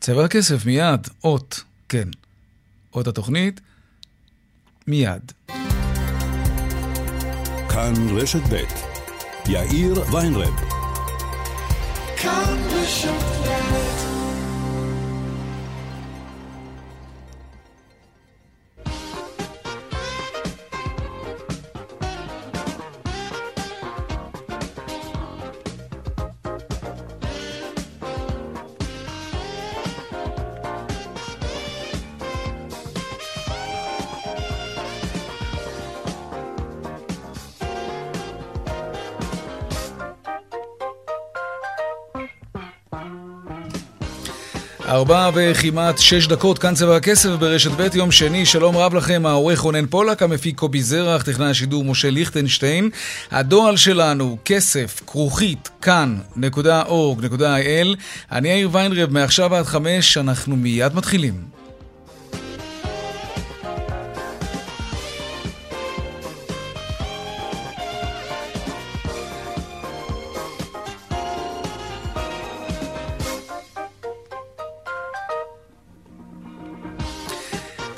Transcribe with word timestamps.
צבע 0.00 0.24
הכסף 0.24 0.66
מיד, 0.66 1.08
אות, 1.24 1.60
כן. 1.88 2.08
אות 2.94 3.06
התוכנית, 3.06 3.60
מיד. 4.86 5.32
כאן 7.68 7.94
רשת 8.16 8.42
ב' 8.50 8.56
יאיר 9.48 9.94
ויינרב. 10.12 10.54
כאן 12.16 12.56
רשת 12.70 13.39
ארבע 45.00 45.30
וכמעט 45.34 45.98
שש 45.98 46.26
דקות, 46.26 46.58
כאן 46.58 46.74
צבע 46.74 46.96
הכסף 46.96 47.28
ברשת 47.28 47.70
ב' 47.70 47.94
יום 47.94 48.10
שני, 48.10 48.46
שלום 48.46 48.76
רב 48.76 48.94
לכם, 48.94 49.26
העורך 49.26 49.60
רונן 49.60 49.86
פולק, 49.86 50.22
המפיק 50.22 50.58
קובי 50.58 50.82
זרח, 50.82 51.22
טכנאי 51.22 51.46
השידור 51.46 51.84
משה 51.84 52.10
ליכטנשטיין. 52.10 52.90
הדואל 53.30 53.76
שלנו, 53.76 54.38
כסף, 54.44 55.00
כרוכית, 55.06 55.68
כאן.org.il. 55.82 57.96
אני 58.32 58.48
יאיר 58.48 58.68
ויינרב, 58.72 59.12
מעכשיו 59.12 59.54
עד 59.54 59.64
חמש, 59.64 60.16
אנחנו 60.16 60.56
מיד 60.56 60.94
מתחילים. 60.94 61.59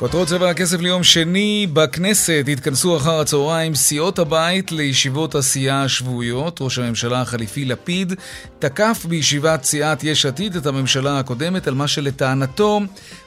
כותרות 0.03 0.29
צבע 0.29 0.51
הכסף 0.51 0.81
ליום 0.81 1.05
שני 1.05 1.67
בכנסת 1.73 2.45
התכנסו 2.53 2.97
אחר 2.97 3.21
הצהריים 3.21 3.75
סיעות 3.75 4.19
הבית 4.19 4.73
לישיבות 4.73 5.35
עשייה 5.35 5.83
השבועיות. 5.83 6.59
ראש 6.61 6.79
הממשלה 6.79 7.21
החליפי 7.21 7.65
לפיד 7.65 8.13
תקף 8.59 9.07
בישיבת 9.09 9.65
סיעת 9.65 10.05
יש 10.05 10.27
עתיד 10.27 10.57
את 10.57 10.67
הממשלה 10.67 11.19
הקודמת 11.19 11.67
על 11.67 11.75
מה 11.75 11.89
שלטענתו 11.89 12.81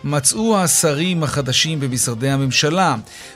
מצאו 0.03 0.57
השרים 0.57 1.23
החדשים 1.23 1.79
במשרדי 1.79 2.29
הממשלה. 2.29 2.95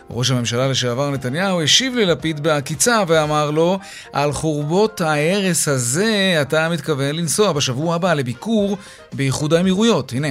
ראש 0.10 0.32
הממשלה 0.32 0.68
לשעבר 0.68 1.12
נתניהו 1.12 1.62
השיב 1.62 1.96
ללפיד 1.96 2.44
בעקיצה 2.44 3.04
ואמר 3.08 3.52
לו 3.52 3.80
על 4.14 4.32
חורבות 4.32 5.02
ההרס 5.02 5.68
הזה 5.68 6.38
אתה 6.42 6.70
מתכוון 6.70 7.16
לנסוע 7.16 7.54
בשבוע 7.54 7.96
הבא 7.96 8.14
לביקור 8.14 8.78
באיחוד 9.14 9.54
האמירויות. 9.54 10.14
הנה. 10.14 10.30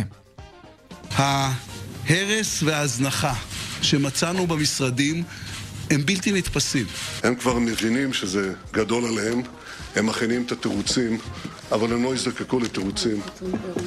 ההרס 2.08 2.62
וההזנחה 2.62 3.34
שמצאנו 3.82 4.46
במשרדים 4.46 5.24
הם 5.90 6.06
בלתי 6.06 6.32
נתפסים. 6.32 6.86
הם 7.22 7.34
כבר 7.34 7.58
מבינים 7.58 8.12
שזה 8.12 8.52
גדול 8.72 9.04
עליהם, 9.04 9.42
הם 9.96 10.06
מכינים 10.06 10.42
את 10.46 10.52
התירוצים, 10.52 11.18
אבל 11.72 11.92
הם 11.92 12.02
לא 12.02 12.14
יזדקקו 12.14 12.60
לתירוצים. 12.60 13.20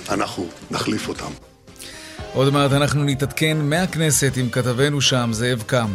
אנחנו 0.09 0.49
נחליף 0.71 1.07
אותם. 1.07 1.31
עוד 2.33 2.53
מעט 2.53 2.71
אנחנו 2.71 3.03
נתעדכן 3.03 3.57
מהכנסת 3.57 4.33
עם 4.37 4.49
כתבנו 4.49 5.01
שם, 5.01 5.29
זאב 5.33 5.63
קם. 5.67 5.91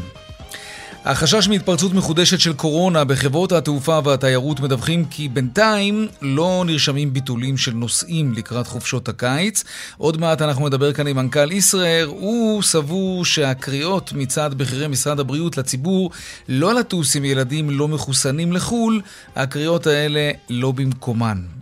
החשש 1.07 1.49
מהתפרצות 1.49 1.95
מחודשת 1.95 2.41
של 2.41 2.53
קורונה 2.53 3.05
בחברות 3.05 3.53
התעופה 3.53 3.99
והתיירות 4.05 4.61
מדווחים 4.61 5.05
כי 5.05 5.29
בינתיים 5.29 6.09
לא 6.23 6.65
נרשמים 6.67 7.13
ביטולים 7.13 7.57
של 7.57 7.73
נוסעים 7.73 8.33
לקראת 8.35 8.67
חופשות 8.67 9.09
הקיץ. 9.09 9.65
עוד 9.99 10.21
מעט 10.21 10.43
אנחנו 10.43 10.67
נדבר 10.69 10.93
כאן 10.93 11.07
עם 11.07 11.17
מנכ"ל 11.17 11.53
ישראייר. 11.53 12.07
הוא 12.07 12.63
סבור 12.63 13.25
שהקריאות 13.25 14.13
מצד 14.13 14.55
בכירי 14.55 14.89
משרד 14.89 15.21
הבריאות 15.21 15.57
לציבור 15.57 16.11
לא 16.49 16.75
לטוס 16.75 17.17
עם 17.17 17.25
ילדים 17.25 17.71
לא 17.71 17.89
מחוסנים 17.89 18.53
לחו"ל, 18.53 19.01
הקריאות 19.37 19.87
האלה 19.87 20.31
לא 20.51 20.73
במקומן. 20.73 21.56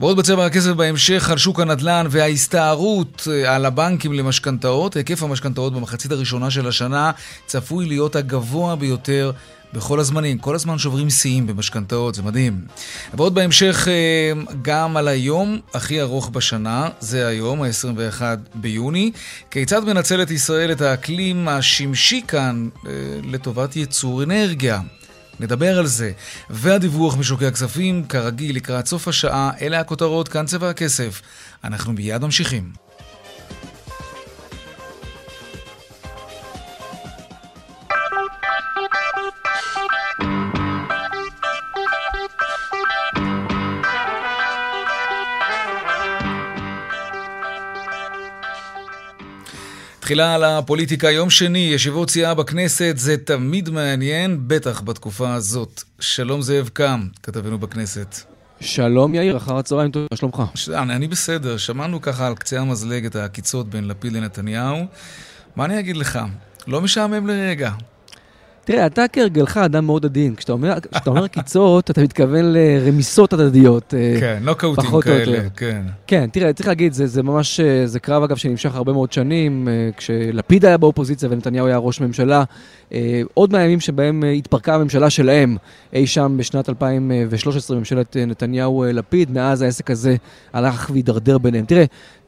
ועוד 0.00 0.16
בצבע 0.16 0.46
הכסף 0.46 0.70
בהמשך 0.70 1.30
על 1.30 1.38
שוק 1.38 1.60
הנדל"ן 1.60 2.06
וההסתערות 2.10 3.28
אה, 3.30 3.54
על 3.54 3.66
הבנקים 3.66 4.12
למשכנתאות. 4.12 4.96
היקף 4.96 5.22
המשכנתאות 5.22 5.72
במחצית 5.72 6.12
הראשונה 6.12 6.50
של 6.50 6.68
השנה 6.68 7.10
צפוי 7.46 7.86
להיות 7.86 8.16
הגבוה 8.16 8.76
ביותר 8.76 9.32
בכל 9.72 10.00
הזמנים. 10.00 10.38
כל 10.38 10.54
הזמן 10.54 10.78
שוברים 10.78 11.10
שיאים 11.10 11.46
במשכנתאות, 11.46 12.14
זה 12.14 12.22
מדהים. 12.22 12.60
ועוד 13.14 13.34
בהמשך 13.34 13.88
אה, 13.88 14.42
גם 14.62 14.96
על 14.96 15.08
היום 15.08 15.58
הכי 15.74 16.00
ארוך 16.00 16.28
בשנה, 16.28 16.88
זה 17.00 17.26
היום, 17.26 17.62
ה-21 17.62 18.22
ביוני. 18.54 19.12
כיצד 19.50 19.84
מנצלת 19.84 20.30
ישראל 20.30 20.72
את 20.72 20.80
האקלים 20.80 21.48
השמשי 21.48 22.22
כאן 22.28 22.68
אה, 22.86 22.92
לטובת 23.24 23.76
ייצור 23.76 24.22
אנרגיה? 24.22 24.80
נדבר 25.40 25.78
על 25.78 25.86
זה. 25.86 26.12
והדיווח 26.50 27.16
משוקי 27.16 27.46
הכספים, 27.46 28.04
כרגיל, 28.08 28.56
לקראת 28.56 28.86
סוף 28.86 29.08
השעה, 29.08 29.50
אלה 29.60 29.80
הכותרות, 29.80 30.28
כאן 30.28 30.46
צבע 30.46 30.70
הכסף. 30.70 31.22
אנחנו 31.64 31.92
מיד 31.92 32.24
ממשיכים. 32.24 32.89
תחילה 50.10 50.34
על 50.34 50.44
הפוליטיקה, 50.44 51.10
יום 51.10 51.30
שני, 51.30 51.58
ישיבות 51.58 52.10
סיעה 52.10 52.34
בכנסת, 52.34 52.94
זה 52.96 53.16
תמיד 53.16 53.70
מעניין, 53.70 54.40
בטח 54.46 54.80
בתקופה 54.80 55.34
הזאת. 55.34 55.82
שלום 56.00 56.42
זאב 56.42 56.68
קם, 56.72 57.08
כתבנו 57.22 57.58
בכנסת. 57.58 58.16
שלום 58.60 59.14
יאיר, 59.14 59.36
אחר 59.36 59.56
הצהריים 59.56 59.90
טוב, 59.90 60.06
מה 60.10 60.16
שלומך? 60.16 60.42
ש... 60.54 60.68
אני, 60.68 60.94
אני 60.94 61.08
בסדר, 61.08 61.56
שמענו 61.56 62.00
ככה 62.00 62.26
על 62.26 62.34
קצה 62.34 62.60
המזלג 62.60 63.06
את 63.06 63.16
העקיצות 63.16 63.70
בין 63.70 63.88
לפיד 63.88 64.12
לנתניהו. 64.12 64.86
מה 65.56 65.64
אני 65.64 65.78
אגיד 65.78 65.96
לך? 65.96 66.18
לא 66.66 66.80
משעמם 66.80 67.26
לרגע. 67.26 67.70
תראה, 68.64 68.86
אתה 68.86 69.04
כהרגלך 69.12 69.56
אדם 69.56 69.86
מאוד 69.86 70.04
עדין. 70.04 70.34
כשאתה 70.34 70.52
אומר, 70.52 70.74
כשאתה 70.92 71.10
אומר 71.10 71.26
קיצות, 71.28 71.90
אתה 71.90 72.02
מתכוון 72.02 72.44
לרמיסות 72.52 73.32
הדדיות. 73.32 73.94
אה, 73.94 74.16
כן, 74.20 74.38
נוקאוטים 74.42 74.90
לא 74.92 75.00
כאלה, 75.00 75.38
כן. 75.56 75.82
כן, 76.06 76.28
תראה, 76.32 76.52
צריך 76.52 76.68
להגיד, 76.68 76.92
זה, 76.92 77.06
זה 77.06 77.22
ממש, 77.22 77.60
אה, 77.60 77.86
זה 77.86 78.00
קרב 78.00 78.22
אגב 78.22 78.36
שנמשך 78.36 78.74
הרבה 78.74 78.92
מאוד 78.92 79.12
שנים, 79.12 79.68
אה, 79.68 79.90
כשלפיד 79.96 80.64
היה 80.64 80.76
באופוזיציה 80.78 81.28
ונתניהו 81.32 81.66
היה 81.66 81.76
ראש 81.76 82.00
ממשלה. 82.00 82.44
עוד 83.34 83.52
מהימים 83.52 83.80
שבהם 83.80 84.24
התפרקה 84.36 84.74
הממשלה 84.74 85.10
שלהם, 85.10 85.56
אי 85.92 86.06
שם 86.06 86.34
בשנת 86.38 86.68
2013, 86.68 87.76
ממשלת 87.76 88.16
נתניהו-לפיד, 88.16 89.30
מאז 89.30 89.62
העסק 89.62 89.90
הזה 89.90 90.16
הלך 90.52 90.90
והידרדר 90.92 91.38
ביניהם. 91.38 91.64
תראה, 91.64 91.84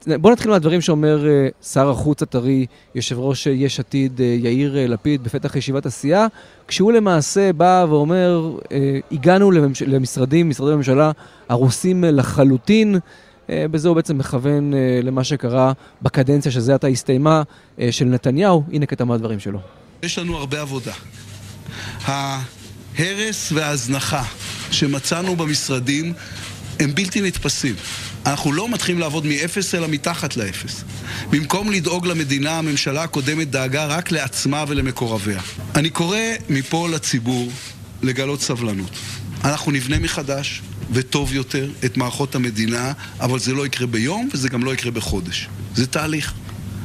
בוא 0.06 0.32
נתחיל 0.32 0.50
מהדברים 0.50 0.80
שאומר 0.80 1.24
uh, 1.24 1.64
שר 1.64 1.90
החוץ 1.90 2.22
הטרי, 2.22 2.66
יושב 2.94 3.18
ראש 3.18 3.46
uh, 3.46 3.50
יש 3.50 3.80
עתיד 3.80 4.18
uh, 4.18 4.22
יאיר 4.22 4.76
לפיד 4.88 5.24
בפתח 5.24 5.56
ישיבת 5.56 5.86
הסיעה, 5.86 6.26
כשהוא 6.68 6.92
למעשה 6.92 7.52
בא 7.52 7.86
ואומר, 7.88 8.56
הגענו. 9.12 9.50
למשרדים, 9.86 10.48
משרדי 10.48 10.74
ממשלה 10.74 11.10
הרוסים 11.48 12.04
לחלוטין. 12.04 12.98
בזה 13.48 13.88
הוא 13.88 13.96
בעצם 13.96 14.18
מכוון 14.18 14.72
למה 15.02 15.24
שקרה 15.24 15.72
בקדנציה 16.02 16.52
שזה 16.52 16.74
עתה 16.74 16.86
הסתיימה 16.86 17.42
של 17.90 18.04
נתניהו. 18.04 18.64
הנה 18.72 18.86
קטע 18.86 19.04
מהדברים 19.04 19.40
שלו. 19.40 19.58
יש 20.02 20.18
לנו 20.18 20.36
הרבה 20.36 20.60
עבודה. 20.60 20.92
ההרס 22.04 23.52
וההזנחה 23.52 24.22
שמצאנו 24.70 25.36
במשרדים 25.36 26.12
הם 26.80 26.94
בלתי 26.94 27.20
נתפסים. 27.20 27.74
אנחנו 28.26 28.52
לא 28.52 28.68
מתחילים 28.68 29.00
לעבוד 29.00 29.26
מאפס, 29.26 29.74
אלא 29.74 29.88
מתחת 29.88 30.36
לאפס. 30.36 30.84
במקום 31.30 31.70
לדאוג 31.70 32.06
למדינה, 32.06 32.58
הממשלה 32.58 33.02
הקודמת 33.02 33.50
דאגה 33.50 33.86
רק 33.86 34.12
לעצמה 34.12 34.64
ולמקורביה. 34.68 35.40
אני 35.74 35.90
קורא 35.90 36.18
מפה 36.48 36.88
לציבור 36.88 37.52
לגלות 38.02 38.40
סבלנות. 38.40 38.90
אנחנו 39.44 39.72
נבנה 39.72 39.98
מחדש 39.98 40.62
וטוב 40.92 41.32
יותר 41.34 41.70
את 41.84 41.96
מערכות 41.96 42.34
המדינה, 42.34 42.92
אבל 43.20 43.38
זה 43.38 43.52
לא 43.52 43.66
יקרה 43.66 43.86
ביום 43.86 44.28
וזה 44.32 44.48
גם 44.48 44.64
לא 44.64 44.74
יקרה 44.74 44.90
בחודש. 44.90 45.48
זה 45.74 45.86
תהליך. 45.86 46.34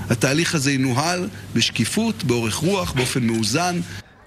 התהליך 0.10 0.56
הזה 0.56 0.72
ינוהל 0.72 1.30
בשקיפות, 1.54 2.24
באורך 2.24 2.56
רוח, 2.56 2.92
באופן 2.92 3.24
מאוזן. 3.24 3.80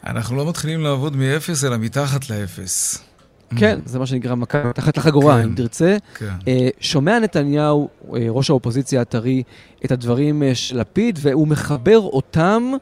אנחנו 0.06 0.36
לא 0.36 0.48
מתחילים 0.48 0.80
לעבוד 0.80 1.16
מאפס, 1.16 1.64
אלא 1.64 1.76
מתחת 1.76 2.30
לאפס. 2.30 3.09
כן, 3.56 3.78
זה 3.84 3.98
מה 3.98 4.06
שנקרא 4.06 4.34
מכה 4.34 4.72
תחת 4.72 4.96
לחגורה, 4.96 5.44
אם 5.44 5.54
תרצה. 5.54 5.96
כן. 6.14 6.34
שומע 6.80 7.18
נתניהו, 7.18 7.88
ראש 8.08 8.50
האופוזיציה 8.50 9.00
הטרי, 9.00 9.42
את 9.84 9.92
הדברים 9.92 10.42
של 10.54 10.80
לפיד, 10.80 11.18
והוא 11.22 11.48
מחבר 11.48 11.98
אותם 11.98 12.72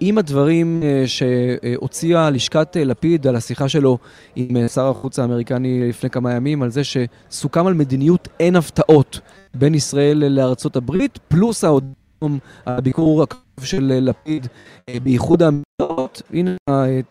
עם 0.00 0.18
הדברים 0.18 0.82
שהוציאה 1.06 2.30
לשכת 2.30 2.76
לפיד 2.80 3.26
על 3.26 3.36
השיחה 3.36 3.68
שלו 3.68 3.98
עם 4.36 4.68
שר 4.68 4.88
החוץ 4.88 5.18
האמריקני 5.18 5.88
לפני 5.88 6.10
כמה 6.10 6.32
ימים, 6.32 6.62
על 6.62 6.70
זה 6.70 6.82
שסוכם 6.84 7.66
על 7.66 7.74
מדיניות 7.74 8.28
אין 8.40 8.56
הפתעות 8.56 9.20
בין 9.54 9.74
ישראל 9.74 10.24
לארצות 10.28 10.76
הברית, 10.76 11.18
פלוס 11.28 11.64
הביקור 12.66 13.24
של 13.64 13.92
לפיד 14.00 14.46
באיחוד 15.02 15.42
האמירויות. 15.42 16.22
הנה, 16.32 16.56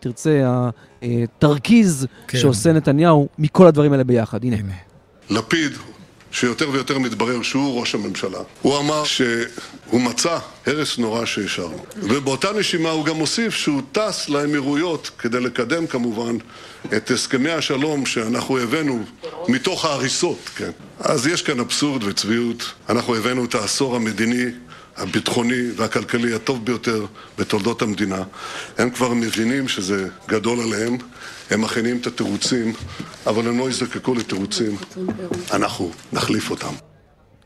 תרצה, 0.00 0.42
התרכיז 1.02 2.06
כן. 2.28 2.38
שעושה 2.38 2.72
נתניהו 2.72 3.28
מכל 3.38 3.66
הדברים 3.66 3.92
האלה 3.92 4.04
ביחד. 4.04 4.44
הנה. 4.44 4.56
הנה. 4.56 4.72
לפיד 5.30 5.72
שיותר 6.30 6.70
ויותר 6.70 6.98
מתברר 6.98 7.42
שהוא 7.42 7.80
ראש 7.80 7.94
הממשלה. 7.94 8.38
הוא 8.62 8.78
אמר 8.78 9.04
שהוא 9.04 10.00
מצא 10.00 10.38
הרס 10.66 10.98
נורא 10.98 11.24
שהשארנו. 11.24 11.84
ובאותה 11.96 12.52
נשימה 12.52 12.90
הוא 12.90 13.04
גם 13.04 13.16
הוסיף 13.16 13.54
שהוא 13.54 13.82
טס 13.92 14.28
לאמירויות 14.28 15.10
כדי 15.18 15.40
לקדם 15.40 15.86
כמובן 15.86 16.36
את 16.96 17.10
הסכמי 17.10 17.50
השלום 17.50 18.06
שאנחנו 18.06 18.58
הבאנו 18.58 19.04
מתוך 19.48 19.84
ההריסות, 19.84 20.50
כן. 20.56 20.70
אז 21.00 21.26
יש 21.26 21.42
כאן 21.42 21.60
אבסורד 21.60 22.04
וצביעות. 22.04 22.72
אנחנו 22.88 23.14
הבאנו 23.14 23.44
את 23.44 23.54
העשור 23.54 23.96
המדיני 23.96 24.44
הביטחוני 24.96 25.70
והכלכלי 25.76 26.34
הטוב 26.34 26.64
ביותר 26.64 27.06
בתולדות 27.38 27.82
המדינה. 27.82 28.22
הם 28.78 28.90
כבר 28.90 29.14
מבינים 29.14 29.68
שזה 29.68 30.08
גדול 30.28 30.58
עליהם, 30.60 30.96
הם 31.50 31.60
מכינים 31.60 31.96
את 31.96 32.06
התירוצים, 32.06 32.72
אבל 33.26 33.48
הם 33.48 33.58
לא 33.58 33.70
יזדקקו 33.70 34.14
לתירוצים. 34.14 34.76
אנחנו 35.52 35.90
נחליף 36.12 36.50
אותם. 36.50 36.72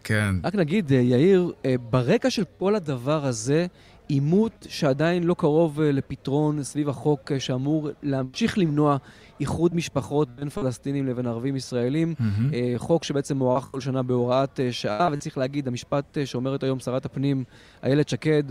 כן. 0.04 0.34
רק 0.44 0.54
נגיד, 0.54 0.92
אה, 0.92 0.98
יאיר, 0.98 1.52
אה, 1.64 1.74
ברקע 1.90 2.30
של 2.30 2.44
כל 2.58 2.74
הדבר 2.74 3.26
הזה, 3.26 3.66
עימות 4.08 4.66
שעדיין 4.68 5.24
לא 5.24 5.34
קרוב 5.34 5.80
אה, 5.80 5.92
לפתרון 5.92 6.62
סביב 6.62 6.88
החוק 6.88 7.32
שאמור 7.38 7.88
להמשיך 8.02 8.58
למנוע 8.58 8.96
איחוד 9.40 9.74
משפחות 9.74 10.28
בין 10.28 10.48
פלסטינים 10.48 11.06
לבין 11.06 11.26
ערבים 11.26 11.56
ישראלים. 11.56 12.14
Mm-hmm. 12.18 12.54
חוק 12.76 13.04
שבעצם 13.04 13.36
מוארך 13.36 13.68
כל 13.70 13.80
שנה 13.80 14.02
בהוראת 14.02 14.60
שעה, 14.70 15.08
וצריך 15.12 15.38
להגיד, 15.38 15.68
המשפט 15.68 16.18
שאומרת 16.24 16.62
היום 16.62 16.78
שרת 16.78 17.04
הפנים 17.04 17.44
איילת 17.82 18.08
שקד, 18.08 18.42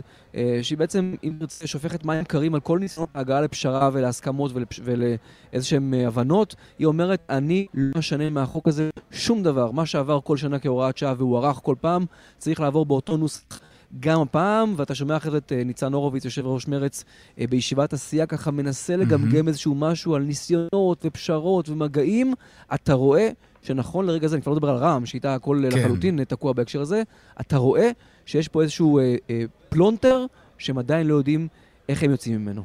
שהיא 0.61 0.77
בעצם, 0.77 1.15
אם 1.23 1.33
תרצה, 1.39 1.67
שופכת 1.67 2.05
מים 2.05 2.23
קרים 2.23 2.55
על 2.55 2.59
כל 2.59 2.79
ניסיון 2.79 3.07
ההגעה 3.13 3.41
לפשרה 3.41 3.89
ולהסכמות 3.93 4.51
ולפש... 4.53 4.81
ולאיזשהן 4.83 5.93
הבנות, 5.93 6.55
היא 6.79 6.87
אומרת, 6.87 7.21
אני 7.29 7.65
לא 7.73 7.99
אשנה 7.99 8.29
מהחוק 8.29 8.67
הזה 8.67 8.89
שום 9.11 9.43
דבר. 9.43 9.71
מה 9.71 9.85
שעבר 9.85 10.19
כל 10.23 10.37
שנה 10.37 10.59
כהוראת 10.59 10.97
שעה 10.97 11.13
והוארך 11.17 11.59
כל 11.63 11.75
פעם, 11.81 12.05
צריך 12.37 12.59
לעבור 12.59 12.85
באותו 12.85 13.17
נוסח. 13.17 13.59
גם 13.99 14.21
הפעם, 14.21 14.73
ואתה 14.77 14.95
שומע 14.95 15.17
אחרי 15.17 15.31
זה 15.31 15.37
את 15.37 15.51
אה, 15.51 15.63
ניצן 15.63 15.93
הורוביץ, 15.93 16.25
יושב 16.25 16.45
ראש 16.45 16.67
מרץ, 16.67 17.03
אה, 17.39 17.47
בישיבת 17.49 17.93
עשייה, 17.93 18.25
ככה 18.25 18.51
מנסה 18.51 18.95
לגמגם 18.95 19.47
איזשהו 19.47 19.75
משהו 19.75 20.15
על 20.15 20.21
ניסיונות 20.21 21.05
ופשרות 21.05 21.69
ומגעים, 21.69 22.33
אתה 22.73 22.93
רואה 22.93 23.29
שנכון 23.61 24.05
לרגע 24.05 24.27
זה, 24.27 24.35
אני 24.35 24.41
כבר 24.41 24.51
לא 24.51 24.55
מדבר 24.55 24.69
על 24.69 24.75
רע"מ, 24.75 25.05
שאיתה 25.05 25.35
הכל 25.35 25.61
כן. 25.71 25.77
לחלוטין 25.77 26.23
תקוע 26.23 26.53
בהקשר 26.53 26.81
הזה, 26.81 27.03
אתה 27.41 27.57
רואה 27.57 27.91
שיש 28.25 28.47
פה 28.47 28.61
איזשהו 28.61 28.99
אה, 28.99 29.15
אה, 29.29 29.43
פלונטר 29.69 30.25
שהם 30.57 30.77
עדיין 30.77 31.07
לא 31.07 31.15
יודעים 31.15 31.47
איך 31.89 32.03
הם 32.03 32.11
יוצאים 32.11 32.41
ממנו? 32.41 32.63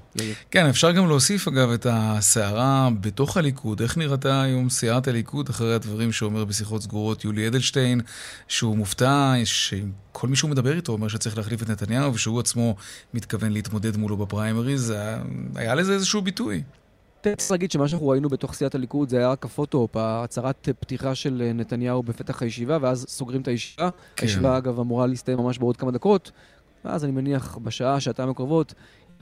כן, 0.51 0.67
אפשר 0.67 0.93
גם 0.93 1.09
להוסיף 1.09 1.49
אגב 1.49 1.71
את 1.71 1.87
הסערה 1.91 2.89
בתוך 3.01 3.37
הליכוד. 3.37 3.83
איך 3.83 3.99
נראתה 3.99 4.43
היום 4.43 4.71
סיעת 4.71 5.09
הליכוד 5.09 5.49
אחרי 5.49 5.75
הדברים 5.75 6.13
שאומר 6.13 6.45
בשיחות 6.45 6.83
סגורות 6.83 7.25
יולי 7.25 7.49
אדלשטיין, 7.49 8.01
שהוא 8.49 8.77
מופתע, 8.77 9.35
שכל 9.45 10.29
מי 10.29 10.37
שהוא 10.37 10.51
מדבר 10.51 10.77
איתו 10.77 10.93
אומר 10.93 11.09
שצריך 11.09 11.39
להחליף 11.39 11.63
את 11.63 11.71
נתניהו, 11.71 12.15
ושהוא 12.15 12.41
עצמו 12.41 12.77
מתכוון 13.15 13.53
להתמודד 13.53 13.97
מולו 13.97 14.17
בפריימריז, 14.17 14.95
היה 15.55 15.75
לזה 15.75 15.93
איזשהו 15.93 16.23
ביטוי. 16.23 16.63
צריך 17.37 17.51
להגיד 17.51 17.71
שמה 17.71 17.89
שאנחנו 17.89 18.09
ראינו 18.09 18.29
בתוך 18.29 18.55
סיעת 18.55 18.75
הליכוד 18.75 19.09
זה 19.09 19.19
היה 19.19 19.31
רק 19.31 19.45
הפוטו-אופ, 19.45 19.97
ההצהרת 19.97 20.69
פתיחה 20.81 21.15
של 21.15 21.51
נתניהו 21.55 22.03
בפתח 22.03 22.43
הישיבה, 22.43 22.79
ואז 22.81 23.07
סוגרים 23.09 23.41
את 23.41 23.49
הישיבה. 23.49 23.89
כן. 24.17 24.27
הישיבה, 24.27 24.59
אגב, 24.59 24.81
אמורה 24.81 25.07
להסתיים 25.07 25.39
ממש 25.39 25.59
בעוד 25.59 25.77
כמה 25.77 25.91
דקות, 25.91 26.31
ואז 26.85 27.05
אני 27.05 27.13
מניח 27.13 27.59
בשעה, 27.63 28.01
שעתיים 28.01 28.31
הקרובות, 28.31 28.75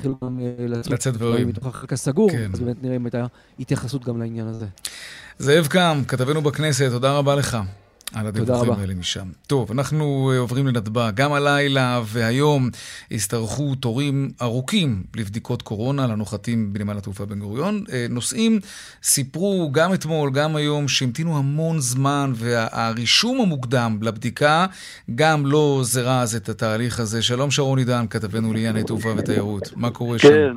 התחילו 0.03 0.17
גם 0.25 0.41
אה, 0.41 0.67
לצאת 0.95 1.15
דברים 1.15 1.49
מתוך 1.49 1.67
החלק 1.67 1.93
הסגור, 1.93 2.31
כן. 2.31 2.51
אז 2.53 2.61
באמת 2.61 2.83
נראה 2.83 2.97
אם 2.97 3.05
הייתה 3.05 3.27
התייחסות 3.61 4.05
גם 4.05 4.19
לעניין 4.21 4.47
הזה. 4.47 4.67
זאב 5.39 5.67
קם, 5.67 6.03
כתבנו 6.09 6.43
בכנסת, 6.43 6.89
תודה 6.91 7.13
רבה 7.19 7.35
לך. 7.35 7.59
על 8.15 8.27
הדיווחים 8.27 8.73
האלה 8.73 8.95
משם. 8.95 9.27
טוב, 9.47 9.71
אנחנו 9.71 10.31
אה, 10.33 10.39
עוברים 10.39 10.67
לנתב"ג. 10.67 11.13
גם 11.15 11.33
הלילה 11.33 12.01
והיום 12.05 12.69
השתרכו 13.11 13.75
תורים 13.75 14.31
ארוכים 14.43 15.03
לבדיקות 15.17 15.63
קורונה 15.63 16.07
לנוחתים 16.07 16.73
בנמל 16.73 16.99
התעופה 16.99 17.25
בן 17.25 17.39
גוריון. 17.39 17.85
אה, 17.93 18.07
נוסעים 18.11 18.59
סיפרו 19.03 19.71
גם 19.73 19.95
אתמול, 19.95 20.31
גם 20.31 20.57
היום, 20.57 20.89
שהמתינו 20.89 21.39
המון 21.39 21.79
זמן, 21.79 22.31
והרישום 22.35 23.41
המוקדם 23.41 23.99
לבדיקה 24.03 24.67
גם 25.15 25.47
לא 25.47 25.81
זרז 25.83 26.37
את 26.37 26.49
התהליך 26.49 27.01
הזה. 27.01 27.23
שלום 27.23 27.51
שרון 27.51 27.79
עידן, 27.79 28.05
כתבנו 28.11 28.53
לענייני 28.53 28.85
תעופה 28.85 29.09
ותיירות. 29.19 29.77
מה 29.77 29.91
קורה 29.91 30.19
שם? 30.19 30.29
כן, 30.29 30.53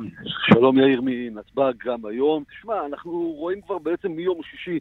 שלום 0.48 0.78
יאיר 0.78 1.00
מנתב"ג 1.04 1.72
גם 1.86 2.06
היום. 2.10 2.44
תשמע, 2.50 2.74
אנחנו 2.90 3.34
רואים 3.38 3.60
כבר 3.66 3.78
בעצם 3.78 4.08
מיום 4.08 4.40
שישי 4.50 4.78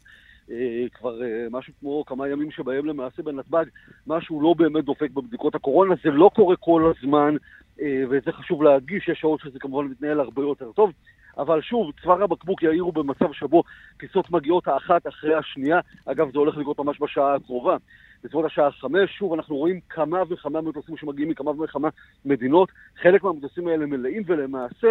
כבר 0.94 1.24
אה, 1.24 1.48
משהו 1.52 1.74
כמו 1.80 2.06
כמה 2.06 2.28
ימים 2.28 2.52
שבהם 2.52 2.86
למעשה 2.86 3.24
בנתב"ג 3.24 3.66
משהו 4.08 4.42
לא 4.42 4.54
באמת 4.58 4.86
דופק 4.86 5.12
בבדיקות 5.12 5.56
הקורונה, 5.56 5.96
זה 6.04 6.10
לא 6.10 6.32
קורה 6.36 6.56
כל 6.56 6.94
הזמן, 6.98 7.36
אה, 7.82 8.04
וזה 8.10 8.32
חשוב 8.32 8.64
להדגיש, 8.64 9.08
יש 9.08 9.20
שעות 9.20 9.40
שזה 9.40 9.60
כמובן 9.60 9.86
מתנהל 9.86 10.20
הרבה 10.20 10.42
יותר 10.42 10.72
טוב, 10.72 10.92
אבל 11.38 11.62
שוב, 11.62 11.92
צוואר 12.02 12.24
הבקבוק 12.24 12.64
יאירו 12.64 12.92
במצב 12.92 13.34
שבו 13.34 13.64
טיסות 13.98 14.32
מגיעות 14.32 14.68
האחת 14.68 15.08
אחרי 15.08 15.36
השנייה, 15.36 15.80
אגב 16.06 16.32
זה 16.32 16.40
הולך 16.40 16.58
לקרות 16.58 16.80
ממש 16.80 17.02
בשעה 17.02 17.36
הקרובה. 17.36 17.78
בסביבות 18.24 18.46
השעה 18.46 18.72
חמש, 18.72 19.18
שוב, 19.18 19.34
אנחנו 19.34 19.56
רואים 19.56 19.80
כמה 19.90 20.24
וכמה 20.30 20.62
מטוסים 20.62 20.98
שמגיעים 20.98 21.30
מכמה 21.30 21.52
וכמה 21.62 21.90
מדינות. 22.26 22.70
חלק 23.02 23.24
מהמטוסים 23.24 23.68
האלה 23.68 23.86
מלאים, 23.86 24.24
ולמעשה, 24.26 24.88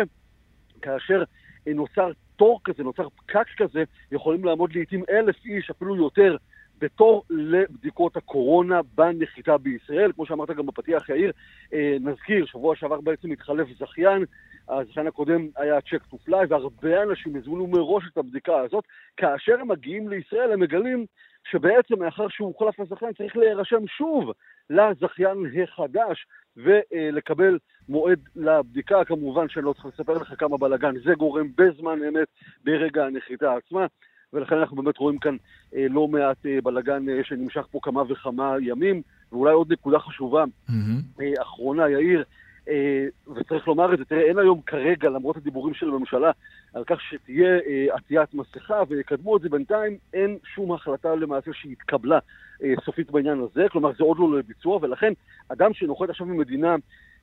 כאשר 0.82 1.22
נוצר 1.66 2.12
תור 2.36 2.60
כזה, 2.64 2.82
נוצר 2.82 3.08
פקק 3.08 3.46
כזה, 3.56 3.84
יכולים 4.12 4.44
לעמוד 4.44 4.72
לעיתים 4.74 5.02
אלף 5.10 5.36
איש, 5.44 5.70
אפילו 5.70 5.96
יותר, 5.96 6.36
בתור 6.78 7.24
לבדיקות 7.30 8.16
הקורונה 8.16 8.80
בנחיתה 8.94 9.58
בישראל. 9.58 10.12
כמו 10.12 10.26
שאמרת 10.26 10.50
גם 10.50 10.66
בפתיח, 10.66 11.08
יאיר, 11.08 11.32
אה, 11.72 11.96
נזכיר, 12.00 12.46
שבוע 12.46 12.76
שעבר 12.76 13.00
בעצם 13.00 13.30
התחלף 13.30 13.68
זכיין, 13.78 14.24
הזכיין 14.68 15.06
הקודם 15.06 15.48
היה 15.56 15.80
צ'ק 15.80 16.02
טו 16.10 16.18
פליי, 16.18 16.46
והרבה 16.48 17.02
אנשים 17.02 17.36
הזמינו 17.36 17.66
מראש 17.66 18.04
את 18.12 18.18
הבדיקה 18.18 18.60
הזאת. 18.60 18.84
כאשר 19.16 19.60
הם 19.60 19.68
מגיעים 19.68 20.08
לישראל, 20.08 20.52
הם 20.52 20.60
מגלים 20.60 21.06
שבעצם 21.50 21.98
מאחר 21.98 22.28
שהוחלף 22.28 22.80
הזכיין 22.80 23.12
צריך 23.12 23.36
להירשם 23.36 23.86
שוב 23.86 24.30
לזכיין 24.70 25.38
החדש 25.62 26.26
ולקבל 26.56 27.58
מועד 27.88 28.18
לבדיקה, 28.36 29.04
כמובן 29.04 29.48
שאני 29.48 29.64
לא 29.64 29.72
צריך 29.72 29.86
לספר 29.86 30.12
לך 30.12 30.34
כמה 30.38 30.58
בלאגן 30.58 30.94
זה 31.04 31.14
גורם 31.14 31.48
בזמן 31.56 31.98
אמת 32.08 32.28
ברגע 32.64 33.06
הנחיתה 33.06 33.54
עצמה, 33.54 33.86
ולכן 34.32 34.56
אנחנו 34.58 34.76
באמת 34.76 34.98
רואים 34.98 35.18
כאן 35.18 35.36
אה, 35.74 35.86
לא 35.90 36.08
מעט 36.08 36.46
אה, 36.46 36.58
בלאגן 36.62 37.08
אה, 37.08 37.24
שנמשך 37.24 37.66
פה 37.70 37.78
כמה 37.82 38.02
וכמה 38.08 38.56
ימים, 38.60 39.02
ואולי 39.32 39.52
עוד 39.52 39.72
נקודה 39.72 39.98
חשובה 39.98 40.44
mm-hmm. 40.44 41.20
אה, 41.20 41.42
אחרונה, 41.42 41.90
יאיר, 41.90 42.24
אה, 42.68 43.06
וצריך 43.34 43.68
לומר 43.68 43.94
את 43.94 43.98
זה, 43.98 44.04
תראה, 44.04 44.22
אין 44.22 44.38
היום 44.38 44.60
כרגע, 44.66 45.08
למרות 45.08 45.36
הדיבורים 45.36 45.74
של 45.74 45.88
הממשלה, 45.88 46.30
על 46.74 46.84
כך 46.86 47.00
שתהיה 47.00 47.58
אה, 47.66 47.86
עטיית 47.94 48.34
מסכה 48.34 48.82
ויקדמו 48.88 49.36
את 49.36 49.42
זה 49.42 49.48
בינתיים, 49.48 49.96
אין 50.14 50.38
שום 50.54 50.72
החלטה 50.72 51.14
למעשה 51.14 51.50
שהתקבלה 51.52 52.18
אה, 52.62 52.74
סופית 52.84 53.10
בעניין 53.10 53.40
הזה, 53.40 53.66
כלומר 53.70 53.90
זה 53.98 54.04
עוד 54.04 54.18
לא 54.18 54.38
לביצוע, 54.38 54.78
ולכן 54.82 55.12
אדם 55.48 55.74
שנוחת 55.74 56.10
עכשיו 56.10 56.26
ממדינה, 56.26 56.76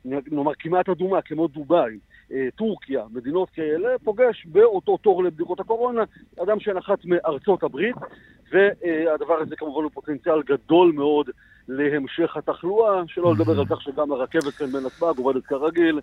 נאמר 0.05 0.51
כמעט 0.59 0.89
אדומה, 0.89 1.21
כמו 1.21 1.47
דובאי, 1.47 1.97
טורקיה, 2.55 3.03
מדינות 3.11 3.49
כאלה, 3.49 3.89
פוגש 4.03 4.45
באותו 4.45 4.97
תור 4.97 5.23
לבדיקות 5.23 5.59
הקורונה 5.59 6.03
אדם 6.43 6.59
שנחת 6.59 7.05
מארצות 7.05 7.63
הברית, 7.63 7.95
והדבר 8.51 9.33
הזה 9.41 9.55
כמובן 9.55 9.83
הוא 9.83 9.91
פוטנציאל 9.93 10.41
גדול 10.43 10.91
מאוד 10.95 11.29
להמשך 11.67 12.37
התחלואה, 12.37 13.01
שלא 13.07 13.33
לדבר 13.33 13.59
על 13.59 13.65
כך 13.65 13.81
שגם 13.81 14.11
הרכבת 14.11 14.53
כאן 14.53 14.71
בנתב"ג 14.71 15.17
עובדת 15.17 15.45
כרגיל, 15.45 15.99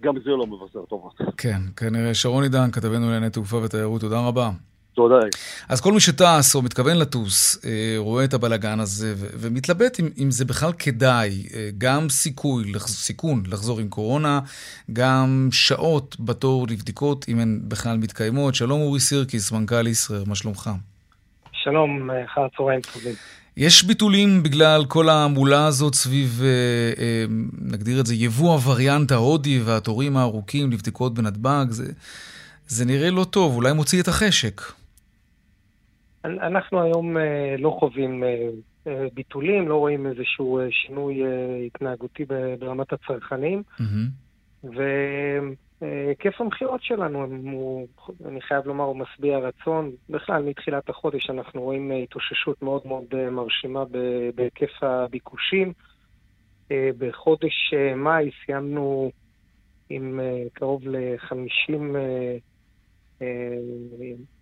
גם 0.00 0.14
זה 0.24 0.30
לא 0.30 0.46
מבשר 0.46 0.84
טובות. 0.84 1.14
כן, 1.36 1.58
כנראה. 1.76 2.14
שרון 2.14 2.42
עידן, 2.42 2.70
כתבנו 2.70 3.06
לענייני 3.06 3.30
תעופה 3.30 3.56
ותיירות, 3.56 4.00
תודה 4.00 4.26
רבה. 4.28 4.50
תודה. 4.94 5.16
אז 5.68 5.80
כל 5.80 5.92
מי 5.92 6.00
שטס 6.00 6.54
או 6.54 6.62
מתכוון 6.62 6.96
לטוס, 6.96 7.64
אה, 7.64 7.94
רואה 7.96 8.24
את 8.24 8.34
הבלגן 8.34 8.80
הזה 8.80 9.14
ומתלבט 9.16 10.00
אם, 10.00 10.08
אם 10.18 10.30
זה 10.30 10.44
בכלל 10.44 10.72
כדאי, 10.78 11.46
אה, 11.54 11.68
גם 11.78 12.08
סיכוי, 12.08 12.72
סיכון 12.78 13.42
לחזור 13.46 13.80
עם 13.80 13.88
קורונה, 13.88 14.40
גם 14.92 15.48
שעות 15.52 16.16
בתור 16.20 16.66
לבדיקות, 16.68 17.24
אם 17.28 17.38
הן 17.38 17.60
בכלל 17.68 17.96
מתקיימות. 17.96 18.54
שלום 18.54 18.80
אורי 18.80 19.00
סירקיס, 19.00 19.52
מנכ"ל 19.52 19.86
ישראר, 19.86 20.22
מה 20.26 20.34
שלומך? 20.34 20.70
שלום, 21.52 22.10
אחר 22.10 22.46
צהריים 22.56 22.80
טובים. 22.92 23.14
יש 23.56 23.84
ביטולים 23.84 24.42
בגלל 24.42 24.84
כל 24.84 25.08
ההמולה 25.08 25.66
הזאת 25.66 25.94
סביב, 25.94 26.40
אה, 26.42 26.48
אה, 27.02 27.24
נגדיר 27.58 28.00
את 28.00 28.06
זה, 28.06 28.14
יבוא 28.14 28.52
הווריאנט 28.52 29.12
ההודי 29.12 29.60
והתורים 29.64 30.16
הארוכים 30.16 30.70
לבדיקות 30.70 31.14
בנתב"ג. 31.14 31.66
זה, 31.68 31.92
זה 32.68 32.84
נראה 32.84 33.10
לא 33.10 33.24
טוב, 33.24 33.54
אולי 33.54 33.72
מוציא 33.72 34.02
את 34.02 34.08
החשק. 34.08 34.62
אנחנו 36.24 36.82
היום 36.82 37.16
אה, 37.16 37.54
לא 37.58 37.76
חווים 37.80 38.24
ביטולים, 39.14 39.68
לא 39.68 39.76
רואים 39.76 40.06
איזשהו 40.06 40.60
שינוי 40.70 41.22
התנהגותי 41.66 42.24
ברמת 42.58 42.92
הצרכנים. 42.92 43.62
Mm-hmm. 43.80 44.72
היקף 45.82 46.40
המכירות 46.40 46.82
שלנו, 46.82 47.24
הוא, 47.52 47.86
אני 48.28 48.40
חייב 48.40 48.66
לומר, 48.66 48.84
הוא 48.84 48.96
משביע 48.96 49.38
רצון. 49.38 49.90
בכלל, 50.10 50.42
מתחילת 50.42 50.88
החודש 50.88 51.30
אנחנו 51.30 51.62
רואים 51.62 51.92
אה, 51.92 51.96
התאוששות 51.96 52.62
מאוד 52.62 52.82
מאוד 52.84 53.04
אה, 53.14 53.30
מרשימה 53.30 53.84
בהיקף 54.34 54.82
הביקושים. 54.82 55.72
אה, 56.70 56.90
בחודש 56.98 57.74
מאי 57.96 58.30
סיימנו 58.44 59.10
עם 59.90 60.20
קרוב 60.52 60.82
ל-50, 60.88 61.72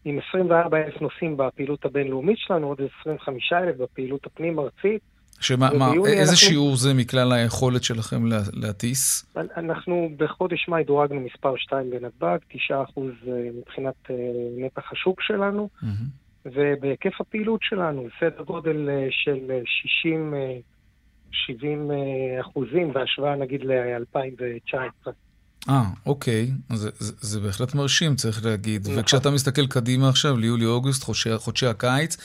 עם 0.04 0.18
24 0.28 0.78
אלף 0.78 1.00
נוסעים 1.00 1.36
בפעילות 1.36 1.84
הבינלאומית 1.84 2.38
שלנו, 2.38 2.66
עוד 2.66 2.80
25 3.00 3.52
אלף 3.52 3.76
בפעילות 3.76 4.26
הפנים-ארצית. 4.26 5.02
שמה, 5.40 5.70
מה, 5.78 5.92
איזה 5.94 6.20
אנחנו... 6.20 6.36
שיעור 6.36 6.76
זה 6.76 6.94
מכלל 6.94 7.32
היכולת 7.32 7.84
שלכם 7.84 8.26
להטיס? 8.52 9.26
אנחנו 9.56 10.10
בחודש 10.16 10.68
מאי 10.68 10.84
דורגנו 10.84 11.20
מספר 11.20 11.56
2 11.56 11.90
בנתב"ג, 11.90 12.38
9% 12.52 12.56
אה, 12.70 13.02
מבחינת 13.58 13.94
אה, 14.10 14.14
נתח 14.56 14.92
השוק 14.92 15.22
שלנו, 15.22 15.68
mm-hmm. 15.82 16.46
ובהיקף 16.46 17.20
הפעילות 17.20 17.60
שלנו, 17.62 18.06
סדר 18.20 18.42
גודל 18.42 18.88
אה, 18.90 19.06
של 19.10 19.50
60-70 21.48 21.54
אחוזים, 22.40 22.92
בהשוואה 22.92 23.36
נגיד 23.36 23.64
ל-2019. 23.64 25.10
אה, 25.68 25.82
אוקיי. 26.06 26.50
זה, 26.72 26.90
זה, 26.98 27.12
זה 27.20 27.40
בהחלט 27.40 27.74
מרשים, 27.74 28.16
צריך 28.16 28.44
להגיד. 28.44 28.82
נכון. 28.82 28.98
וכשאתה 28.98 29.30
מסתכל 29.30 29.66
קדימה 29.66 30.08
עכשיו, 30.08 30.36
ליולי-אוגוסט, 30.36 31.04
חודשי, 31.04 31.38
חודשי 31.38 31.66
הקיץ, 31.66 32.16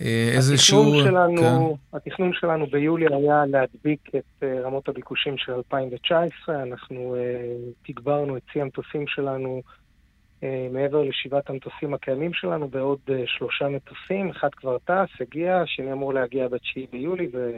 אה, 0.00 0.30
איזה 0.32 0.58
שיעור... 0.58 1.02
שלנו, 1.04 1.76
כן. 1.92 1.96
התכנון 1.96 2.32
שלנו 2.32 2.66
ביולי 2.66 3.06
היה 3.14 3.46
להדביק 3.46 4.08
את 4.08 4.42
אה, 4.42 4.60
רמות 4.64 4.88
הביקושים 4.88 5.38
של 5.38 5.52
2019. 5.52 6.62
אנחנו 6.62 7.16
uh, 7.16 7.92
תגברנו 7.92 8.36
את 8.36 8.42
צי 8.52 8.60
המטוסים 8.60 9.06
שלנו 9.06 9.62
uh, 10.40 10.44
מעבר 10.72 11.02
לשבעת 11.02 11.50
המטוסים 11.50 11.94
הקיימים 11.94 12.34
שלנו 12.34 12.68
בעוד 12.68 12.98
uh, 13.08 13.12
שלושה 13.26 13.68
מטוסים. 13.68 14.30
אחד 14.30 14.48
כבר 14.56 14.78
טס, 14.78 15.20
הגיע, 15.20 15.56
השני 15.56 15.92
אמור 15.92 16.14
להגיע 16.14 16.48
ב-9 16.48 16.90
ביולי, 16.92 17.28
ו... 17.32 17.50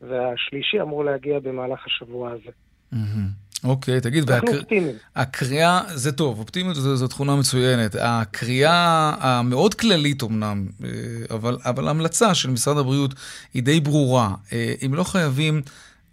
והשלישי 0.00 0.80
אמור 0.80 1.04
להגיע 1.04 1.38
במהלך 1.40 1.86
השבוע 1.86 2.30
הזה. 2.30 2.50
Mm-hmm. 2.92 3.49
אוקיי, 3.64 4.00
תגיד, 4.00 4.30
אנחנו 4.30 4.58
אופטימיים. 4.58 4.96
הקריאה, 5.16 5.80
זה 5.86 6.12
טוב, 6.12 6.38
אופטימיות 6.38 6.76
זו, 6.76 6.96
זו 6.96 7.08
תכונה 7.08 7.36
מצוינת. 7.36 7.96
הקריאה 8.00 9.12
המאוד 9.20 9.74
כללית 9.74 10.22
אמנם, 10.22 10.66
אה, 10.84 10.88
אבל, 11.30 11.56
אבל 11.64 11.86
ההמלצה 11.86 12.34
של 12.34 12.50
משרד 12.50 12.78
הבריאות 12.78 13.14
היא 13.54 13.62
די 13.62 13.80
ברורה. 13.80 14.34
אה, 14.52 14.74
אם 14.86 14.94
לא 14.94 15.04
חייבים, 15.04 15.62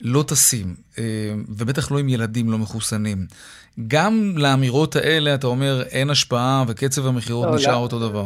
לא 0.02 0.24
טסים, 0.28 0.76
אה, 0.98 1.04
ובטח 1.50 1.92
לא 1.92 2.00
עם 2.00 2.10
ילדים 2.10 2.52
לא 2.52 2.58
מחוסנים. 2.58 3.18
גם 3.88 4.34
לאמירות 4.38 4.96
האלה 4.96 5.36
אתה 5.36 5.48
אומר 5.48 5.82
אין 5.92 6.10
השפעה 6.10 6.64
וקצב 6.68 7.08
המכירות 7.08 7.48
לא, 7.48 7.56
נשאר 7.56 7.72
לא, 7.72 7.78
אותו 7.78 8.10
דבר. 8.10 8.26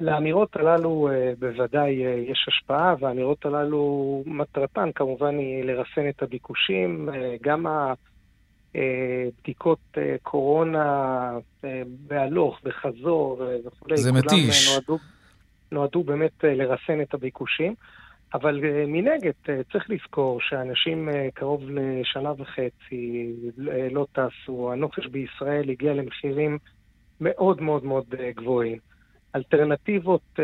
לאמירות 0.00 0.56
הללו 0.56 1.08
בוודאי 1.38 1.90
יש 2.32 2.46
השפעה, 2.48 2.94
והאמירות 3.00 3.46
הללו 3.46 4.22
מטרתן 4.26 4.90
כמובן 4.94 5.38
היא 5.38 5.64
לרסן 5.64 6.08
את 6.08 6.22
הביקושים. 6.22 7.08
גם 7.42 7.66
ה... 7.66 7.92
בדיקות 8.74 9.78
אה, 9.98 10.16
קורונה 10.22 10.84
אה, 11.64 11.82
בהלוך, 12.06 12.60
בחזור 12.64 13.42
וכולי. 13.66 13.96
זה 13.96 14.12
מתיש. 14.12 14.70
נועדו, 14.72 14.98
נועדו 15.72 16.02
באמת 16.02 16.44
לרסן 16.44 17.00
את 17.00 17.14
הביקושים. 17.14 17.74
אבל 18.34 18.60
מנגד, 18.86 19.32
צריך 19.72 19.90
לזכור 19.90 20.40
שאנשים 20.40 21.08
קרוב 21.34 21.62
לשנה 21.70 22.32
וחצי 22.38 23.32
לא 23.90 24.06
טסו, 24.12 24.72
הנופש 24.72 25.06
בישראל 25.06 25.70
הגיע 25.70 25.94
למחירים 25.94 26.58
מאוד 27.20 27.62
מאוד 27.62 27.84
מאוד 27.84 28.04
גבוהים. 28.34 28.78
אלטרנטיבות 29.36 30.38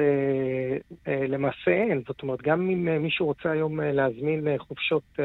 למעשה 1.06 1.70
אין, 1.70 2.02
זאת 2.08 2.22
אומרת, 2.22 2.42
גם 2.42 2.70
אם 2.70 3.02
מישהו 3.02 3.26
רוצה 3.26 3.50
היום 3.50 3.80
להזמין 3.80 4.58
חופשות 4.58 5.18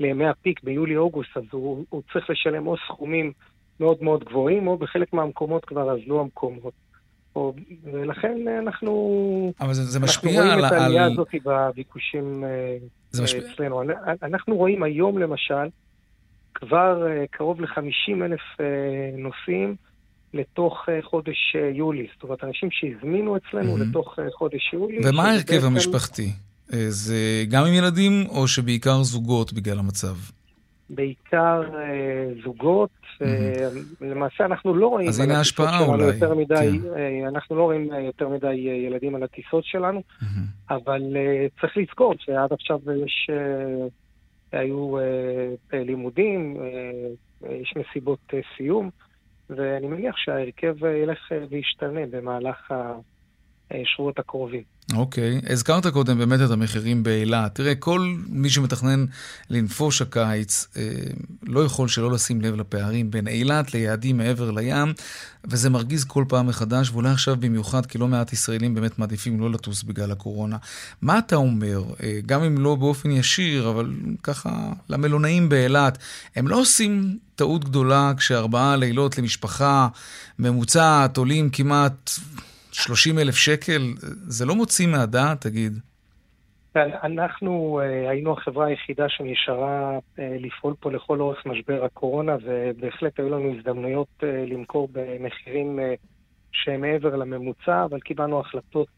לימי 0.00 0.26
הפיק 0.26 0.62
ביולי-אוגוסט, 0.62 1.36
אז 1.36 1.42
הוא, 1.50 1.84
הוא 1.88 2.02
צריך 2.12 2.30
לשלם 2.30 2.66
או 2.66 2.76
סכומים 2.86 3.32
מאוד 3.80 4.02
מאוד 4.02 4.24
גבוהים, 4.24 4.68
או 4.68 4.78
בחלק 4.78 5.12
מהמקומות 5.12 5.64
כבר 5.64 5.92
אזלו 5.92 6.20
המקומות. 6.20 6.72
או, 7.36 7.54
ולכן 7.84 8.36
אנחנו... 8.58 9.52
אבל 9.60 9.74
זה, 9.74 9.84
זה 9.84 10.00
משפיע 10.00 10.42
על... 10.42 10.48
אנחנו 10.48 10.58
רואים 10.58 10.66
את 10.66 10.72
העלייה 10.72 11.04
על... 11.04 11.12
הזאת 11.12 11.28
בביקושים 11.44 12.44
זה 13.10 13.22
משפיע... 13.22 13.40
אצלנו. 13.52 13.82
אנחנו 14.22 14.56
רואים 14.56 14.82
היום 14.82 15.18
למשל 15.18 15.68
כבר 16.54 17.06
אה, 17.06 17.24
קרוב 17.30 17.60
ל-50 17.60 18.24
אלף 18.24 18.40
אה, 18.60 18.66
נוסעים 19.18 19.76
לתוך 20.34 20.88
אה, 20.88 20.98
חודש 21.02 21.56
יולי. 21.74 22.06
זאת 22.14 22.22
אומרת, 22.22 22.44
אנשים 22.44 22.68
שהזמינו 22.70 23.36
אצלנו 23.36 23.76
mm-hmm. 23.76 23.80
לתוך 23.80 24.18
חודש 24.32 24.72
יולי. 24.72 24.98
ומה 25.04 25.30
ההרכב 25.30 25.64
המשפחתי? 25.64 26.32
אה, 26.72 26.86
זה 26.88 27.44
גם 27.50 27.64
עם 27.64 27.74
ילדים, 27.74 28.26
או 28.28 28.48
שבעיקר 28.48 29.02
זוגות 29.02 29.52
בגלל 29.52 29.78
המצב? 29.78 30.16
בעיקר 30.90 31.62
אה, 31.74 32.42
זוגות. 32.44 32.90
Mm-hmm. 32.90 33.24
אה, 33.24 33.68
למעשה 34.00 34.44
אנחנו 34.44 34.74
לא 34.74 34.86
רואים... 34.86 35.08
אז 35.08 35.20
הנה 35.20 35.38
ההשפעה 35.38 35.84
אולי. 35.84 36.04
יותר 36.04 36.34
מדי, 36.34 36.54
כן. 36.54 36.88
אה, 36.96 37.28
אנחנו 37.28 37.56
לא 37.56 37.62
רואים 37.62 37.92
אה, 37.92 38.00
יותר 38.00 38.28
מדי 38.28 38.46
אה, 38.46 38.74
ילדים 38.74 39.14
על 39.14 39.22
הטיסות 39.22 39.64
שלנו, 39.64 40.02
mm-hmm. 40.02 40.24
אבל 40.70 41.16
אה, 41.16 41.46
צריך 41.60 41.76
לזכור 41.76 42.14
שעד 42.18 42.52
עכשיו 42.52 42.78
יש... 43.04 43.30
אה, 43.30 43.88
היו 44.52 44.98
אה, 44.98 45.02
אה, 45.74 45.84
לימודים, 45.84 46.56
אה, 46.60 47.50
יש 47.54 47.74
מסיבות 47.76 48.18
אה, 48.34 48.40
סיום, 48.56 48.90
ואני 49.50 49.86
מניח 49.86 50.16
שההרכב 50.16 50.84
אה, 50.84 50.96
ילך 50.96 51.32
אה, 51.32 51.38
וישתנה 51.50 52.00
במהלך 52.10 52.74
השבועות 53.70 54.18
הקרובים. 54.18 54.62
אוקיי, 54.96 55.38
okay. 55.38 55.52
הזכרת 55.52 55.86
קודם 55.86 56.18
באמת 56.18 56.40
את 56.46 56.50
המחירים 56.50 57.02
באילת. 57.02 57.54
תראה, 57.54 57.74
כל 57.74 58.14
מי 58.28 58.50
שמתכנן 58.50 59.04
לנפוש 59.50 60.02
הקיץ 60.02 60.66
אה, 60.76 60.82
לא 61.42 61.64
יכול 61.64 61.88
שלא 61.88 62.12
לשים 62.12 62.40
לב 62.40 62.54
לפערים 62.54 63.10
בין 63.10 63.28
אילת 63.28 63.74
ליעדים 63.74 64.16
מעבר 64.16 64.50
לים, 64.50 64.92
וזה 65.44 65.70
מרגיז 65.70 66.04
כל 66.04 66.24
פעם 66.28 66.46
מחדש, 66.46 66.90
ואולי 66.90 67.10
עכשיו 67.10 67.36
במיוחד, 67.36 67.86
כי 67.86 67.98
לא 67.98 68.08
מעט 68.08 68.32
ישראלים 68.32 68.74
באמת 68.74 68.98
מעדיפים 68.98 69.40
לא 69.40 69.50
לטוס 69.50 69.82
בגלל 69.82 70.10
הקורונה. 70.10 70.56
מה 71.02 71.18
אתה 71.18 71.36
אומר, 71.36 71.82
אה, 72.02 72.18
גם 72.26 72.42
אם 72.42 72.58
לא 72.58 72.74
באופן 72.74 73.10
ישיר, 73.10 73.70
אבל 73.70 73.92
ככה, 74.22 74.72
למלונאים 74.88 75.48
באילת, 75.48 75.98
הם 76.36 76.48
לא 76.48 76.60
עושים 76.60 77.18
טעות 77.34 77.64
גדולה 77.64 78.12
כשארבעה 78.16 78.76
לילות 78.76 79.18
למשפחה 79.18 79.88
ממוצעת 80.38 81.16
עולים 81.16 81.50
כמעט... 81.50 82.10
30 82.78 83.18
אלף 83.18 83.34
שקל, 83.34 83.82
זה 84.28 84.46
לא 84.46 84.54
מוציא 84.54 84.86
מהדעת, 84.86 85.40
תגיד. 85.40 85.78
כן, 86.74 86.88
אנחנו 87.02 87.80
uh, 87.80 88.10
היינו 88.10 88.32
החברה 88.32 88.66
היחידה 88.66 89.08
שנשארה 89.08 89.98
uh, 89.98 90.20
לפעול 90.20 90.74
פה 90.80 90.92
לכל 90.92 91.20
אורך 91.20 91.46
משבר 91.46 91.84
הקורונה, 91.84 92.36
ובהחלט 92.44 93.18
היו 93.18 93.28
לנו 93.28 93.54
הזדמנויות 93.54 94.08
uh, 94.20 94.26
למכור 94.26 94.88
במחירים 94.92 95.78
שהם 96.52 96.80
מעבר 96.80 97.16
לממוצע, 97.16 97.84
אבל 97.84 98.00
קיבלנו 98.00 98.40
החלטות, 98.40 98.88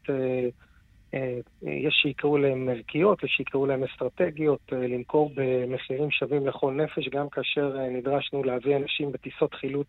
יש 1.63 1.95
שיקראו 2.03 2.39
להם 2.39 2.69
ערכיות, 2.69 3.25
יש 3.25 3.31
שיקראו 3.37 3.67
להם 3.67 3.85
אסטרטגיות, 3.85 4.73
למכור 4.73 5.33
במחירים 5.35 6.11
שווים 6.11 6.47
לכל 6.47 6.73
נפש, 6.73 7.09
גם 7.09 7.29
כאשר 7.29 7.77
נדרשנו 7.91 8.45
להביא 8.45 8.77
אנשים 8.77 9.13
בטיסות 9.13 9.55
חילוץ 9.55 9.89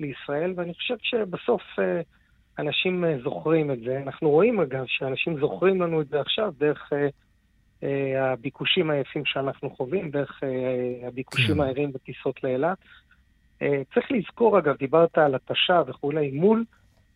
לישראל, 0.00 0.52
ואני 0.56 0.74
חושב 0.74 0.94
שבסוף... 1.02 1.62
אנשים 2.60 3.04
אה, 3.04 3.18
זוכרים 3.22 3.70
את 3.70 3.80
זה. 3.80 4.02
אנחנו 4.06 4.30
רואים 4.30 4.60
אגב 4.60 4.84
שאנשים 4.86 5.40
זוכרים 5.40 5.82
לנו 5.82 6.00
את 6.00 6.08
זה 6.08 6.20
עכשיו 6.20 6.52
דרך 6.58 6.92
אה, 6.92 7.08
אה, 7.82 8.32
הביקושים 8.32 8.90
היפים 8.90 9.24
שאנחנו 9.24 9.70
חווים, 9.70 10.10
דרך 10.10 10.40
אה, 10.44 11.08
הביקושים 11.08 11.54
כן. 11.54 11.60
הערים 11.60 11.92
בטיסות 11.92 12.44
לאילת. 12.44 12.78
אה, 13.62 13.82
צריך 13.94 14.12
לזכור 14.12 14.58
אגב, 14.58 14.76
דיברת 14.76 15.18
על 15.18 15.34
התשה 15.34 15.82
וכולי, 15.86 16.30
מול, 16.30 16.64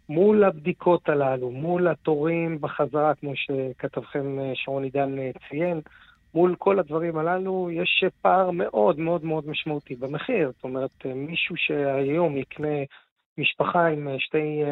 מול 0.09 0.45
הבדיקות 0.45 1.09
הללו, 1.09 1.51
מול 1.51 1.89
התורים 1.89 2.61
בחזרה, 2.61 3.15
כמו 3.15 3.33
שכתבכם 3.35 4.39
אה, 4.39 4.53
שרון 4.55 4.85
עידן 4.85 5.19
אה, 5.19 5.31
ציין, 5.49 5.81
מול 6.35 6.55
כל 6.59 6.79
הדברים 6.79 7.19
הללו 7.19 7.69
יש 7.73 8.05
פער 8.23 8.51
מאוד 8.51 8.99
מאוד 8.99 9.25
מאוד 9.25 9.49
משמעותי 9.49 9.95
במחיר. 9.95 10.53
זאת 10.55 10.65
אומרת, 10.65 11.07
מישהו 11.15 11.57
שהיום 11.57 12.37
יקנה 12.37 12.79
משפחה 13.39 13.87
עם 13.87 14.09
שתי 14.19 14.63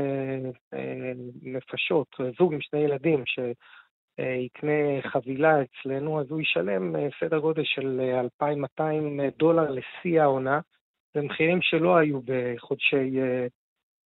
נפשות, 1.42 2.16
זוג 2.38 2.54
עם 2.54 2.60
שני 2.60 2.80
ילדים, 2.80 3.24
שיקנה 3.26 5.02
חבילה 5.02 5.56
אצלנו, 5.62 6.20
אז 6.20 6.30
הוא 6.30 6.40
ישלם 6.40 6.94
סדר 7.20 7.38
גודל 7.38 7.64
של 7.64 8.00
2,200 8.20 9.20
דולר 9.38 9.70
לשיא 9.70 10.22
העונה. 10.22 10.60
זה 11.14 11.22
מחירים 11.22 11.62
שלא 11.62 11.96
היו 11.96 12.20
בחודשי 12.24 13.18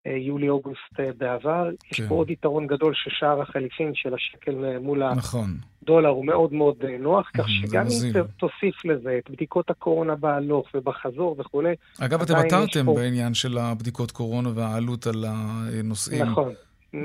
יולי-אוגוסט 0.05 0.99
בעבר. 1.17 1.69
כן. 1.79 2.03
יש 2.03 2.09
פה 2.09 2.15
עוד 2.15 2.29
יתרון 2.29 2.67
גדול 2.67 2.93
ששער 2.95 3.41
החליפין 3.41 3.91
של 3.95 4.13
השקל 4.13 4.77
מול 4.79 5.13
נכון. 5.13 5.57
הדולר 5.83 6.09
הוא 6.09 6.25
מאוד 6.25 6.53
מאוד 6.53 6.85
נוח, 6.99 7.29
כך 7.37 7.49
שגם 7.49 7.85
אם 7.85 8.23
תוסיף 8.37 8.85
לזה 8.85 9.17
את 9.17 9.29
בדיקות 9.29 9.69
הקורונה 9.69 10.15
בהלוך 10.15 10.67
ובחזור 10.73 11.35
וכולי. 11.39 11.75
אגב, 11.99 12.21
אתם 12.21 12.35
עתרתם 12.35 12.85
פה... 12.85 12.95
בעניין 12.95 13.33
של 13.33 13.57
הבדיקות 13.57 14.11
קורונה 14.11 14.49
והעלות 14.55 15.07
על 15.07 15.25
הנושאים. 15.27 16.25
נכון. 16.25 16.53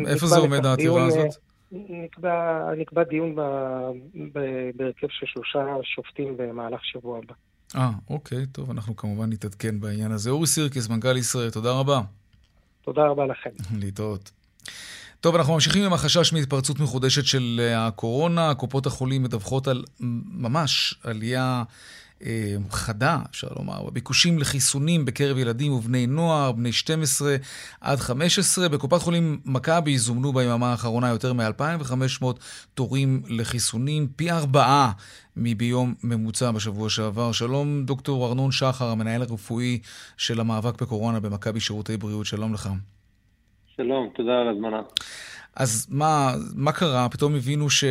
איפה 0.06 0.26
זה 0.26 0.38
עומד 0.38 0.66
העתירה 0.66 1.06
הזאת? 1.06 1.36
נקבע, 1.72 2.64
נקבע 2.78 3.02
דיון 3.02 3.34
בהרכב 4.74 5.06
של 5.10 5.26
שלושה 5.26 5.58
שופטים 5.82 6.36
במהלך 6.36 6.84
שבוע 6.84 7.18
הבא. 7.18 7.34
אה, 7.76 7.90
אוקיי, 8.10 8.46
טוב, 8.46 8.70
אנחנו 8.70 8.96
כמובן 8.96 9.30
נתעדכן 9.30 9.80
בעניין 9.80 10.12
הזה. 10.12 10.30
אורי 10.30 10.46
סירקס, 10.46 10.88
מנכ"ל 10.88 11.16
ישראל, 11.16 11.50
תודה 11.50 11.72
רבה. 11.72 12.00
תודה 12.84 13.02
רבה 13.02 13.26
לכם. 13.26 13.50
להתראות. 13.80 14.30
טוב, 15.20 15.34
אנחנו 15.34 15.54
ממשיכים 15.54 15.84
עם 15.84 15.92
החשש 15.92 16.32
מהתפרצות 16.32 16.80
מחודשת 16.80 17.26
של 17.26 17.60
אה, 17.62 17.86
הקורונה. 17.86 18.54
קופות 18.54 18.86
החולים 18.86 19.22
מדווחות 19.22 19.68
על 19.68 19.84
ממש 20.30 20.94
עלייה 21.04 21.62
חדה, 22.70 23.18
אפשר 23.30 23.48
לומר, 23.58 23.82
בביקושים 23.90 24.38
לחיסונים 24.38 25.04
בקרב 25.04 25.38
ילדים 25.38 25.72
ובני 25.72 26.06
נוער, 26.06 26.52
בני 26.52 26.72
12 26.72 27.36
עד 27.80 27.98
15. 27.98 28.68
בקופת 28.68 29.02
חולים 29.02 29.40
מכבי 29.44 29.98
זומנו 29.98 30.32
ביממה 30.32 30.70
האחרונה 30.70 31.08
יותר 31.08 31.32
מ-2,500 31.32 32.24
תורים 32.74 33.22
לחיסונים, 33.28 34.08
פי 34.16 34.30
ארבעה 34.30 34.92
מביום 35.36 35.94
ממוצע 36.04 36.50
בשבוע 36.50 36.90
שעבר. 36.90 37.32
שלום, 37.32 37.84
דוקטור 37.84 38.28
ארנון 38.28 38.52
שחר, 38.52 38.88
המנהל 38.88 39.22
הרפואי 39.22 39.78
של 40.16 40.40
המאבק 40.40 40.82
בקורונה 40.82 41.20
במכבי 41.20 41.60
שירותי 41.60 41.96
בריאות, 41.96 42.26
שלום 42.26 42.54
לך. 42.54 42.68
שלום, 43.76 44.08
תודה 44.16 44.32
על 44.32 44.48
הזמנה. 44.48 44.80
אז 45.56 45.88
מה, 45.90 46.32
מה 46.56 46.72
קרה? 46.72 47.08
פתאום 47.12 47.34
הבינו 47.34 47.70
ש, 47.70 47.84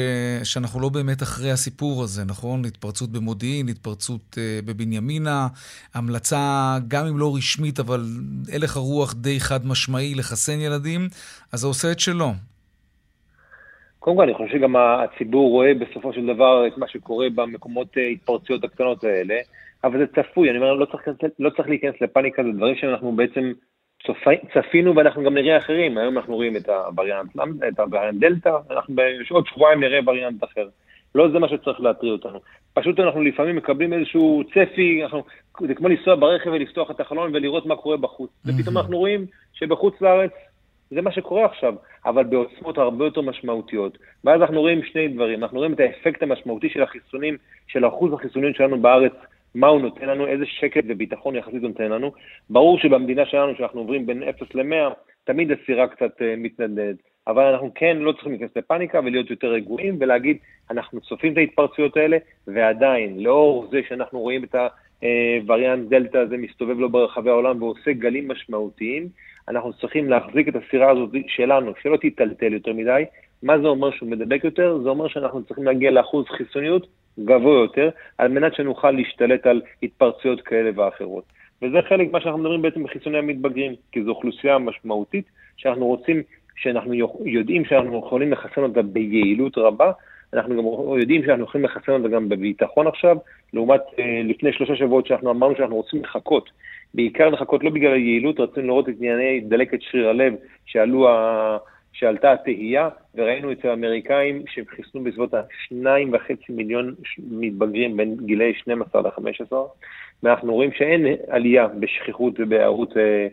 שאנחנו 0.43 0.79
לא 0.79 0.89
באמת 0.89 1.21
אחרי 1.23 1.51
הסיפור 1.51 2.03
הזה, 2.03 2.25
נכון? 2.25 2.65
התפרצות 2.65 3.09
במודיעין, 3.09 3.67
התפרצות 3.67 4.21
uh, 4.31 4.65
בבנימינה, 4.65 5.47
המלצה, 5.93 6.77
גם 6.87 7.05
אם 7.05 7.17
לא 7.17 7.35
רשמית, 7.35 7.79
אבל 7.79 7.99
הלך 8.53 8.77
הרוח 8.77 9.13
די 9.13 9.39
חד 9.39 9.65
משמעי 9.65 10.15
לחסן 10.15 10.59
ילדים, 10.59 11.01
אז 11.53 11.59
זה 11.59 11.67
עושה 11.67 11.91
את 11.91 11.99
שלו. 11.99 12.29
קודם 13.99 14.17
כל, 14.17 14.23
אני 14.23 14.33
חושב 14.33 14.53
שגם 14.53 14.75
הציבור 14.75 15.49
רואה 15.49 15.73
בסופו 15.73 16.13
של 16.13 16.25
דבר 16.25 16.67
את 16.67 16.77
מה 16.77 16.87
שקורה 16.87 17.27
במקומות 17.35 17.97
אה, 17.97 18.07
התפרצויות 18.07 18.63
הקטנות 18.63 19.03
האלה, 19.03 19.35
אבל 19.83 19.99
זה 19.99 20.05
צפוי, 20.07 20.49
אני 20.49 20.57
אומר, 20.57 20.73
לא 20.73 20.85
צריך, 20.85 21.03
לא 21.39 21.49
צריך 21.49 21.69
להיכנס 21.69 21.95
לפאניקה, 22.01 22.43
זה 22.43 22.51
דברים 22.51 22.75
שאנחנו 22.75 23.11
בעצם 23.11 23.51
צפינו 24.53 24.95
ואנחנו 24.95 25.23
גם 25.23 25.33
נראה 25.33 25.57
אחרים, 25.57 25.97
היום 25.97 26.17
אנחנו 26.17 26.35
רואים 26.35 26.57
את 26.57 26.69
הווריאנט, 26.69 27.29
את 27.67 27.79
הווריאנט 27.79 28.19
דלתא, 28.19 28.57
אנחנו 28.71 28.95
בעוד 28.95 29.47
שבועיים 29.47 29.79
נראה 29.79 29.99
וריאנט 30.05 30.43
אחר. 30.43 30.67
לא 31.15 31.29
זה 31.29 31.39
מה 31.39 31.49
שצריך 31.49 31.81
להטריד 31.81 32.11
אותנו. 32.11 32.39
פשוט 32.73 32.99
אנחנו 32.99 33.21
לפעמים 33.23 33.55
מקבלים 33.55 33.93
איזשהו 33.93 34.43
צפי, 34.53 35.03
אנחנו, 35.03 35.23
זה 35.67 35.75
כמו 35.75 35.87
לנסוע 35.87 36.15
ברכב 36.15 36.49
ולפתוח 36.49 36.91
את 36.91 36.99
החלון 36.99 37.35
ולראות 37.35 37.65
מה 37.65 37.75
קורה 37.75 37.97
בחוץ. 37.97 38.29
ופתאום 38.45 38.77
אנחנו 38.77 38.97
רואים 38.97 39.25
שבחוץ 39.53 40.01
לארץ 40.01 40.31
זה 40.91 41.01
מה 41.01 41.11
שקורה 41.11 41.45
עכשיו, 41.45 41.73
אבל 42.05 42.23
בעוצמות 42.23 42.77
הרבה 42.77 43.05
יותר 43.05 43.21
משמעותיות. 43.21 43.97
ואז 44.23 44.41
אנחנו 44.41 44.59
רואים 44.59 44.83
שני 44.83 45.07
דברים, 45.07 45.43
אנחנו 45.43 45.57
רואים 45.57 45.73
את 45.73 45.79
האפקט 45.79 46.23
המשמעותי 46.23 46.69
של 46.69 46.83
החיסונים, 46.83 47.37
של 47.67 47.87
אחוז 47.87 48.13
החיסונים 48.13 48.53
שלנו 48.53 48.81
בארץ 48.81 49.13
מה 49.55 49.67
הוא 49.67 49.81
נותן 49.81 50.05
לנו, 50.05 50.27
איזה 50.27 50.45
שקט 50.45 50.83
וביטחון 50.87 51.35
יחסית 51.35 51.61
הוא 51.61 51.69
נותן 51.69 51.91
לנו. 51.91 52.11
ברור 52.49 52.79
שבמדינה 52.79 53.25
שלנו, 53.25 53.55
שאנחנו 53.57 53.79
עוברים 53.79 54.05
בין 54.05 54.23
0 54.23 54.55
ל-100, 54.55 54.93
תמיד 55.23 55.51
הסירה 55.51 55.87
קצת 55.87 56.21
uh, 56.21 56.23
מתנדנדת. 56.37 56.95
אבל 57.27 57.43
אנחנו 57.43 57.71
כן 57.75 57.97
לא 57.97 58.11
צריכים 58.11 58.31
להיכנס 58.31 58.49
לפאניקה 58.55 58.99
ולהיות 58.99 59.29
יותר 59.29 59.47
רגועים 59.47 59.97
ולהגיד, 59.99 60.37
אנחנו 60.71 61.01
צופים 61.01 61.33
את 61.33 61.37
ההתפרצויות 61.37 61.97
האלה, 61.97 62.17
ועדיין, 62.47 63.19
לאור 63.19 63.67
זה 63.71 63.81
שאנחנו 63.89 64.19
רואים 64.19 64.43
את 64.43 64.55
הווריאנט 64.55 65.93
אה, 65.93 65.99
דלתא 65.99 66.17
הזה 66.17 66.37
מסתובב 66.37 66.79
לו 66.79 66.89
ברחבי 66.89 67.29
העולם 67.29 67.61
ועושה 67.61 67.93
גלים 67.93 68.27
משמעותיים, 68.27 69.07
אנחנו 69.47 69.73
צריכים 69.73 70.09
להחזיק 70.09 70.47
את 70.47 70.55
הסירה 70.55 70.91
הזאת 70.91 71.09
שלנו, 71.27 71.71
שלא 71.81 71.97
תיטלטל 71.97 72.53
יותר 72.53 72.73
מדי. 72.73 73.03
מה 73.43 73.59
זה 73.59 73.67
אומר 73.67 73.91
שהוא 73.91 74.09
מדבק 74.09 74.43
יותר? 74.43 74.79
זה 74.83 74.89
אומר 74.89 75.07
שאנחנו 75.07 75.43
צריכים 75.43 75.63
להגיע 75.63 75.91
לאחוז 75.91 76.25
חיסוניות 76.27 76.87
גבוה 77.25 77.61
יותר, 77.61 77.89
על 78.17 78.27
מנת 78.27 78.55
שנוכל 78.55 78.91
להשתלט 78.91 79.47
על 79.47 79.61
התפרצויות 79.83 80.41
כאלה 80.41 80.71
ואחרות. 80.75 81.23
וזה 81.61 81.77
חלק 81.89 82.11
מה 82.11 82.21
שאנחנו 82.21 82.39
מדברים 82.39 82.61
בעצם 82.61 82.83
בחיסוני 82.83 83.17
המתבגרים, 83.17 83.75
כי 83.91 84.03
זו 84.03 84.09
אוכלוסייה 84.09 84.57
משמעותית 84.57 85.25
שאנחנו 85.57 85.85
רוצים, 85.85 86.23
שאנחנו 86.55 86.93
יודעים 87.25 87.65
שאנחנו 87.65 87.99
יכולים 87.99 88.31
לחסן 88.31 88.63
אותה 88.63 88.81
ביעילות 88.81 89.57
רבה, 89.57 89.91
אנחנו 90.33 90.57
גם 90.57 90.99
יודעים 90.99 91.23
שאנחנו 91.25 91.43
יכולים 91.43 91.65
לחסן 91.65 91.91
אותה 91.91 92.07
גם 92.07 92.29
בביטחון 92.29 92.87
עכשיו, 92.87 93.17
לעומת 93.53 93.81
אה, 93.99 94.21
לפני 94.23 94.53
שלושה 94.53 94.75
שבועות 94.75 95.07
שאנחנו 95.07 95.31
אמרנו 95.31 95.55
שאנחנו 95.55 95.75
רוצים 95.75 96.03
לחכות, 96.03 96.49
בעיקר 96.93 97.29
לחכות 97.29 97.63
לא 97.63 97.69
בגלל 97.69 97.93
היעילות, 97.93 98.39
רצינו 98.39 98.67
לראות 98.67 98.89
את 98.89 98.93
ענייני 98.99 99.39
דלקת 99.39 99.81
שריר 99.81 100.09
הלב 100.09 100.33
שעלו 100.65 101.09
ה... 101.09 101.57
שעלתה 101.99 102.31
התהייה, 102.31 102.89
וראינו 103.15 103.51
אצל 103.51 103.67
האמריקאים 103.67 104.43
שהם 104.47 104.65
חיסנו 104.67 105.03
בסביבות 105.03 105.33
ה-2.5 105.33 106.33
מיליון 106.49 106.95
מתבגרים 107.17 107.97
בין 107.97 108.17
גילאי 108.25 108.53
12 108.53 109.01
ל-15, 109.01 109.55
ואנחנו 110.23 110.53
רואים 110.53 110.71
שאין 110.71 111.05
עלייה 111.29 111.67
בשכיחות 111.67 112.33
ובהיערות 112.39 112.97
אה, 112.97 113.27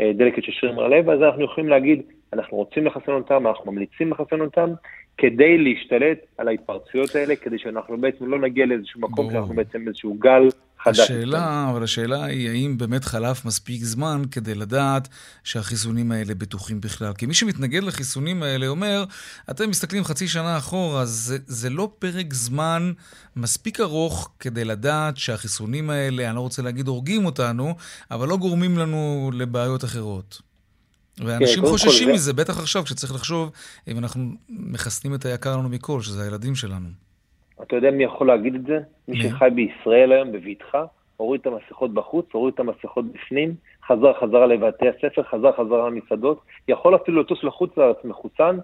אה, 0.00 0.12
דלקת 0.12 0.44
של 0.44 0.52
שרירים 0.52 0.78
הלב, 0.78 1.10
אז 1.10 1.22
אנחנו 1.22 1.44
יכולים 1.44 1.70
להגיד, 1.70 2.02
אנחנו 2.32 2.56
רוצים 2.56 2.86
לחסן 2.86 3.12
אותם, 3.12 3.46
אנחנו 3.46 3.72
ממליצים 3.72 4.10
לחסן 4.10 4.40
אותם, 4.40 4.70
כדי 5.18 5.58
להשתלט 5.58 6.18
על 6.38 6.48
ההתפרצויות 6.48 7.14
האלה, 7.14 7.36
כדי 7.36 7.58
שאנחנו 7.58 7.98
בעצם 7.98 8.26
לא 8.26 8.38
נגיע 8.38 8.66
לאיזשהו 8.66 9.00
מקום, 9.00 9.30
כי 9.30 9.36
אנחנו 9.36 9.54
בעצם 9.54 9.88
איזשהו 9.88 10.14
גל 10.14 10.48
חדש. 10.86 11.00
השאלה, 11.00 11.68
אבל 11.70 11.84
השאלה 11.84 12.24
היא, 12.24 12.48
האם 12.48 12.78
באמת 12.78 13.04
חלף 13.04 13.44
מספיק 13.44 13.84
זמן 13.84 14.22
כדי 14.30 14.54
לדעת 14.54 15.08
שהחיסונים 15.44 16.12
האלה 16.12 16.34
בטוחים 16.34 16.80
בכלל? 16.80 17.12
כי 17.12 17.26
מי 17.26 17.34
שמתנגד 17.34 17.82
לחיסונים 17.82 18.42
האלה 18.42 18.68
אומר, 18.68 19.04
אתם 19.50 19.70
מסתכלים 19.70 20.04
חצי 20.04 20.28
שנה 20.28 20.58
אחורה, 20.58 21.06
זה, 21.06 21.38
זה 21.46 21.70
לא 21.70 21.92
פרק 21.98 22.34
זמן 22.34 22.92
מספיק 23.36 23.80
ארוך 23.80 24.30
כדי 24.40 24.64
לדעת 24.64 25.16
שהחיסונים 25.16 25.90
האלה, 25.90 26.28
אני 26.28 26.36
לא 26.36 26.40
רוצה 26.40 26.62
להגיד 26.62 26.88
הורגים 26.88 27.26
אותנו, 27.26 27.74
אבל 28.10 28.28
לא 28.28 28.36
גורמים 28.36 28.78
לנו 28.78 29.30
לבעיות 29.34 29.84
אחרות. 29.84 30.40
ואנשים 31.18 31.62
כן, 31.62 31.68
חוששים 31.68 32.08
מזה, 32.12 32.24
זה... 32.24 32.32
בטח 32.32 32.58
עכשיו, 32.58 32.84
כשצריך 32.84 33.14
לחשוב 33.14 33.50
אם 33.88 33.98
אנחנו 33.98 34.30
מחסנים 34.48 35.14
את 35.14 35.24
היקר 35.24 35.56
לנו 35.56 35.68
מכל, 35.68 36.02
שזה 36.02 36.22
הילדים 36.22 36.54
שלנו. 36.54 37.05
אתה 37.62 37.76
יודע 37.76 37.90
מי 37.90 38.04
יכול 38.04 38.26
להגיד 38.26 38.54
את 38.54 38.66
זה? 38.66 38.78
מי 39.08 39.20
שחי 39.20 39.48
בישראל 39.54 40.12
היום, 40.12 40.32
בבטחה, 40.32 40.84
הוריד 41.16 41.40
את 41.40 41.46
המסכות 41.46 41.94
בחוץ, 41.94 42.26
הוריד 42.32 42.54
את 42.54 42.60
המסכות 42.60 43.04
בפנים, 43.12 43.54
חזר 43.86 44.12
חזרה 44.12 44.46
לבתי 44.46 44.88
הספר, 44.88 45.22
חזר 45.22 45.52
חזרה 45.52 45.90
למסעדות, 45.90 46.40
יכול 46.68 46.96
אפילו 46.96 47.20
לטוס 47.20 47.44
לחוץ 47.44 47.76
לארץ 47.76 47.96
מחוסן. 48.04 48.58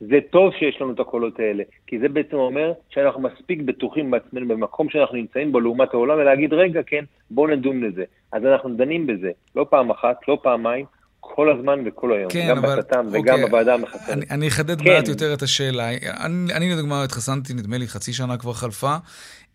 זה 0.00 0.18
טוב 0.30 0.52
שיש 0.52 0.80
לנו 0.80 0.92
את 0.92 1.00
הקולות 1.00 1.40
האלה, 1.40 1.62
כי 1.86 1.98
זה 1.98 2.08
בעצם 2.08 2.36
אומר 2.36 2.72
שאנחנו 2.88 3.20
מספיק 3.20 3.60
בטוחים 3.62 4.10
בעצמנו 4.10 4.48
במקום 4.48 4.88
שאנחנו 4.88 5.16
נמצאים 5.16 5.52
בו 5.52 5.60
לעומת 5.60 5.94
העולם, 5.94 6.18
ולהגיד, 6.18 6.52
רגע, 6.52 6.82
כן, 6.82 7.04
בואו 7.30 7.46
נדון 7.46 7.84
לזה. 7.84 8.04
אז 8.32 8.44
אנחנו 8.44 8.74
דנים 8.76 9.06
בזה, 9.06 9.30
לא 9.56 9.66
פעם 9.70 9.90
אחת, 9.90 10.28
לא 10.28 10.38
פעמיים, 10.42 10.84
כל 11.34 11.58
הזמן 11.58 11.78
וכל 11.86 12.12
היום, 12.12 12.30
כן, 12.30 12.46
גם 12.48 12.58
אבל, 12.58 12.78
בצט"ם 12.78 13.06
וגם 13.10 13.34
אוקיי, 13.34 13.46
בוועדה 13.46 13.74
המחסנת. 13.74 14.08
אני, 14.08 14.26
אני 14.30 14.48
אחדד 14.48 14.82
כן. 14.82 14.88
מעט 14.88 15.08
יותר 15.08 15.34
את 15.34 15.42
השאלה. 15.42 15.90
אני, 16.20 16.52
אני 16.52 16.72
לדוגמה 16.72 17.04
התחסנתי, 17.04 17.54
נדמה 17.54 17.78
לי 17.78 17.88
חצי 17.88 18.12
שנה 18.12 18.36
כבר 18.36 18.52
חלפה, 18.52 18.96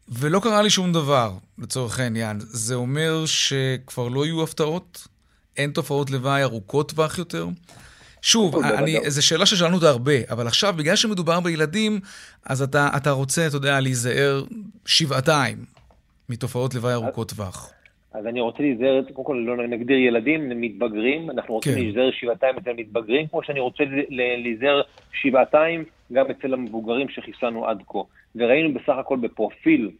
ולא 0.09 0.39
קרה 0.39 0.61
לי 0.61 0.69
שום 0.69 0.93
דבר, 0.93 1.31
לצורך 1.57 1.99
העניין. 1.99 2.37
זה 2.39 2.75
אומר 2.75 3.25
שכבר 3.25 4.07
לא 4.07 4.25
יהיו 4.25 4.43
הפתעות? 4.43 5.07
אין 5.57 5.71
תופעות 5.71 6.11
לוואי 6.11 6.43
ארוכות 6.43 6.89
טווח 6.89 7.17
יותר? 7.17 7.47
שוב, 8.21 8.55
אני, 8.55 8.99
זו 9.07 9.25
שאלה 9.25 9.45
ששאלנו 9.45 9.75
אותה 9.75 9.89
הרבה, 9.89 10.13
אבל 10.29 10.47
עכשיו, 10.47 10.73
בגלל 10.77 10.95
שמדובר 10.95 11.39
בילדים, 11.39 11.99
אז 12.45 12.61
אתה, 12.61 12.89
אתה 12.97 13.11
רוצה, 13.11 13.47
אתה 13.47 13.55
יודע, 13.55 13.79
להיזהר 13.79 14.43
שבעתיים 14.85 15.65
מתופעות 16.29 16.75
לוואי 16.75 16.93
ארוכות 16.93 17.29
טווח. 17.29 17.71
אז 18.13 18.27
אני 18.27 18.41
רוצה 18.41 18.63
להיזהר, 18.63 19.01
קודם 19.13 19.25
כל 19.25 19.43
לא 19.47 19.67
נגדיר 19.67 19.97
ילדים, 19.97 20.61
מתבגרים, 20.61 21.29
אנחנו 21.29 21.53
רוצים 21.53 21.73
כן. 21.73 21.79
להיזהר 21.79 22.11
שבעתיים 22.11 22.57
אצל 22.57 22.73
מתבגרים, 22.73 23.27
כמו 23.27 23.43
שאני 23.43 23.59
רוצה 23.59 23.83
להיזהר 24.09 24.81
שבעתיים 25.13 25.83
גם 26.13 26.25
אצל 26.31 26.53
המבוגרים 26.53 27.09
שחיסנו 27.09 27.67
עד 27.67 27.81
כה. 27.87 27.99
וראינו 28.35 28.73
בסך 28.73 28.93
הכל 28.97 29.17
בפרופיל 29.17 29.91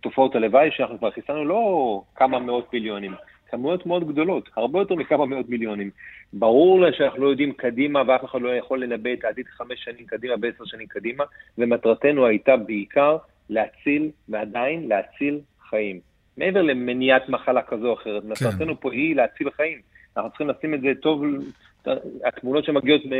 תופעות 0.00 0.34
הלוואי 0.34 0.70
שאנחנו 0.70 0.98
כבר 0.98 1.10
חיסנו 1.10 1.44
לא 1.44 2.02
כמה 2.14 2.38
מאות 2.38 2.72
מיליונים, 2.72 3.12
כמויות 3.50 3.86
מאוד 3.86 4.08
גדולות, 4.08 4.50
הרבה 4.56 4.78
יותר 4.78 4.94
מכמה 4.94 5.26
מאות 5.26 5.48
מיליונים. 5.48 5.90
ברור 6.32 6.80
לה 6.80 6.92
שאנחנו 6.92 7.22
לא 7.22 7.28
יודעים 7.28 7.52
קדימה 7.52 8.02
ואף 8.06 8.24
אחד 8.24 8.42
לא 8.42 8.56
יכול 8.56 8.84
לנבא 8.84 9.12
את 9.12 9.24
העתיד 9.24 9.46
חמש 9.46 9.84
שנים 9.84 10.06
קדימה 10.06 10.34
ועשר 10.42 10.64
שנים 10.64 10.86
קדימה, 10.86 11.24
ומטרתנו 11.58 12.26
הייתה 12.26 12.56
בעיקר 12.56 13.16
להציל, 13.50 14.10
ועדיין 14.28 14.88
להציל 14.88 15.40
חיים. 15.68 16.11
מעבר 16.36 16.62
למניעת 16.62 17.28
מחלה 17.28 17.62
כזו 17.62 17.88
או 17.88 17.94
אחרת, 17.94 18.22
כן. 18.22 18.28
מטרתנו 18.28 18.80
פה 18.80 18.92
היא 18.92 19.16
להציל 19.16 19.50
חיים. 19.50 19.78
אנחנו 20.16 20.30
צריכים 20.30 20.48
לשים 20.48 20.74
את 20.74 20.80
זה 20.80 20.92
טוב, 21.02 21.22
התמונות 22.24 22.64
שמגיעות, 22.64 23.02
מ... 23.06 23.10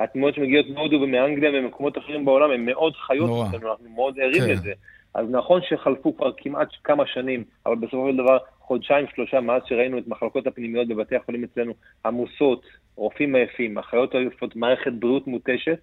התמונות 0.00 0.34
שמגיעות 0.34 0.66
מהודו 0.70 0.96
ומאנגליה 0.96 1.50
וממקומות 1.50 1.98
אחרים 1.98 2.24
בעולם 2.24 2.50
הן 2.50 2.64
מאוד 2.64 2.96
חיות 2.96 3.48
אצלנו, 3.48 3.70
אנחנו 3.70 3.90
מאוד 3.94 4.18
ערים 4.20 4.42
כן. 4.42 4.50
לזה. 4.50 4.72
אז 5.14 5.26
נכון 5.30 5.60
שחלפו 5.68 6.16
כבר 6.16 6.32
כמעט 6.36 6.68
כמה 6.84 7.06
שנים, 7.06 7.44
אבל 7.66 7.74
בסופו 7.74 8.10
של 8.10 8.16
דבר 8.16 8.38
חודשיים, 8.60 9.06
שלושה 9.14 9.40
מאז 9.40 9.62
שראינו 9.66 9.98
את 9.98 10.08
מחלקות 10.08 10.46
הפנימיות 10.46 10.88
בבתי 10.88 11.16
החולים 11.16 11.44
אצלנו 11.44 11.72
עמוסות, 12.06 12.66
רופאים 12.96 13.34
עייפים, 13.34 13.78
אחיות 13.78 14.14
עייפות, 14.14 14.56
מערכת 14.56 14.92
בריאות 14.92 15.26
מותשת, 15.26 15.78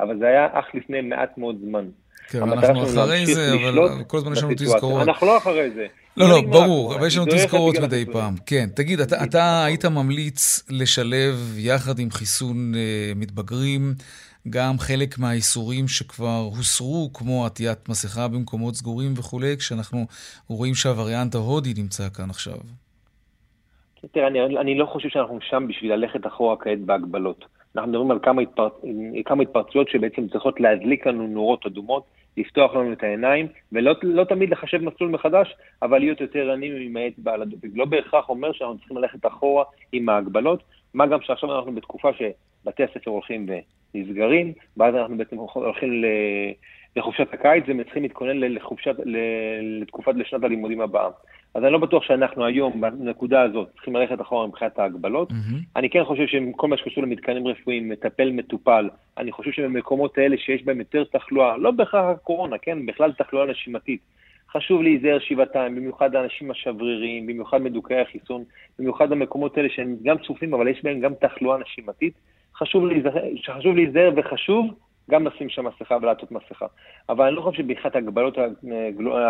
אבל 0.00 0.18
זה 0.18 0.26
היה 0.26 0.48
אך 0.52 0.74
לפני 0.74 1.00
מעט 1.00 1.38
מאוד 1.38 1.56
זמן. 1.60 1.88
כן, 2.30 2.42
אנחנו 2.42 2.84
אחרי 2.84 3.26
זה, 3.26 3.54
אבל 3.54 4.04
כל 4.06 4.16
הזמן 4.16 4.32
יש 4.32 4.42
לנו 4.42 4.52
תזכורות. 4.56 5.08
אנחנו 5.08 5.26
לא 5.26 5.38
אחרי 5.38 5.70
זה. 5.70 5.86
לא, 6.16 6.28
לא, 6.28 6.40
ברור, 6.40 6.94
אבל 6.94 7.06
יש 7.06 7.16
לנו 7.16 7.26
תזכורות 7.26 7.74
מדי 7.82 8.04
פעם. 8.12 8.34
כן, 8.46 8.66
תגיד, 8.76 9.00
אתה 9.00 9.64
היית 9.64 9.84
ממליץ 9.84 10.66
לשלב 10.70 11.54
יחד 11.58 11.98
עם 11.98 12.10
חיסון 12.10 12.74
אה, 12.74 13.12
מתבגרים 13.16 13.94
גם 14.50 14.78
חלק 14.78 15.18
מהאיסורים 15.18 15.88
שכבר 15.88 16.38
הוסרו, 16.56 17.10
כמו 17.14 17.46
עטיית 17.46 17.88
מסכה 17.88 18.28
במקומות 18.28 18.74
סגורים 18.74 19.12
וכולי, 19.16 19.56
כשאנחנו 19.56 20.06
רואים 20.48 20.74
שהווריאנט 20.74 21.34
ההודי 21.34 21.74
נמצא 21.76 22.08
כאן 22.08 22.30
עכשיו. 22.30 22.56
תראה, 24.12 24.26
אני, 24.26 24.58
אני 24.58 24.78
לא 24.78 24.86
חושב 24.86 25.08
שאנחנו 25.08 25.38
שם 25.40 25.66
בשביל 25.68 25.92
ללכת 25.92 26.26
אחורה 26.26 26.56
כעת 26.56 26.80
בהגבלות. 26.80 27.44
אנחנו 27.76 27.90
מדברים 27.90 28.10
על 28.10 28.18
כמה, 28.22 28.42
התפר... 28.42 28.68
כמה 29.24 29.42
התפרצויות 29.42 29.88
שבעצם 29.88 30.28
צריכות 30.28 30.60
להדליק 30.60 31.06
לנו 31.06 31.26
נורות 31.26 31.66
אדומות, 31.66 32.04
לפתוח 32.36 32.74
לנו 32.74 32.92
את 32.92 33.02
העיניים, 33.02 33.46
ולא 33.72 33.94
לא 34.02 34.24
תמיד 34.24 34.50
לחשב 34.50 34.78
מסלול 34.78 35.10
מחדש, 35.10 35.56
אבל 35.82 35.98
להיות 35.98 36.20
יותר 36.20 36.52
עניים 36.52 36.76
עם 36.80 36.96
העט 36.96 37.12
בעל 37.18 37.42
הדופק. 37.42 37.68
לא 37.74 37.84
בהכרח 37.84 38.28
אומר 38.28 38.52
שאנחנו 38.52 38.78
צריכים 38.78 38.96
ללכת 38.96 39.26
אחורה 39.26 39.64
עם 39.92 40.08
ההגבלות, 40.08 40.62
מה 40.94 41.06
גם 41.06 41.18
שעכשיו 41.22 41.56
אנחנו 41.56 41.74
בתקופה 41.74 42.10
שבתי 42.12 42.84
הספר 42.84 43.10
הולכים 43.10 43.46
ונסגרים, 43.94 44.52
ואז 44.76 44.94
אנחנו 44.94 45.16
בעצם 45.16 45.36
הולכים 45.36 46.04
לחופשת 46.96 47.34
הקיץ 47.34 47.64
וצריכים 47.78 48.02
להתכונן 48.02 48.36
לחופשת, 48.38 48.94
לתקופת 49.62 50.14
לשנת 50.14 50.44
הלימודים 50.44 50.80
הבאה. 50.80 51.08
אז 51.54 51.64
אני 51.64 51.72
לא 51.72 51.78
בטוח 51.78 52.02
שאנחנו 52.02 52.44
היום, 52.44 52.80
בנקודה 52.80 53.42
הזאת, 53.42 53.68
צריכים 53.72 53.96
ללכת 53.96 54.20
אחורה 54.20 54.46
מבחינת 54.46 54.78
ההגבלות. 54.78 55.30
Mm-hmm. 55.30 55.76
אני 55.76 55.90
כן 55.90 56.04
חושב 56.04 56.26
שכל 56.26 56.68
מה 56.68 56.76
שקשור 56.76 57.02
למתקנים 57.02 57.46
רפואיים, 57.46 57.88
מטפל, 57.88 58.30
מטופל, 58.30 58.88
אני 59.18 59.32
חושב 59.32 59.50
שבמקומות 59.50 60.18
האלה 60.18 60.36
שיש 60.38 60.64
בהם 60.64 60.78
יותר 60.78 61.04
תחלואה, 61.04 61.56
לא 61.56 61.70
בהכרח 61.70 62.04
הקורונה, 62.04 62.58
כן, 62.58 62.86
בכלל 62.86 63.12
תחלואה 63.12 63.46
נשימתית, 63.46 64.00
חשוב 64.52 64.82
להיזהר 64.82 65.18
שבעתיים, 65.18 65.76
במיוחד 65.76 66.14
האנשים 66.14 66.50
השבריריים, 66.50 67.26
במיוחד 67.26 67.62
מדוכאי 67.62 68.00
החיסון, 68.00 68.44
במיוחד 68.78 69.10
במקומות 69.10 69.56
האלה 69.56 69.68
שהם 69.68 69.96
גם 70.02 70.18
צופים, 70.18 70.54
אבל 70.54 70.68
יש 70.68 70.84
בהם 70.84 71.00
גם 71.00 71.14
תחלואה 71.14 71.58
נשימתית. 71.58 72.14
חשוב 72.56 72.86
להיזהר, 72.86 73.22
חשוב 73.58 73.76
להיזהר 73.76 74.10
וחשוב 74.16 74.66
גם 75.10 75.26
לשים 75.26 75.48
שם 75.48 75.64
מסכה 75.66 75.96
ולעטות 76.02 76.32
מסכה. 76.32 76.66
אבל 77.08 77.26
אני 77.26 77.36
לא 77.36 77.42
חושב 77.42 77.62
שבכלל 77.62 77.90
ההגבלות 77.94 78.38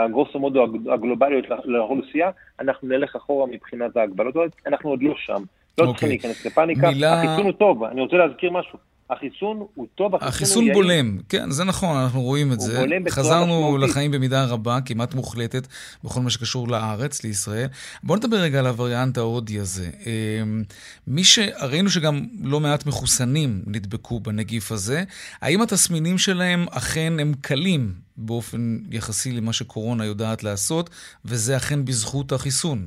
הגרוסו 0.05 0.39
מודו 0.39 0.65
הגלובליות 0.93 1.45
לאוכלוסייה, 1.65 2.31
אנחנו 2.61 2.89
נלך 2.89 3.17
אחורה 3.17 3.47
מבחינת 3.47 3.97
ההגבלות, 3.97 4.37
אנחנו 4.67 4.91
עוד 4.91 5.03
לא 5.03 5.15
שם. 5.17 5.33
לא 5.35 5.87
צריכים 5.87 5.89
אוקיי. 5.89 6.09
להיכנס 6.09 6.47
לפאניקה, 6.47 6.91
מילה... 6.91 7.13
החיסון 7.13 7.45
הוא 7.45 7.53
טוב, 7.53 7.85
אני 7.85 8.01
רוצה 8.01 8.17
להזכיר 8.17 8.51
משהו. 8.51 8.90
החיסון 9.11 9.67
הוא 9.75 9.87
טוב, 9.95 10.15
החיסון, 10.15 10.29
החיסון 10.29 10.65
הוא 10.65 10.73
בולם, 10.73 10.91
יעיל. 10.91 11.23
כן, 11.29 11.51
זה 11.51 11.65
נכון, 11.65 11.97
אנחנו 11.97 12.23
רואים 12.23 12.53
את 12.53 12.61
זה. 12.61 12.87
חזרנו 13.11 13.79
לחיים 13.79 14.11
במידה 14.11 14.45
רבה, 14.45 14.79
כמעט 14.85 15.15
מוחלטת, 15.15 15.67
בכל 16.05 16.21
מה 16.21 16.31
שקשור 16.31 16.69
לארץ, 16.69 17.25
לישראל. 17.25 17.67
בואו 18.03 18.19
נדבר 18.19 18.37
רגע 18.37 18.59
על 18.59 18.67
הווריאנט 18.67 19.19
ההודי 19.19 19.59
הזה. 19.59 19.87
אמ, 20.07 20.63
מי 21.07 21.25
ש... 21.25 21.39
ראינו 21.71 21.91
שגם 21.91 22.15
לא 22.45 22.61
מעט 22.61 22.87
מחוסנים 22.87 23.63
נדבקו 23.67 24.21
בנגיף 24.21 24.73
הזה. 24.73 25.03
האם 25.43 25.63
התסמינים 25.63 26.19
שלהם 26.19 26.67
אכן 26.71 27.13
הם 27.21 27.33
קלים 27.41 27.93
באופן 28.17 28.79
יחסי 28.91 29.33
למה 29.33 29.53
שקורונה 29.53 30.05
יודעת 30.05 30.43
לעשות, 30.43 30.91
וזה 31.25 31.57
אכן 31.57 31.85
בזכות 31.85 32.33
החיסון? 32.33 32.79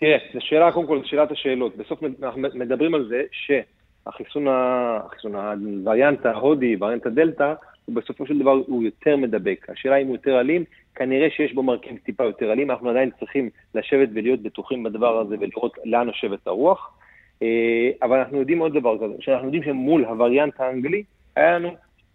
תראה, 0.00 0.18
זו 0.34 0.38
שאלה, 0.40 0.72
קודם 0.72 0.86
כל, 0.86 1.00
שאלת 1.04 1.30
השאלות. 1.30 1.76
בסוף 1.76 2.00
אנחנו 2.22 2.40
מדברים 2.54 2.94
על 2.94 3.06
זה 3.08 3.22
ש... 3.32 3.50
החיסון, 4.06 4.46
החיסון, 4.48 5.34
הווריאנט 5.34 6.26
ההודי, 6.26 6.76
וריאנט 6.80 7.06
הדלתא, 7.06 7.54
הוא 7.84 7.94
בסופו 7.94 8.26
של 8.26 8.38
דבר 8.38 8.60
הוא 8.66 8.82
יותר 8.82 9.16
מדבק. 9.16 9.66
השאלה 9.68 9.96
אם 9.96 10.06
הוא 10.06 10.16
יותר 10.16 10.40
אלים, 10.40 10.64
כנראה 10.94 11.30
שיש 11.30 11.52
בו 11.54 11.62
מרכיב 11.62 11.96
טיפה 12.04 12.24
יותר 12.24 12.52
אלים, 12.52 12.70
אנחנו 12.70 12.90
עדיין 12.90 13.10
צריכים 13.18 13.50
לשבת 13.74 14.08
ולהיות 14.14 14.40
בטוחים 14.42 14.82
בדבר 14.82 15.18
הזה 15.18 15.36
ולראות 15.40 15.78
לאן 15.84 16.06
נושבת 16.06 16.46
הרוח. 16.46 16.98
אה, 17.42 17.90
אבל 18.02 18.18
אנחנו 18.18 18.38
יודעים 18.38 18.58
עוד 18.58 18.74
דבר 18.74 18.96
כזה, 18.98 19.14
שאנחנו 19.20 19.46
יודעים 19.46 19.62
שמול 19.62 20.04
הווריאנט 20.04 20.60
האנגלי, 20.60 21.02
היה 21.36 21.58
לנו 21.58 21.70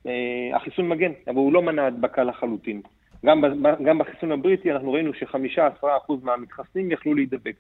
אה, 0.08 0.56
החיסון 0.56 0.90
מגן, 0.90 1.12
אבל 1.28 1.36
הוא 1.36 1.54
לא 1.54 1.62
מנע 1.62 1.86
הדבקה 1.86 2.24
לחלוטין. 2.24 2.82
גם, 3.26 3.98
בחיסון 4.00 4.32
הבריטי 4.32 4.72
אנחנו 4.72 4.94
ראינו 4.94 5.14
ש-5-10% 5.14 6.14
מהמתחסנים 6.24 6.92
יכלו 6.92 7.14
להידבק. 7.14 7.56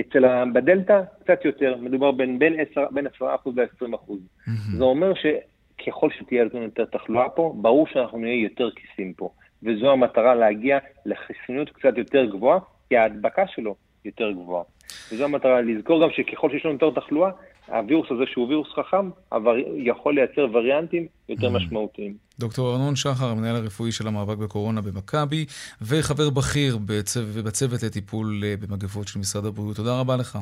אצל 0.00 0.52
בדלתא 0.52 1.02
קצת 1.24 1.44
יותר, 1.44 1.76
מדובר 1.80 2.10
בין, 2.10 2.38
בין, 2.38 2.60
10, 2.72 2.86
בין 2.90 3.06
10% 3.06 3.20
ל-20%. 3.56 4.10
Mm-hmm. 4.10 4.50
זה 4.76 4.84
אומר 4.84 5.12
שככל 5.14 6.08
שתהיה 6.18 6.44
לנו 6.44 6.62
יותר 6.62 6.84
תחלואה 6.84 7.28
פה, 7.28 7.54
ברור 7.56 7.86
שאנחנו 7.86 8.18
נהיה 8.18 8.42
יותר 8.42 8.70
כיסים 8.70 9.12
פה. 9.14 9.30
וזו 9.62 9.92
המטרה 9.92 10.34
להגיע 10.34 10.78
לחיסוניות 11.06 11.70
קצת 11.70 11.98
יותר 11.98 12.24
גבוהה, 12.24 12.58
כי 12.88 12.96
ההדבקה 12.96 13.46
שלו 13.46 13.74
יותר 14.04 14.32
גבוהה. 14.32 14.64
וזו 15.12 15.24
המטרה, 15.24 15.60
לזכור 15.60 16.02
גם 16.02 16.10
שככל 16.10 16.50
שיש 16.50 16.64
לנו 16.64 16.74
יותר 16.74 17.00
תחלואה, 17.00 17.30
הווירוס 17.68 18.06
הזה 18.10 18.22
שהוא 18.26 18.48
וירוס 18.48 18.68
חכם, 18.76 19.10
אבל 19.32 19.56
יכול 19.76 20.14
לייצר 20.14 20.46
וריאנטים 20.52 21.06
יותר 21.28 21.46
mm. 21.46 21.50
משמעותיים. 21.50 22.16
דוקטור 22.38 22.72
ארנון 22.72 22.96
שחר, 22.96 23.26
המנהל 23.26 23.56
הרפואי 23.56 23.92
של 23.92 24.08
המאבק 24.08 24.36
בקורונה 24.36 24.80
במכבי, 24.80 25.44
וחבר 25.82 26.30
בכיר 26.30 26.78
בצו... 26.86 27.20
בצוות 27.44 27.82
לטיפול 27.82 28.42
אה, 28.44 28.54
במגפות 28.60 29.08
של 29.08 29.18
משרד 29.18 29.46
הבריאות. 29.46 29.76
תודה 29.76 30.00
רבה 30.00 30.16
לך 30.16 30.38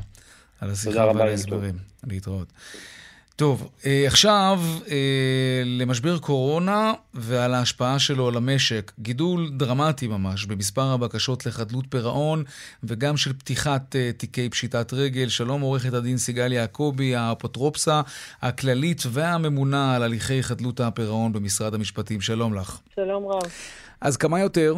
על 0.61 0.71
השיחה 0.71 1.07
ועל 1.07 1.29
ההסברים. 1.29 1.75
להתראות. 2.07 2.53
טוב, 3.37 3.71
אה, 3.87 4.05
עכשיו 4.07 4.61
אה, 4.91 5.63
למשבר 5.65 6.19
קורונה 6.19 6.93
ועל 7.15 7.55
ההשפעה 7.55 7.99
שלו 7.99 8.29
על 8.29 8.37
המשק. 8.37 8.93
גידול 8.99 9.51
דרמטי 9.57 10.07
ממש 10.07 10.47
במספר 10.47 10.93
הבקשות 10.93 11.47
לחדלות 11.47 11.85
פירעון 11.89 12.45
וגם 12.85 13.17
של 13.17 13.33
פתיחת 13.33 13.97
אה, 13.97 14.11
תיקי 14.17 14.49
פשיטת 14.49 14.93
רגל. 14.93 15.29
שלום 15.29 15.61
עורכת 15.61 15.95
הדין 15.95 16.19
סיגל 16.19 16.53
יעקבי, 16.53 17.15
האפוטרופסה 17.15 18.01
הכללית 18.43 19.03
והממונה 19.11 19.97
על 19.97 20.03
הליכי 20.03 20.43
חדלות 20.43 20.81
הפירעון 20.81 21.33
במשרד 21.33 21.75
המשפטים. 21.75 22.21
שלום 22.21 22.55
לך. 22.55 22.79
שלום 22.95 23.27
רב. 23.27 23.43
אז 24.01 24.17
כמה 24.17 24.41
יותר? 24.41 24.75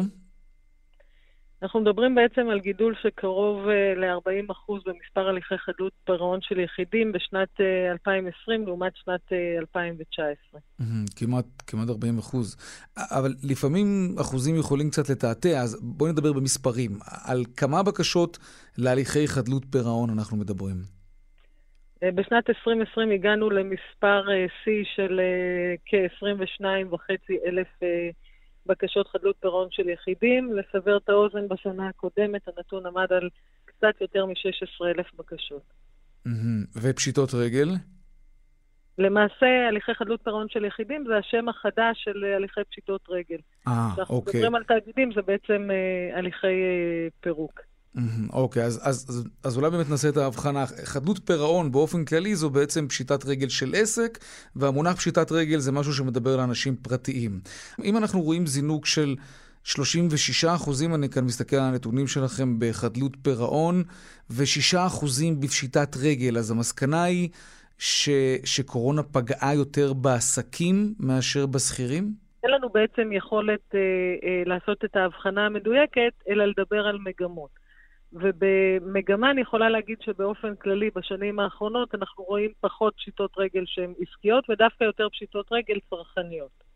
אנחנו 1.61 1.79
מדברים 1.79 2.15
בעצם 2.15 2.49
על 2.49 2.59
גידול 2.59 2.95
שקרוב 3.01 3.67
אה, 3.67 3.93
ל-40% 3.95 4.73
במספר 4.85 5.27
הליכי 5.27 5.57
חדלות 5.57 5.93
פירעון 6.05 6.41
של 6.41 6.59
יחידים 6.59 7.11
בשנת 7.11 7.61
2020 7.91 8.61
אה, 8.61 8.65
לעומת 8.65 8.93
שנת 8.95 9.33
2019. 9.59 10.61
אה, 10.81 10.85
כמעט, 11.15 11.45
כמעט 11.67 11.89
40 11.89 12.17
אחוז. 12.17 12.57
אבל 12.97 13.33
לפעמים 13.43 14.15
אחוזים 14.21 14.55
יכולים 14.59 14.89
קצת 14.89 15.09
לתעתע, 15.09 15.61
אז 15.61 15.81
בואי 15.81 16.11
נדבר 16.11 16.33
במספרים. 16.33 16.91
על 17.25 17.43
כמה 17.57 17.83
בקשות 17.83 18.37
להליכי 18.77 19.27
חדלות 19.27 19.63
פירעון 19.71 20.09
אנחנו 20.09 20.37
מדברים? 20.37 20.75
בשנת 22.03 22.49
2020 22.49 23.11
הגענו 23.11 23.49
למספר 23.49 24.23
שיא 24.63 24.83
של 24.95 25.19
כ-22.5 25.85 27.33
אלף 27.45 27.67
בקשות 28.67 29.07
חדלות 29.07 29.35
פירעון 29.39 29.67
של 29.71 29.89
יחידים. 29.89 30.53
לסבר 30.53 30.97
את 30.97 31.09
האוזן, 31.09 31.47
בשנה 31.47 31.87
הקודמת 31.87 32.41
הנתון 32.47 32.85
עמד 32.85 33.13
על 33.13 33.29
קצת 33.65 34.01
יותר 34.01 34.25
מ-16,000 34.25 35.17
בקשות. 35.17 35.63
ופשיטות 36.75 37.29
רגל? 37.33 37.67
למעשה, 38.97 39.67
הליכי 39.67 39.93
חדלות 39.93 40.21
פירעון 40.23 40.49
של 40.49 40.65
יחידים 40.65 41.05
זה 41.07 41.17
השם 41.17 41.49
החדש 41.49 42.03
של 42.03 42.23
הליכי 42.35 42.61
פשיטות 42.69 43.01
רגל. 43.09 43.37
אה, 43.67 43.71
אוקיי. 43.73 43.93
כשאנחנו 43.93 44.23
מדברים 44.27 44.55
על 44.55 44.63
תאגידים, 44.63 45.11
זה 45.15 45.21
בעצם 45.21 45.69
אה, 45.71 46.17
הליכי 46.17 46.47
אה, 46.47 47.07
פירוק. 47.19 47.61
אוקיי, 48.33 48.63
אז, 48.63 48.79
אז, 48.83 49.05
אז, 49.09 49.23
אז 49.43 49.57
אולי 49.57 49.69
באמת 49.69 49.89
נעשה 49.89 50.09
את 50.09 50.17
ההבחנה. 50.17 50.65
חדלות 50.65 51.19
פירעון 51.25 51.71
באופן 51.71 52.05
כללי 52.05 52.35
זו 52.35 52.49
בעצם 52.49 52.87
פשיטת 52.87 53.25
רגל 53.25 53.49
של 53.49 53.73
עסק, 53.75 54.17
והמונח 54.55 54.95
פשיטת 54.95 55.31
רגל 55.31 55.59
זה 55.59 55.71
משהו 55.71 55.93
שמדבר 55.93 56.37
לאנשים 56.37 56.75
פרטיים. 56.75 57.39
אם 57.83 57.97
אנחנו 57.97 58.21
רואים 58.21 58.47
זינוק 58.47 58.85
של 58.85 59.15
36 59.63 60.45
אחוזים, 60.45 60.95
אני 60.95 61.09
כאן 61.09 61.25
מסתכל 61.25 61.55
על 61.55 61.63
הנתונים 61.63 62.07
שלכם, 62.07 62.55
בחדלות 62.59 63.17
פירעון, 63.21 63.83
ו-6 64.29 64.77
אחוזים 64.87 65.39
בפשיטת 65.39 65.97
רגל. 65.97 66.37
אז 66.37 66.51
המסקנה 66.51 67.03
היא 67.03 67.29
ש, 67.77 68.09
שקורונה 68.43 69.03
פגעה 69.03 69.55
יותר 69.55 69.93
בעסקים 69.93 70.93
מאשר 70.99 71.45
בשכירים? 71.45 72.13
אין 72.43 72.51
לנו 72.51 72.69
בעצם 72.69 73.11
יכולת 73.11 73.75
אה, 73.75 73.79
אה, 73.79 74.43
לעשות 74.45 74.85
את 74.85 74.95
ההבחנה 74.95 75.45
המדויקת, 75.45 76.13
אלא 76.29 76.45
לדבר 76.45 76.87
על 76.87 76.97
מגמות. 77.05 77.66
ובמגמה 78.13 79.31
אני 79.31 79.41
יכולה 79.41 79.69
להגיד 79.69 79.97
שבאופן 80.01 80.55
כללי 80.55 80.89
בשנים 80.95 81.39
האחרונות 81.39 81.95
אנחנו 81.95 82.23
רואים 82.23 82.51
פחות 82.59 82.93
פשיטות 82.97 83.31
רגל 83.37 83.63
שהן 83.65 83.93
עסקיות 83.99 84.49
ודווקא 84.49 84.83
יותר 84.83 85.07
פשיטות 85.09 85.47
רגל 85.51 85.79
צרכניות. 85.89 86.67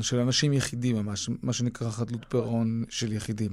של 0.00 0.18
אנשים 0.18 0.52
יחידים 0.52 0.96
ממש, 0.96 1.30
מה 1.42 1.52
שנקרא 1.52 1.90
חדלות 1.90 2.24
פירעון 2.28 2.84
של 2.88 3.12
יחידים. 3.12 3.50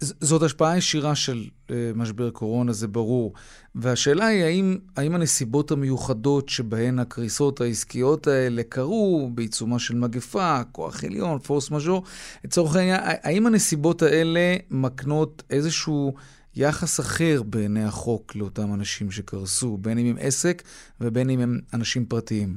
זאת 0.00 0.42
השפעה 0.42 0.76
ישירה 0.76 1.14
של 1.14 1.44
uh, 1.44 1.72
משבר 1.94 2.30
קורונה, 2.30 2.72
זה 2.72 2.88
ברור. 2.88 3.32
והשאלה 3.74 4.26
היא, 4.26 4.44
האם, 4.44 4.78
האם 4.96 5.14
הנסיבות 5.14 5.70
המיוחדות 5.70 6.48
שבהן 6.48 6.98
הקריסות 6.98 7.60
העסקיות 7.60 8.26
האלה 8.26 8.62
קרו, 8.62 9.30
בעיצומה 9.34 9.78
של 9.78 9.94
מגפה, 9.94 10.60
כוח 10.72 11.04
עליון, 11.04 11.38
פורס 11.38 11.70
מז'ור, 11.70 12.02
לצורך 12.44 12.76
העניין, 12.76 13.00
האם 13.04 13.46
הנסיבות 13.46 14.02
האלה 14.02 14.56
מקנות 14.70 15.42
איזשהו 15.50 16.14
יחס 16.56 17.00
אחר 17.00 17.42
בעיני 17.42 17.84
החוק 17.84 18.36
לאותם 18.36 18.74
אנשים 18.74 19.10
שקרסו, 19.10 19.76
בין 19.76 19.98
אם 19.98 20.06
הם 20.06 20.16
עסק 20.20 20.62
ובין 21.00 21.30
אם 21.30 21.40
הם 21.40 21.60
אנשים 21.74 22.04
פרטיים? 22.04 22.48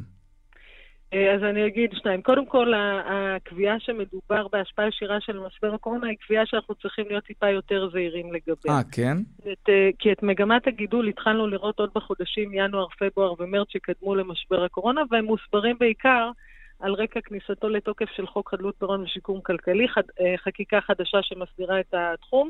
אה, 1.14 1.36
אז 1.36 1.44
אני 1.44 1.68
אגיד 1.68 1.90
שניים. 1.94 2.22
קודם 2.22 2.46
כל, 2.46 2.74
הקביעה 3.06 3.80
שמדובר 3.80 4.48
בהשפעה 4.48 4.88
ישירה 4.88 5.22
של 5.22 5.40
משבר 5.40 5.74
הקורונה 5.74 6.08
היא 6.08 6.18
קביעה 6.26 6.46
שאנחנו 6.46 6.76
צריכים 6.76 7.06
להיות 7.10 7.24
טיפה 7.24 7.50
יותר 7.50 7.90
זהירים 7.94 8.34
לגביה. 8.34 8.74
אה, 8.74 8.82
כן? 8.92 9.18
את, 9.40 9.70
אה, 9.70 9.90
כי 10.00 10.12
את 10.12 10.24
מגמת 10.24 10.68
הגידול 10.68 11.08
התחלנו 11.08 11.48
לראות 11.48 11.80
עוד 11.80 11.90
בחודשים 11.96 12.54
ינואר, 12.54 12.88
פברואר 13.00 13.34
ומרץ 13.40 13.68
שקדמו 13.70 14.16
למשבר 14.16 14.64
הקורונה, 14.64 15.02
והם 15.12 15.26
מוסברים 15.26 15.76
בעיקר 15.80 16.32
על 16.80 16.94
רקע 16.94 17.20
כניסתו 17.22 17.70
לתוקף 17.70 18.10
של 18.16 18.28
חוק 18.28 18.50
חדלות 18.52 18.76
פירעון 18.80 19.04
ושיקום 19.04 19.42
כלכלי, 19.42 19.88
חד, 19.88 20.04
אה, 20.22 20.36
חקיקה 20.38 20.82
חדשה 20.82 21.18
שמסדירה 21.22 21.80
את 21.80 21.94
התחום, 21.94 22.50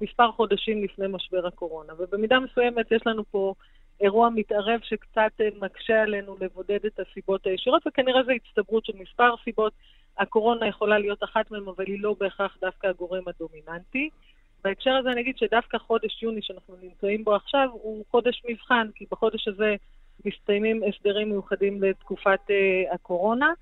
מספר 0.00 0.30
חודשים 0.32 0.84
לפני 0.84 1.06
משבר 1.08 1.46
הקורונה. 1.46 1.92
ובמידה 1.98 2.40
מסוימת 2.40 2.92
יש 2.92 3.02
לנו 3.06 3.24
פה... 3.30 3.54
אירוע 4.00 4.28
מתערב 4.34 4.80
שקצת 4.82 5.32
אה, 5.40 5.48
מקשה 5.60 6.02
עלינו 6.02 6.36
לבודד 6.40 6.86
את 6.86 7.00
הסיבות 7.00 7.46
הישירות, 7.46 7.86
וכנראה 7.86 8.22
זו 8.22 8.32
הצטברות 8.32 8.84
של 8.84 8.92
מספר 8.98 9.34
סיבות. 9.44 9.72
הקורונה 10.18 10.68
יכולה 10.68 10.98
להיות 10.98 11.24
אחת 11.24 11.50
מהן, 11.50 11.62
אבל 11.76 11.84
היא 11.86 12.02
לא 12.02 12.14
בהכרח 12.20 12.56
דווקא 12.60 12.86
הגורם 12.86 13.22
הדומיננטי. 13.26 14.08
בהקשר 14.64 14.90
הזה 14.90 15.12
אני 15.12 15.20
אגיד 15.20 15.38
שדווקא 15.38 15.78
חודש 15.78 16.22
יוני 16.22 16.42
שאנחנו 16.42 16.74
נמצאים 16.82 17.24
בו 17.24 17.34
עכשיו 17.34 17.68
הוא 17.72 18.04
חודש 18.10 18.42
מבחן, 18.48 18.88
כי 18.94 19.04
בחודש 19.10 19.48
הזה 19.48 19.74
מסתיימים 20.24 20.82
הסדרים 20.88 21.28
מיוחדים 21.28 21.82
לתקופת 21.82 22.40
uh, 22.48 22.94
הקורונה, 22.94 23.52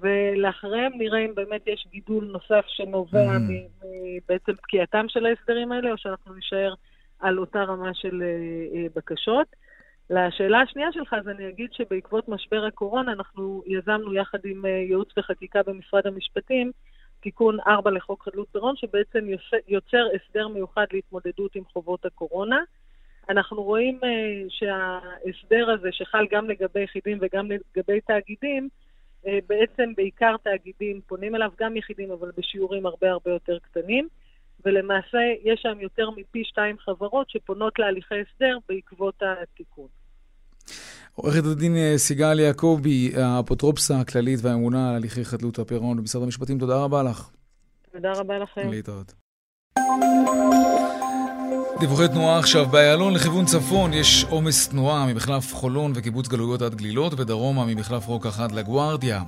ולאחריהם 0.00 0.92
נראה 0.98 1.18
אם 1.18 1.34
באמת 1.34 1.66
יש 1.66 1.86
גידול 1.90 2.24
נוסף 2.24 2.64
שנובע 2.66 3.36
mm. 3.36 3.84
בעצם 4.28 4.52
פקיעתם 4.52 5.06
של 5.08 5.26
ההסדרים 5.26 5.72
האלה, 5.72 5.92
או 5.92 5.98
שאנחנו 5.98 6.34
נישאר 6.34 6.74
על 7.20 7.38
אותה 7.38 7.62
רמה 7.62 7.94
של 7.94 8.22
אה, 8.22 8.78
אה, 8.78 8.86
בקשות. 8.96 9.46
לשאלה 10.10 10.60
השנייה 10.60 10.92
שלך, 10.92 11.14
אז 11.20 11.28
אני 11.28 11.48
אגיד 11.48 11.72
שבעקבות 11.72 12.28
משבר 12.28 12.64
הקורונה 12.64 13.12
אנחנו 13.12 13.62
יזמנו 13.66 14.14
יחד 14.14 14.38
עם 14.44 14.66
אה, 14.66 14.70
ייעוץ 14.70 15.08
וחקיקה 15.18 15.62
במשרד 15.66 16.06
המשפטים 16.06 16.72
תיקון 17.20 17.58
4 17.66 17.90
לחוק 17.90 18.22
חדלות 18.24 18.48
פירעון, 18.52 18.76
שבעצם 18.76 19.26
יוצר 19.68 20.06
הסדר 20.14 20.48
מיוחד 20.48 20.86
להתמודדות 20.92 21.56
עם 21.56 21.64
חובות 21.72 22.04
הקורונה. 22.04 22.62
אנחנו 23.28 23.62
רואים 23.62 24.00
שההסדר 24.48 25.70
הזה, 25.70 25.88
שחל 25.92 26.26
גם 26.30 26.50
לגבי 26.50 26.80
יחידים 26.80 27.18
וגם 27.20 27.48
לגבי 27.50 28.00
תאגידים, 28.00 28.68
בעצם 29.48 29.92
בעיקר 29.96 30.36
תאגידים 30.42 31.00
פונים 31.06 31.34
אליו, 31.34 31.50
גם 31.60 31.76
יחידים, 31.76 32.10
אבל 32.10 32.30
בשיעורים 32.38 32.86
הרבה 32.86 33.10
הרבה 33.10 33.30
יותר 33.30 33.58
קטנים. 33.58 34.08
ולמעשה 34.64 35.18
יש 35.44 35.60
שם 35.62 35.80
יותר 35.80 36.10
מפי 36.10 36.42
שתיים 36.44 36.76
חברות 36.78 37.30
שפונות 37.30 37.78
להליכי 37.78 38.14
הסדר 38.14 38.58
בעקבות 38.68 39.22
התיקון. 39.22 39.86
עורכת 41.14 41.44
הדין 41.52 41.76
אה, 41.76 41.92
סיגל 41.96 42.40
יעקבי, 42.40 43.12
האפוטרופסה 43.16 44.00
הכללית 44.00 44.40
והאמונה 44.42 44.90
על 44.90 44.96
הליכי 44.96 45.24
חדלות 45.24 45.58
הפירעון 45.58 45.96
במשרד 45.96 46.22
המשפטים, 46.22 46.58
תודה 46.58 46.76
רבה 46.76 47.02
לך. 47.02 47.30
תודה 47.92 48.12
רבה 48.12 48.38
לכם. 48.38 48.70
להתראות. 48.70 49.14
דיווחי 51.84 52.08
תנועה 52.08 52.38
עכשיו, 52.38 52.66
באיילון 52.66 53.14
לכיוון 53.14 53.44
צפון 53.44 53.92
יש 53.92 54.26
עומס 54.28 54.68
תנועה 54.68 55.06
ממחלף 55.06 55.54
חולון 55.54 55.92
וקיבוץ 55.94 56.28
גלויות 56.28 56.62
עד 56.62 56.74
גלילות 56.74 57.20
ודרומה 57.20 57.64
ממחלף 57.64 58.06
רוקח 58.06 58.40
עד 58.40 58.52
לגוארדיה. 58.52 59.22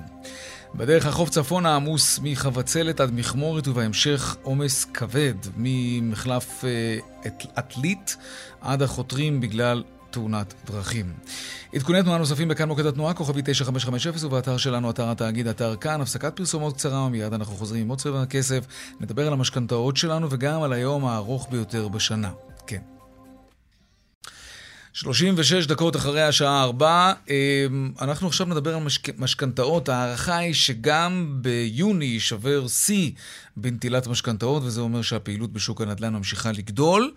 בדרך 0.75 1.05
החוף 1.05 1.29
צפונה 1.29 1.75
עמוס 1.75 2.19
מחבצלת 2.23 2.99
עד 2.99 3.13
מכמורת 3.13 3.67
ובהמשך 3.67 4.35
עומס 4.43 4.85
כבד 4.85 5.33
ממחלף 5.57 6.65
אה, 6.65 6.99
עד 8.61 8.81
החותרים 8.81 9.41
בגלל 9.41 9.83
תאונת 10.17 10.53
דרכים. 10.65 11.13
עדכוני 11.73 12.03
תנועה 12.03 12.17
נוספים 12.17 12.47
בכאן 12.47 12.67
מוקד 12.67 12.85
התנועה, 12.85 13.13
כוכבי 13.13 13.41
9550 13.45 14.27
ובאתר 14.27 14.57
שלנו, 14.57 14.89
אתר 14.89 15.09
התאגיד, 15.11 15.47
אתר 15.47 15.75
כאן. 15.75 16.01
הפסקת 16.01 16.35
פרסומות 16.35 16.73
קצרה 16.73 17.01
ומיד 17.01 17.33
אנחנו 17.33 17.55
חוזרים 17.55 17.81
עם 17.81 17.89
עוד 17.89 17.99
צבע 17.99 18.21
הכסף, 18.21 18.65
נדבר 18.99 19.27
על 19.27 19.33
המשכנתאות 19.33 19.97
שלנו 19.97 20.27
וגם 20.31 20.63
על 20.63 20.73
היום 20.73 21.05
הארוך 21.05 21.47
ביותר 21.51 21.87
בשנה. 21.87 22.31
כן. 22.67 22.81
36 24.93 25.65
דקות 25.67 25.95
אחרי 25.95 26.23
השעה 26.23 26.63
4, 26.63 27.13
אמ, 27.29 27.91
אנחנו 28.01 28.27
עכשיו 28.27 28.47
נדבר 28.47 28.75
על. 28.75 28.83
משכנתאות. 29.17 29.89
ההערכה 29.89 30.37
היא 30.37 30.53
שגם 30.53 31.37
ביוני 31.41 32.05
יישבר 32.05 32.67
שיא 32.67 33.11
בנטילת 33.57 34.07
משכנתאות, 34.07 34.63
וזה 34.63 34.81
אומר 34.81 35.01
שהפעילות 35.01 35.53
בשוק 35.53 35.81
הנדל"ן 35.81 36.13
ממשיכה 36.13 36.51
לגדול. 36.51 37.13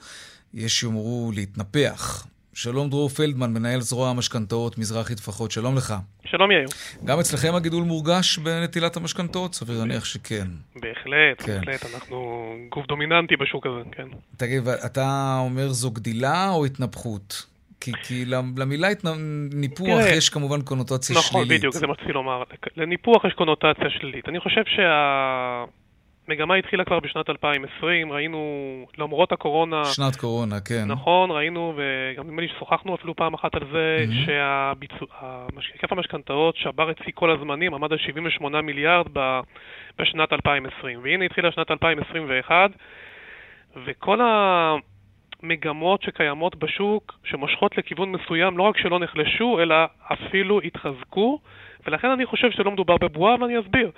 יש 0.55 0.81
שיאמרו 0.81 1.33
להתנפח. 1.35 2.27
שלום 2.63 2.91
דרור 2.91 3.09
פלדמן, 3.09 3.53
מנהל 3.53 3.81
זרוע 3.81 4.11
המשכנתאות 4.11 4.79
מזרחי 4.79 5.15
טפחות, 5.15 5.51
שלום 5.51 5.77
לך. 5.77 5.95
שלום 6.25 6.51
יאיר. 6.51 6.67
גם 7.05 7.19
אצלכם 7.21 7.55
הגידול 7.55 7.85
מורגש 7.85 8.39
בנטילת 8.39 8.97
המשכנתאות? 8.97 9.55
סביר 9.55 9.79
להניח 9.79 10.05
שכן. 10.05 10.47
בהחלט, 10.77 11.43
כן. 11.47 11.61
בהחלט, 11.67 11.95
אנחנו 11.95 12.51
גוף 12.69 12.87
דומיננטי 12.87 13.37
בשוק 13.37 13.67
הזה, 13.67 13.81
כן. 13.93 14.09
תגיד, 14.37 14.69
אתה 14.69 15.37
אומר 15.41 15.69
זו 15.69 15.91
גדילה 15.91 16.51
או 16.51 16.65
התנפחות? 16.65 17.47
כי, 17.81 17.93
כי 18.03 18.25
למילה 18.57 18.89
ניפוח 19.53 20.01
תראה, 20.01 20.17
יש 20.17 20.29
כמובן 20.29 20.63
קונוטציה 20.63 21.17
נכון, 21.17 21.31
שלילית. 21.31 21.47
נכון, 21.47 21.59
בדיוק, 21.59 21.75
זה 21.75 21.87
מתחיל 21.87 22.13
לומר. 22.13 22.43
לניפוח 22.77 23.25
יש 23.25 23.33
קונוטציה 23.33 23.91
שלילית. 23.91 24.29
אני 24.29 24.41
חושב 24.41 24.63
שהמגמה 26.31 26.55
התחילה 26.55 26.85
כבר 26.85 27.01
בשנת 27.01 27.31
2020, 27.31 28.13
ראינו, 28.13 28.39
למרות 28.99 29.33
הקורונה... 29.33 29.85
שנת 29.85 30.17
קורונה, 30.17 30.61
כן. 30.61 30.85
נכון, 30.87 31.31
ראינו, 31.31 31.75
וגם 31.77 32.27
נדמה 32.27 32.43
לי 32.43 32.49
ששוחחנו 32.49 32.95
אפילו 32.95 33.17
פעם 33.17 33.35
אחת 33.35 33.55
על 33.55 33.63
זה, 33.73 33.97
mm-hmm. 33.99 35.61
שהיקף 35.61 35.93
המשכנתאות 35.93 36.57
שבר 36.57 36.91
את 36.91 36.97
שיא 37.05 37.13
כל 37.15 37.31
הזמנים, 37.31 37.75
עמד 37.75 37.93
על 37.93 37.99
78 37.99 38.61
מיליארד 38.61 39.07
בשנת 39.99 40.33
2020. 40.33 41.01
והנה 41.03 41.25
התחילה 41.25 41.53
שנת 41.53 41.71
2021, 41.71 42.71
וכל 43.87 44.21
ה... 44.21 44.75
מגמות 45.43 46.03
שקיימות 46.03 46.57
בשוק 46.57 47.19
שמושכות 47.25 47.79
לכיוון 47.79 48.13
מסוים, 48.13 48.59
לא 48.59 48.63
רק 48.63 48.79
שלא 48.79 48.99
נחלשו, 48.99 49.59
אלא 49.63 49.75
אפילו 50.13 50.61
התחזקו, 50.61 51.39
ולכן 51.87 52.09
אני 52.11 52.27
חושב 52.27 52.51
שלא 52.51 52.71
מדובר 52.71 52.97
בבועה, 52.97 53.35
ואני 53.41 53.61
אסביר. 53.61 53.91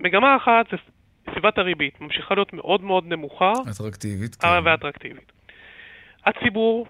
מגמה 0.00 0.36
אחת 0.36 0.70
זה 0.70 0.76
סביבת 1.32 1.58
הריבית, 1.58 2.00
ממשיכה 2.00 2.34
להיות 2.34 2.52
מאוד 2.52 2.82
מאוד 2.82 3.06
נמוכה. 3.06 3.52
אטרקטיבית, 3.70 4.34
כן. 4.34 4.48
ואטרקטיבית. 4.64 5.32
הציבור 6.26 6.86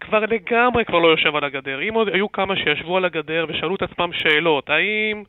כבר 0.00 0.20
לגמרי 0.20 0.84
כבר 0.84 0.98
לא 0.98 1.08
יושב 1.08 1.36
על 1.36 1.44
הגדר. 1.44 1.88
אם 1.88 1.94
עוד 1.94 2.08
היו 2.08 2.32
כמה 2.32 2.54
שישבו 2.56 2.96
על 2.96 3.04
הגדר 3.04 3.46
ושאלו 3.48 3.74
את 3.74 3.82
עצמם 3.82 4.10
שאלות, 4.12 4.70
האם 4.70 5.22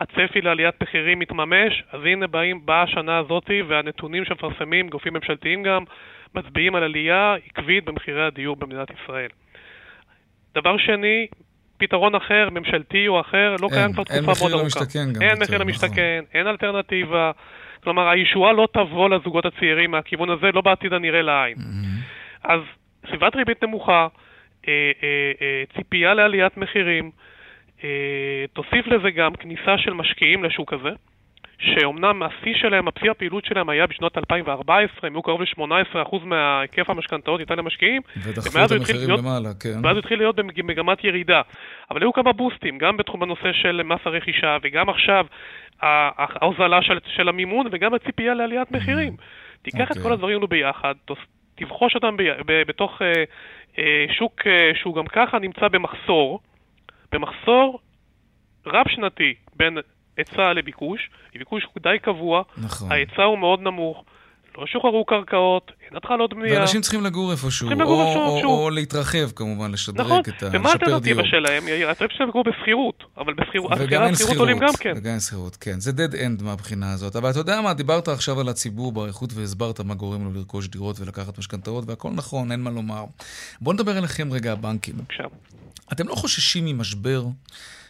הצפי 0.00 0.40
לעליית 0.40 0.82
מחירים 0.82 1.18
מתממש? 1.18 1.82
אז 1.92 2.00
הנה 2.04 2.26
באים, 2.26 2.66
באה 2.66 2.82
השנה 2.82 3.18
הזאתי 3.18 3.62
והנתונים 3.62 4.24
שמפרסמים 4.24 4.88
גופים 4.88 5.14
ממשלתיים 5.14 5.62
גם, 5.62 5.84
מצביעים 6.34 6.74
על 6.74 6.82
עלייה 6.82 7.34
עקבית 7.46 7.84
במחירי 7.84 8.26
הדיור 8.26 8.56
במדינת 8.56 8.88
ישראל. 8.90 9.28
דבר 10.54 10.78
שני, 10.78 11.26
פתרון 11.78 12.14
אחר, 12.14 12.48
ממשלתי 12.50 13.08
או 13.08 13.20
אחר, 13.20 13.56
לא 13.60 13.68
קיים 13.68 13.92
כבר 13.92 14.04
תקופה 14.04 14.20
מאוד 14.20 14.52
ארוכה. 14.52 14.54
אין 14.54 14.54
מחיר 14.54 14.56
למשתכן 14.56 15.12
גם. 15.12 15.22
אין 15.22 15.38
מחיר 15.40 15.58
למשתכן, 15.58 16.20
נכון. 16.22 16.38
אין 16.38 16.46
אלטרנטיבה. 16.46 17.30
כלומר, 17.82 18.08
הישועה 18.08 18.52
לא 18.52 18.68
תבוא 18.72 19.08
לזוגות 19.08 19.46
הצעירים 19.46 19.90
מהכיוון 19.90 20.30
הזה, 20.30 20.50
לא 20.54 20.60
בעתיד 20.60 20.92
הנראה 20.92 21.22
לעין. 21.22 21.56
Mm-hmm. 21.56 22.44
אז 22.44 22.60
סביבת 23.06 23.36
ריבית 23.36 23.64
נמוכה, 23.64 24.06
אה, 24.68 24.92
אה, 25.02 25.32
אה, 25.42 25.62
ציפייה 25.76 26.14
לעליית 26.14 26.56
מחירים, 26.56 27.10
אה, 27.84 28.44
תוסיף 28.52 28.86
לזה 28.86 29.10
גם 29.10 29.34
כניסה 29.34 29.78
של 29.78 29.92
משקיעים 29.92 30.44
לשוק 30.44 30.72
הזה, 30.72 30.90
שאומנם 31.58 32.22
השיא 32.22 32.54
שלהם, 32.54 32.88
השיא 32.88 33.10
הפעילות 33.10 33.44
שלהם 33.44 33.68
היה 33.68 33.86
בשנות 33.86 34.18
2014, 34.18 35.08
הם 35.08 35.14
היו 35.14 35.22
קרוב 35.22 35.40
ל-18% 35.42 36.16
מהיקף 36.24 36.90
המשכנתאות 36.90 37.40
ניתן 37.40 37.56
למשקיעים. 37.56 38.02
ודחפו 38.16 38.58
את 38.64 38.70
המחירים 38.70 39.08
להיות, 39.08 39.20
למעלה, 39.20 39.48
כן. 39.60 39.84
ואז 39.84 39.96
התחיל 39.98 40.18
להיות 40.18 40.36
במגמת 40.36 41.04
ירידה. 41.04 41.40
אבל 41.90 42.02
היו 42.02 42.12
כמה 42.12 42.32
בוסטים, 42.32 42.78
גם 42.78 42.96
בתחום 42.96 43.22
הנושא 43.22 43.52
של 43.52 43.82
מס 43.84 44.00
הרכישה, 44.04 44.56
וגם 44.62 44.88
עכשיו 44.88 45.26
ההוזלה 45.82 46.82
של, 46.82 46.98
של 47.16 47.28
המימון, 47.28 47.66
וגם 47.72 47.94
הציפייה 47.94 48.34
לעליית 48.34 48.70
מחירים. 48.70 49.16
תיקח 49.62 49.78
okay. 49.78 49.82
את 49.82 49.88
אוקיי. 49.88 50.02
כל 50.02 50.12
הדברים 50.12 50.34
האלו 50.34 50.48
ביחד, 50.48 50.94
תבחוש 51.54 51.94
אותם 51.94 52.16
ב, 52.16 52.22
ב, 52.46 52.62
בתוך 52.68 53.02
אה, 53.02 53.24
אה, 53.78 54.06
שוק 54.18 54.46
אה, 54.46 54.70
שהוא 54.74 54.94
גם 54.94 55.06
ככה 55.06 55.38
נמצא 55.38 55.68
במחסור, 55.68 56.40
במחסור 57.12 57.80
רב-שנתי 58.66 59.34
בין 59.56 59.78
היצע 60.16 60.52
לביקוש, 60.52 61.10
ביקוש 61.34 61.64
הוא 61.64 61.82
די 61.82 61.98
קבוע, 62.02 62.42
נכון. 62.58 62.92
ההיצע 62.92 63.22
הוא 63.22 63.38
מאוד 63.38 63.60
נמוך, 63.60 64.04
לא 64.58 64.66
שוחררו 64.66 65.04
קרקעות, 65.04 65.72
אין 65.86 65.96
התחלות 65.96 66.34
בנייה. 66.34 66.58
ואנשים 66.58 66.80
צריכים 66.80 67.04
לגור 67.04 67.30
איפשהו, 67.30 67.50
צריכים 67.50 67.80
לגור 67.80 68.02
או, 68.02 68.34
איפשהו. 68.34 68.50
או, 68.50 68.64
או 68.64 68.70
להתרחב 68.70 69.30
כמובן, 69.36 69.72
לשדרג 69.72 70.06
נכון. 70.06 70.20
את 70.20 70.42
ה... 70.42 70.48
ומה 70.52 70.68
האלטרנטיבה 70.70 71.22
שלהם? 71.24 71.62
האלטרנטיבה 71.66 72.14
שלהם 72.14 72.28
לגור 72.28 72.44
בשכירות, 72.44 73.04
אבל 73.16 73.34
בשכירות, 73.34 73.72
עולים 74.38 74.58
גם 74.58 74.68
כן. 74.80 74.92
וגם 74.96 75.12
אין 75.12 75.20
שכירות, 75.20 75.56
כן. 75.56 75.80
זה 75.80 75.90
dead 75.90 76.12
end 76.14 76.42
מהבחינה 76.42 76.92
הזאת. 76.92 77.16
אבל 77.16 77.30
אתה 77.30 77.38
יודע 77.38 77.60
מה, 77.60 77.74
דיברת 77.74 78.08
עכשיו 78.08 78.40
על 78.40 78.48
הציבור 78.48 78.92
באריכות 78.92 79.30
והסברת 79.34 79.80
מה 79.80 79.94
גורם 79.94 80.24
לו 80.24 80.32
לרכוש 80.32 80.68
דירות 80.68 81.00
ולקחת 81.00 81.38
משכנתאות, 81.38 81.84
והכל 81.86 82.10
נכון, 82.14 82.52
אין 82.52 82.60
מה 82.60 82.70
לומר. 82.70 83.04
בואו 83.60 83.74
נדבר 83.74 83.98
אליכם 83.98 84.32
רגע, 84.32 84.52
הבנקים. 84.52 84.94
בבקשה. 84.96 85.24
אתם 85.92 86.08
לא 86.08 86.14
חוששים 86.14 86.64
ממשבר 86.64 87.24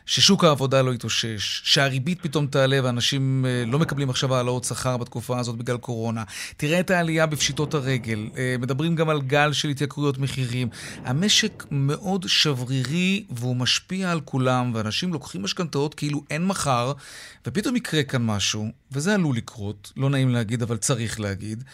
ששוק 0.08 0.44
העבודה 0.44 0.82
לא 0.82 0.94
יתאושש, 0.94 1.60
שהריבית 1.64 2.20
פתאום 2.20 2.46
תעלה 2.46 2.78
ואנשים 2.84 3.46
אה, 3.46 3.64
לא 3.66 3.78
מקבלים 3.78 4.10
עכשיו 4.10 4.34
העלאות 4.34 4.64
שכר 4.64 4.96
בתקופה 4.96 5.38
הזאת 5.38 5.56
בגלל 5.56 5.76
קורונה. 5.76 6.24
תראה 6.56 6.80
את 6.80 6.90
העלייה 6.90 7.26
בפשיטות 7.26 7.74
הרגל. 7.74 8.28
אה, 8.36 8.56
מדברים 8.58 8.94
גם 8.94 9.08
על 9.08 9.22
גל 9.22 9.52
של 9.52 9.68
התייקרויות 9.68 10.18
מחירים. 10.18 10.68
המשק 11.04 11.64
מאוד 11.70 12.24
שברירי 12.28 13.24
והוא 13.30 13.56
משפיע 13.56 14.12
על 14.12 14.20
כולם, 14.20 14.70
ואנשים 14.74 15.12
לוקחים 15.12 15.42
משכנתאות 15.42 15.94
כאילו 15.94 16.24
אין 16.30 16.46
מחר, 16.46 16.92
ופתאום 17.46 17.76
יקרה 17.76 18.02
כאן 18.02 18.26
משהו, 18.26 18.68
וזה 18.92 19.14
עלול 19.14 19.36
לקרות, 19.36 19.92
לא 19.96 20.10
נעים 20.10 20.28
להגיד, 20.28 20.62
אבל 20.62 20.76
צריך 20.76 21.20
להגיד. 21.20 21.64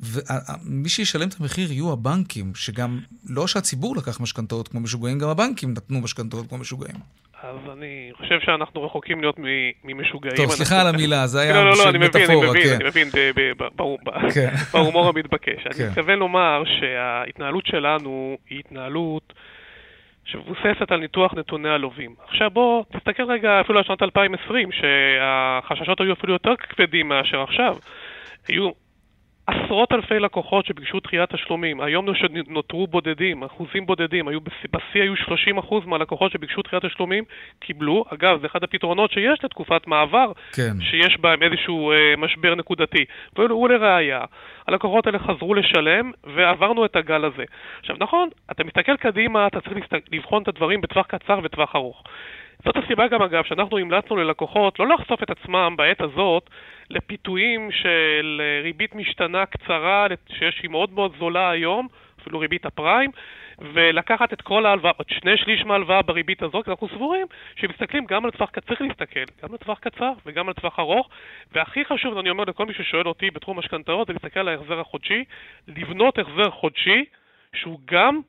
ומי 0.00 0.88
שישלם 0.88 1.28
את 1.28 1.40
המחיר 1.40 1.72
יהיו 1.72 1.92
הבנקים, 1.92 2.54
שגם, 2.54 3.00
לא 3.26 3.46
שהציבור 3.46 3.96
לקח 3.96 4.20
משכנתאות 4.20 4.68
כמו 4.68 4.80
משוגעים, 4.80 5.18
גם 5.18 5.28
הבנקים 5.28 5.72
נתנו 5.72 6.00
משכנתאות 6.00 6.48
כמו 6.48 6.58
משוגעים. 6.58 6.96
אז 7.42 7.56
אני 7.72 8.10
חושב 8.16 8.40
שאנחנו 8.40 8.82
רחוקים 8.82 9.20
להיות 9.20 9.36
ממשוגעים. 9.84 10.36
טוב, 10.36 10.50
סליחה 10.50 10.80
על 10.80 10.86
המילה, 10.86 11.26
זה 11.26 11.40
היה 11.40 11.54
לא, 11.64 11.64
לא, 11.64 11.72
בשביל 11.72 11.98
מטאפורה, 11.98 12.48
כן. 12.54 12.76
אני 12.80 12.84
מבין, 12.88 13.08
אני 13.14 13.26
מבין, 13.30 13.54
כן. 14.34 14.48
בהומור 14.72 15.08
המתבקש. 15.08 15.66
אני 15.66 15.74
כן. 15.74 15.88
מתכוון 15.88 16.18
לומר 16.18 16.62
שההתנהלות 16.80 17.66
שלנו 17.66 18.38
היא 18.50 18.58
התנהלות 18.58 19.32
שמבוססת 20.24 20.90
על 20.92 21.00
ניתוח 21.00 21.34
נתוני 21.34 21.68
הלווים. 21.68 22.14
עכשיו 22.28 22.50
בוא 22.50 22.84
תסתכל 22.92 23.22
רגע 23.22 23.60
אפילו 23.60 23.78
על 23.78 23.84
שנת 23.84 24.02
2020, 24.02 24.68
שהחששות 24.72 26.00
היו 26.00 26.12
אפילו 26.12 26.32
יותר 26.32 26.56
כבדים 26.56 27.08
מאשר 27.08 27.42
עכשיו. 27.42 27.76
היו 28.48 28.70
עשרות 29.70 29.92
אלפי 29.92 30.18
לקוחות 30.18 30.66
שביקשו 30.66 31.00
דחיית 31.00 31.34
תשלומים, 31.34 31.80
היום 31.80 32.06
נותרו 32.48 32.86
בודדים, 32.86 33.42
אחוזים 33.42 33.86
בודדים, 33.86 34.28
היו 34.28 34.40
בשיא 34.40 35.02
היו 35.02 35.14
30% 35.14 35.86
מהלקוחות 35.86 36.32
שביקשו 36.32 36.62
דחיית 36.62 36.84
תשלומים, 36.84 37.24
קיבלו, 37.60 38.04
אגב, 38.14 38.40
זה 38.40 38.46
אחד 38.46 38.64
הפתרונות 38.64 39.12
שיש 39.12 39.44
לתקופת 39.44 39.86
מעבר, 39.86 40.32
כן. 40.52 40.80
שיש 40.80 41.18
בהם 41.20 41.42
איזשהו 41.42 41.92
אה, 41.92 42.14
משבר 42.18 42.54
נקודתי. 42.54 43.04
ולראיה, 43.38 44.24
הלקוחות 44.66 45.06
האלה 45.06 45.18
חזרו 45.18 45.54
לשלם, 45.54 46.12
ועברנו 46.24 46.84
את 46.84 46.96
הגל 46.96 47.24
הזה. 47.24 47.44
עכשיו 47.80 47.96
נכון, 48.00 48.28
אתה 48.50 48.64
מסתכל 48.64 48.96
קדימה, 48.96 49.46
אתה 49.46 49.60
צריך 49.60 49.76
לבחון 50.12 50.42
את 50.42 50.48
הדברים 50.48 50.80
בטווח 50.80 51.06
קצר 51.06 51.40
וטווח 51.42 51.76
ארוך. 51.76 52.02
זאת 52.64 52.76
הסיבה 52.76 53.08
גם, 53.08 53.22
אגב, 53.22 53.44
שאנחנו 53.44 53.78
המלצנו 53.78 54.16
ללקוחות 54.16 54.78
לא 54.78 54.88
לחשוף 54.88 55.22
את 55.22 55.30
עצמם 55.30 55.74
בעת 55.78 56.00
הזאת 56.00 56.50
לפיתויים 56.90 57.70
של 57.70 58.40
אה, 58.44 58.62
ריבית 58.62 58.94
משתנה 58.94 59.46
קצרה, 59.46 60.06
שיש 60.28 60.60
היא 60.62 60.70
מאוד 60.70 60.92
מאוד 60.92 61.12
זולה 61.18 61.50
היום, 61.50 61.88
אפילו 62.20 62.38
ריבית 62.38 62.66
הפריים, 62.66 63.10
ולקחת 63.58 64.32
את 64.32 64.42
כל 64.42 64.66
ההלוואה, 64.66 64.92
עוד 64.96 65.08
שני 65.08 65.36
שליש 65.36 65.64
מההלוואה 65.64 66.02
בריבית 66.02 66.42
הזאת, 66.42 66.64
כי 66.64 66.70
אנחנו 66.70 66.88
סבורים 66.88 67.26
שמסתכלים 67.56 68.04
גם 68.04 68.24
על 68.24 68.30
טווח, 68.30 68.50
קצר, 68.50 68.66
צריך 68.66 68.80
להסתכל 68.80 69.24
גם 69.42 69.52
על 69.52 69.56
טווח 69.56 69.78
קצר 69.78 70.12
וגם 70.26 70.48
על 70.48 70.54
טווח 70.54 70.78
ארוך, 70.78 71.08
והכי 71.52 71.84
חשוב, 71.84 72.18
אני 72.18 72.30
אומר 72.30 72.44
לכל 72.44 72.66
מי 72.66 72.74
ששואל 72.74 73.08
אותי 73.08 73.30
בתחום 73.30 73.56
המשכנתאות, 73.56 74.06
זה 74.06 74.12
להסתכל 74.12 74.40
על 74.40 74.48
ההחזר 74.48 74.80
החודשי, 74.80 75.24
לבנות 75.68 76.18
החזר 76.18 76.50
חודשי 76.50 77.04
שהוא 77.54 77.78
גם 77.84 78.20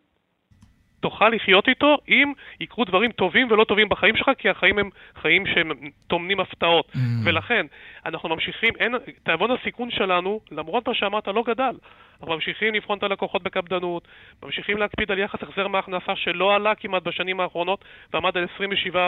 תוכל 1.01 1.29
לחיות 1.29 1.67
איתו 1.67 1.97
אם 2.09 2.33
יקרו 2.59 2.85
דברים 2.85 3.11
טובים 3.11 3.51
ולא 3.51 3.63
טובים 3.63 3.89
בחיים 3.89 4.15
שלך, 4.15 4.31
כי 4.37 4.49
החיים 4.49 4.77
הם 4.77 4.89
חיים 5.21 5.45
שהם 5.45 5.71
טומנים 6.07 6.39
הפתעות. 6.39 6.91
Mm. 6.93 6.97
ולכן, 7.23 7.65
אנחנו 8.05 8.29
ממשיכים, 8.29 8.73
אין, 8.79 8.95
תיאבון 9.23 9.51
הסיכון 9.51 9.91
שלנו, 9.91 10.39
למרות 10.51 10.87
מה 10.87 10.93
שאמרת, 10.93 11.27
לא 11.27 11.43
גדל. 11.47 11.75
אנחנו 12.21 12.35
ממשיכים 12.35 12.75
לבחון 12.75 12.97
את 12.97 13.03
הלקוחות 13.03 13.43
בקפדנות, 13.43 14.07
ממשיכים 14.43 14.77
להקפיד 14.77 15.11
על 15.11 15.19
יחס 15.19 15.39
החזר 15.43 15.67
מההכנסה 15.67 16.15
שלא 16.15 16.55
עלה 16.55 16.75
כמעט 16.75 17.03
בשנים 17.03 17.39
האחרונות 17.39 17.85
ועמד 18.13 18.37
על 18.37 18.47
27 18.55 19.07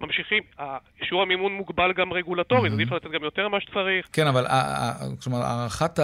ממשיכים, 0.00 0.42
שיעור 1.02 1.22
המימון 1.22 1.52
מוגבל 1.52 1.92
גם 1.92 2.12
רגולטורית, 2.12 2.72
אז 2.72 2.78
אי 2.78 2.84
אפשר 2.84 2.96
לתת 2.96 3.10
גם 3.10 3.24
יותר 3.24 3.48
ממה 3.48 3.60
שצריך. 3.60 4.06
כן, 4.12 4.26
אבל 4.26 4.46
כלומר, 5.22 5.38
הערכת 5.42 5.98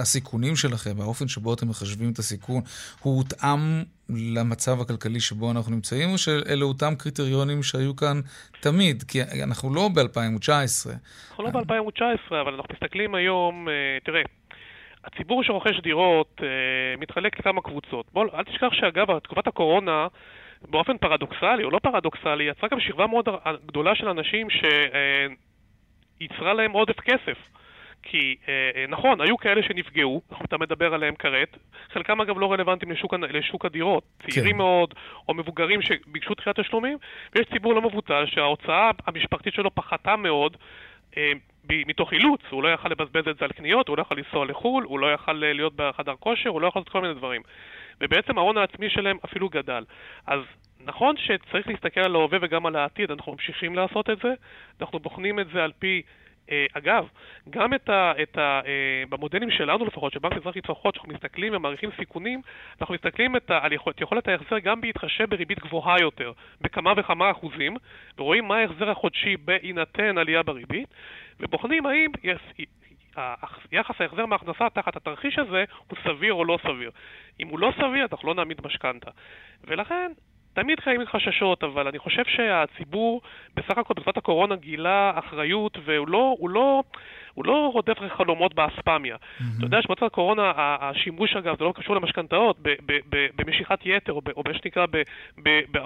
הסיכונים 0.00 0.56
שלכם, 0.56 1.00
האופן 1.00 1.28
שבו 1.28 1.54
אתם 1.54 1.68
מחשבים 1.68 2.12
את 2.12 2.18
הסיכון, 2.18 2.62
הוא 3.02 3.16
הותאם 3.16 3.82
למצב 4.10 4.80
הכלכלי 4.80 5.20
שבו 5.20 5.50
אנחנו 5.50 5.72
נמצאים, 5.72 6.10
או 6.10 6.18
שאלה 6.18 6.64
אותם 6.64 6.94
קריטריונים 6.98 7.62
שהיו 7.62 7.96
כאן 7.96 8.20
תמיד? 8.60 9.02
כי 9.02 9.18
אנחנו 9.42 9.74
לא 9.74 9.88
ב-2019. 9.94 10.90
אנחנו 11.30 11.44
לא 11.44 11.50
ב-2019, 11.50 12.34
אבל 12.42 12.54
אנחנו 12.54 12.74
מסתכלים 12.74 13.14
היום, 13.14 13.68
אה, 13.68 13.74
תראה, 14.04 14.22
הציבור 15.04 15.42
שרוכש 15.42 15.80
דירות 15.80 16.40
אה, 16.42 16.48
מתחלק 16.98 17.38
לכמה 17.38 17.60
קבוצות. 17.60 18.06
בוא, 18.12 18.24
אל 18.34 18.44
תשכח 18.44 18.72
שאגב, 18.72 19.18
תקופת 19.18 19.46
הקורונה, 19.46 20.06
באופן 20.70 20.98
פרדוקסלי 20.98 21.64
או 21.64 21.70
לא 21.70 21.78
פרדוקסלי, 21.78 22.44
יצרה 22.44 22.68
גם 22.68 22.80
שכבה 22.80 23.06
מאוד 23.06 23.28
גדולה 23.66 23.94
של 23.94 24.08
אנשים 24.08 24.46
שיצרה 24.50 26.48
אה, 26.48 26.54
להם 26.54 26.72
עודף 26.72 27.00
כסף. 27.00 27.38
כי 28.06 28.36
אה, 28.48 28.70
אה, 28.76 28.84
נכון, 28.88 29.20
היו 29.20 29.36
כאלה 29.36 29.62
שנפגעו, 29.62 30.22
אתה 30.44 30.58
מדבר 30.58 30.94
עליהם 30.94 31.14
כרת, 31.14 31.56
חלקם 31.92 32.20
אגב 32.20 32.38
לא 32.38 32.52
רלוונטיים 32.52 32.92
לשוק, 32.92 33.14
לשוק 33.14 33.64
הדירות, 33.64 34.04
צעירים 34.22 34.52
כן. 34.52 34.56
מאוד, 34.58 34.94
או 35.28 35.34
מבוגרים 35.34 35.82
שביקשו 35.82 36.34
דחיית 36.34 36.60
תשלומים, 36.60 36.98
ויש 37.34 37.46
ציבור 37.52 37.74
לא 37.74 37.82
מבוטל 37.82 38.24
שההוצאה 38.26 38.90
המשפחתית 39.06 39.54
שלו 39.54 39.74
פחתה 39.74 40.16
מאוד, 40.16 40.56
אה, 41.16 41.32
מתוך 41.70 42.12
אילוץ, 42.12 42.40
הוא 42.50 42.62
לא 42.62 42.68
יכל 42.68 42.88
לבזבז 42.88 43.28
את 43.28 43.38
זה 43.38 43.44
על 43.44 43.52
קניות, 43.52 43.88
הוא 43.88 43.96
לא 43.96 44.02
יכל 44.02 44.14
לנסוע 44.14 44.46
לחו"ל, 44.46 44.84
הוא 44.84 44.98
לא 44.98 45.12
יכל 45.12 45.44
אה, 45.44 45.52
להיות 45.52 45.72
בחדר 45.76 46.14
כושר, 46.20 46.50
הוא 46.50 46.60
לא 46.60 46.66
יכל 46.66 46.78
לעשות 46.78 46.92
כל 46.92 47.00
מיני 47.00 47.14
דברים. 47.14 47.42
ובעצם 48.00 48.38
ההון 48.38 48.58
העצמי 48.58 48.90
שלהם 48.90 49.18
אפילו 49.24 49.48
גדל. 49.48 49.84
אז 50.26 50.40
נכון 50.84 51.16
שצריך 51.16 51.68
להסתכל 51.68 52.00
על 52.00 52.14
ההווה 52.16 52.38
וגם 52.42 52.66
על 52.66 52.76
העתיד, 52.76 53.10
אנחנו 53.10 53.32
ממשיכים 53.32 53.74
לעשות 53.74 54.10
את 54.10 54.18
זה, 54.22 54.34
אנחנו 54.80 54.98
בוחנים 54.98 55.40
את 55.40 55.46
זה 55.52 55.64
על 55.64 55.72
פי 55.78 56.02
אה, 56.50 56.66
אגב, 56.72 57.06
גם 57.50 57.74
את 57.74 57.88
ה, 57.88 58.12
את 58.22 58.38
ה, 58.38 58.60
אה, 58.66 59.04
במודלים 59.08 59.50
שלנו 59.50 59.84
לפחות, 59.84 60.12
של 60.12 60.18
בנק 60.18 60.32
מזרחי 60.32 60.60
טפחות, 60.60 60.94
שאנחנו 60.94 61.12
מסתכלים 61.12 61.54
ומעריכים 61.56 61.90
סיכונים, 61.98 62.40
אנחנו 62.80 62.94
מסתכלים 62.94 63.36
את 63.36 63.50
ה, 63.50 63.58
על 63.62 63.72
יכולת, 63.72 64.00
יכולת 64.00 64.28
ההחזר 64.28 64.58
גם 64.58 64.80
בהתחשב 64.80 65.30
בריבית 65.30 65.58
גבוהה 65.58 65.96
יותר, 66.00 66.32
בכמה 66.60 66.92
וכמה 66.96 67.30
אחוזים, 67.30 67.76
ורואים 68.18 68.48
מה 68.48 68.56
ההחזר 68.56 68.90
החודשי 68.90 69.36
בהינתן 69.36 70.18
עלייה 70.18 70.42
בריבית, 70.42 70.88
ובוחנים 71.40 71.86
האם 71.86 72.10
יש, 72.22 72.40
יחס 73.72 74.00
ההחזר 74.00 74.26
מההכנסה 74.26 74.70
תחת 74.70 74.96
התרחיש 74.96 75.38
הזה 75.38 75.64
הוא 75.88 75.98
סביר 76.04 76.34
או 76.34 76.44
לא 76.44 76.58
סביר. 76.62 76.90
אם 77.40 77.48
הוא 77.48 77.58
לא 77.58 77.72
סביר, 77.76 78.06
אנחנו 78.12 78.28
לא 78.28 78.34
נעמיד 78.34 78.60
משכנתה. 78.64 79.10
ולכן, 79.64 80.12
תמיד 80.54 80.80
קיימים 80.80 81.06
חששות, 81.06 81.64
אבל 81.64 81.88
אני 81.88 81.98
חושב 81.98 82.22
שהציבור 82.26 83.20
בסך 83.56 83.78
הכל 83.78 83.94
בתקופת 83.94 84.16
הקורונה 84.16 84.56
גילה 84.56 85.12
אחריות 85.14 85.78
והוא 85.84 86.08
לא, 86.08 86.36
הוא 86.38 86.50
לא, 86.50 86.82
הוא 87.34 87.44
לא 87.44 87.70
רודף 87.72 87.96
חלומות 88.16 88.54
באספמיה. 88.54 89.16
Mm-hmm. 89.16 89.42
אתה 89.58 89.66
יודע 89.66 89.82
שבתקופת 89.82 90.02
הקורונה 90.02 90.52
השימוש 90.56 91.36
אגב, 91.36 91.58
זה 91.58 91.64
לא 91.64 91.72
קשור 91.76 91.96
למשכנתאות, 91.96 92.56
במשיכת 93.36 93.78
יתר 93.84 94.12
או 94.12 94.42
מה 94.46 94.54
שנקרא 94.54 94.86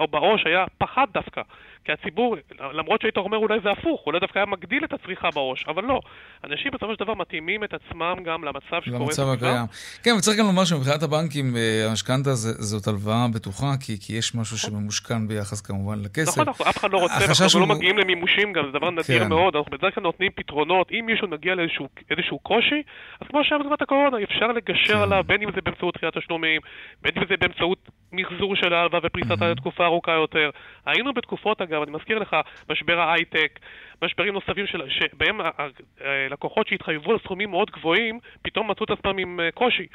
בעו"ש 0.09 0.45
היה 0.45 0.65
פחת 0.77 1.07
דווקא. 1.13 1.41
כי 1.85 1.91
הציבור, 1.91 2.35
למרות 2.73 3.01
שהיית 3.01 3.17
אומר 3.17 3.37
אולי 3.37 3.59
זה 3.63 3.71
הפוך, 3.71 4.03
אולי 4.05 4.19
דווקא 4.19 4.39
היה 4.39 4.45
מגדיל 4.45 4.83
את 4.83 4.93
הצריכה 4.93 5.29
בראש, 5.31 5.65
אבל 5.67 5.83
לא. 5.83 6.01
אנשים 6.43 6.71
בסופו 6.71 6.93
של 6.93 7.03
דבר 7.03 7.13
מתאימים 7.13 7.63
את 7.63 7.73
עצמם 7.73 8.15
גם 8.25 8.43
למצב 8.43 8.81
שקורה 8.81 8.99
למצב 8.99 9.27
הקיים. 9.27 9.65
כן, 10.03 10.11
וצריך 10.17 10.39
גם 10.39 10.45
לומר 10.45 10.65
שמבחינת 10.65 11.03
הבנקים, 11.03 11.55
אה, 11.57 11.89
המשכנתה 11.89 12.35
זאת 12.35 12.87
הלוואה 12.87 13.27
בטוחה, 13.33 13.73
כי, 13.79 13.97
כי 14.01 14.13
יש 14.13 14.35
משהו 14.35 14.57
שממושכן 14.59 15.27
ביחס 15.27 15.61
כמובן 15.61 16.01
לכסף. 16.01 16.31
נכון, 16.31 16.47
אנחנו, 16.47 16.65
אף 16.69 16.77
אחד 16.77 16.91
לא 16.91 16.97
רוצה, 16.97 17.43
אנחנו 17.43 17.59
לא 17.59 17.67
מגיעים 17.67 17.97
למימושים 17.97 18.53
גם, 18.53 18.63
זה 18.65 18.71
דבר 18.71 18.89
נדיר 18.89 19.23
כן. 19.23 19.29
מאוד, 19.29 19.55
אנחנו 19.55 19.71
בדרך 19.71 19.95
כלל 19.95 20.03
נותנים 20.03 20.31
פתרונות, 20.35 20.91
אם 20.91 21.05
מישהו 21.05 21.27
נגיע 21.27 21.55
לאיזשהו 21.55 22.39
קושי, 22.39 22.81
אז 23.21 23.27
כמו 23.27 23.43
שהיה 23.43 23.59
בתקופת 23.59 23.81
הקורונה, 23.81 24.17
אפשר 24.23 24.47
לגשר 24.47 24.93
כן. 24.93 25.01
עליו, 25.01 25.23
בין 25.27 25.41
אם 25.41 25.49
זה 25.55 25.61
באמצעות 25.61 25.97
דחיית 25.97 26.17
תשלומים, 26.17 26.61
בין 27.01 27.11
אם 27.17 27.23
זה 27.29 27.35
באמצעות 27.39 27.89
מחזור 28.11 28.55
של 28.55 28.73
ההלוואה 28.73 29.01
ופריסתה 29.03 29.49
לתקופה 29.51 29.85
ארוכה 29.85 30.11
יותר. 30.11 30.49
היינו 30.85 31.13
בתקופות, 31.13 31.61
אגב, 31.61 31.81
אני 31.81 31.91
מזכיר 31.91 32.19
לך, 32.19 32.35
משבר 32.69 32.99
ההייטק, 32.99 33.59
משברים 34.01 34.33
נוספים 34.33 34.67
של, 34.67 34.81
שבהם 34.89 35.37
לקוחות 36.31 36.67
שהתחייבו 36.67 37.11
על 37.11 37.17
סכומים 37.23 37.49
מאוד 37.49 37.71
גבוהים, 37.71 38.19
פתאום 38.41 38.71
מצאו 38.71 38.85
את 38.85 38.89
עצמם 38.89 39.17
עם 39.17 39.39
אה, 39.39 39.51
קושי. 39.51 39.87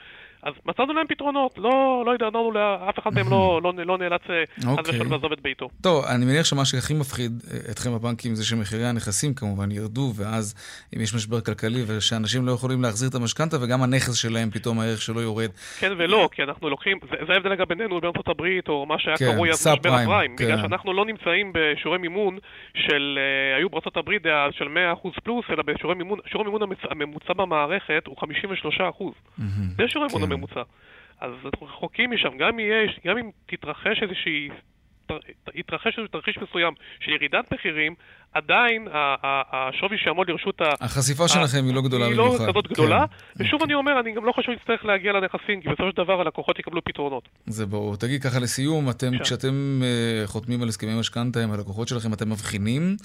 אז 0.45 0.55
מצאנו 0.67 0.93
להם 0.93 1.07
פתרונות, 1.07 1.59
לא, 1.59 2.03
לא 2.07 2.15
התדרדרנו, 2.15 2.53
אף 2.89 2.99
אחד 2.99 3.15
מהם 3.15 3.31
לא, 3.31 3.61
לא, 3.65 3.73
לא 3.77 3.99
נאלץ 3.99 4.21
אה, 4.31 4.45
חס 4.61 4.67
אוקיי. 4.67 4.95
ושלום 4.95 5.13
לעזוב 5.13 5.33
את 5.33 5.41
ביתו. 5.41 5.69
טוב, 5.83 6.05
אני 6.05 6.25
מניח 6.25 6.45
שמה 6.45 6.65
שהכי 6.65 6.95
מפחיד 6.95 7.33
אה, 7.51 7.71
אתכם 7.71 7.95
בבנקים 7.95 8.35
זה 8.35 8.47
שמחירי 8.47 8.87
הנכסים 8.87 9.35
כמובן 9.35 9.71
ירדו, 9.71 10.13
ואז 10.17 10.55
אם 10.97 11.01
יש 11.01 11.15
משבר 11.15 11.41
כלכלי 11.41 11.83
ושאנשים 11.87 12.47
לא 12.47 12.53
יכולים 12.53 12.83
להחזיר 12.83 13.09
את 13.09 13.15
המשכנתה, 13.15 13.57
וגם 13.63 13.83
הנכס 13.83 14.15
שלהם 14.15 14.51
פתאום 14.51 14.81
הערך 14.81 15.03
שלו 15.03 15.21
יורד. 15.21 15.51
כן 15.81 15.93
ולא, 15.99 16.29
כי 16.33 16.43
אנחנו 16.43 16.71
לוקחים, 16.71 16.99
זה, 17.11 17.17
זה 17.27 17.33
ההבדל 17.33 17.53
אגב 17.53 17.69
בינינו 17.69 18.01
בארצות 18.01 18.29
הברית, 18.29 18.69
או 18.69 18.87
מה 18.87 18.99
שהיה 18.99 19.17
כן, 19.17 19.33
קרוי 19.33 19.51
אז 19.51 19.67
משבר 19.67 19.95
הפריים, 19.95 20.37
כן. 20.37 20.45
בגלל 20.45 20.57
שאנחנו 20.63 20.93
לא 20.93 21.05
נמצאים 21.05 21.53
בשיעורי 21.55 21.99
מימון 21.99 22.39
של, 22.75 23.19
היו 23.57 23.69
בארצות 23.71 23.94
הברית 23.97 24.23
של 24.51 24.69
100% 25.05 25.21
פלוס, 25.25 25.45
אלא 25.51 25.63
בשיעורי 25.63 25.95
מימון, 25.95 26.19
שיעור 26.27 26.47
המימון 26.47 26.63
הממוצע 26.91 27.33
במערכת 27.33 28.03
הוא 28.07 28.17
53%. 28.17 28.23
Mm-hmm, 28.23 29.43
זה 29.77 29.89
שיעור 29.89 30.05
המימון 30.05 30.27
כן. 30.27 30.33
הממוצע. 30.33 30.63
אז 31.21 31.33
אנחנו 31.45 31.67
רחוקים 31.67 32.11
משם, 32.11 32.39
גם, 32.39 32.59
יש, 32.59 33.01
גם 33.07 33.19
אם 33.19 33.31
תתרחש 33.47 34.03
איזושהי, 34.03 34.49
יתרחש 35.55 35.87
איזשהו 35.87 36.07
תרחיש 36.07 36.39
מסוים 36.39 36.75
של 37.01 37.11
ירידת 37.11 37.53
מחירים, 37.53 37.95
עדיין 38.33 38.89
השווי 39.53 39.99
שיעמוד 39.99 40.31
לרשות 40.31 40.61
ה... 40.61 40.65
החשיפה 40.81 41.29
שלכם 41.29 41.65
היא 41.67 41.75
לא 41.75 41.83
גדולה 41.83 42.07
במיוחד. 42.07 42.41
היא 42.41 42.47
לא 42.47 42.53
כזאת 42.53 42.69
גדולה, 42.69 43.05
כן. 43.07 43.45
ושוב 43.45 43.63
אני 43.63 43.75
אומר, 43.75 44.01
אני 44.01 44.13
גם 44.13 44.25
לא 44.25 44.33
חושב 44.33 44.53
שנצטרך 44.53 44.85
להגיע 44.85 45.13
לנכסים, 45.13 45.61
כי 45.61 45.69
בסופו 45.69 45.91
של 45.91 45.97
דבר 45.97 46.21
הלקוחות 46.21 46.59
יקבלו 46.59 46.85
פתרונות. 46.85 47.29
זה 47.47 47.67
ברור. 47.67 47.97
תגיד 47.97 48.23
ככה 48.23 48.39
לסיום, 48.39 48.91
אתם, 48.91 49.19
כשאתם 49.19 49.83
uh, 49.83 50.27
חותמים 50.27 50.63
על 50.63 50.69
הסכמי 50.69 50.99
משכנתה 51.01 51.43
עם 51.43 51.53
הלקוחות 51.53 51.89
שלכם, 51.89 52.13
אתם 52.13 52.31
מבחינים 52.31 52.97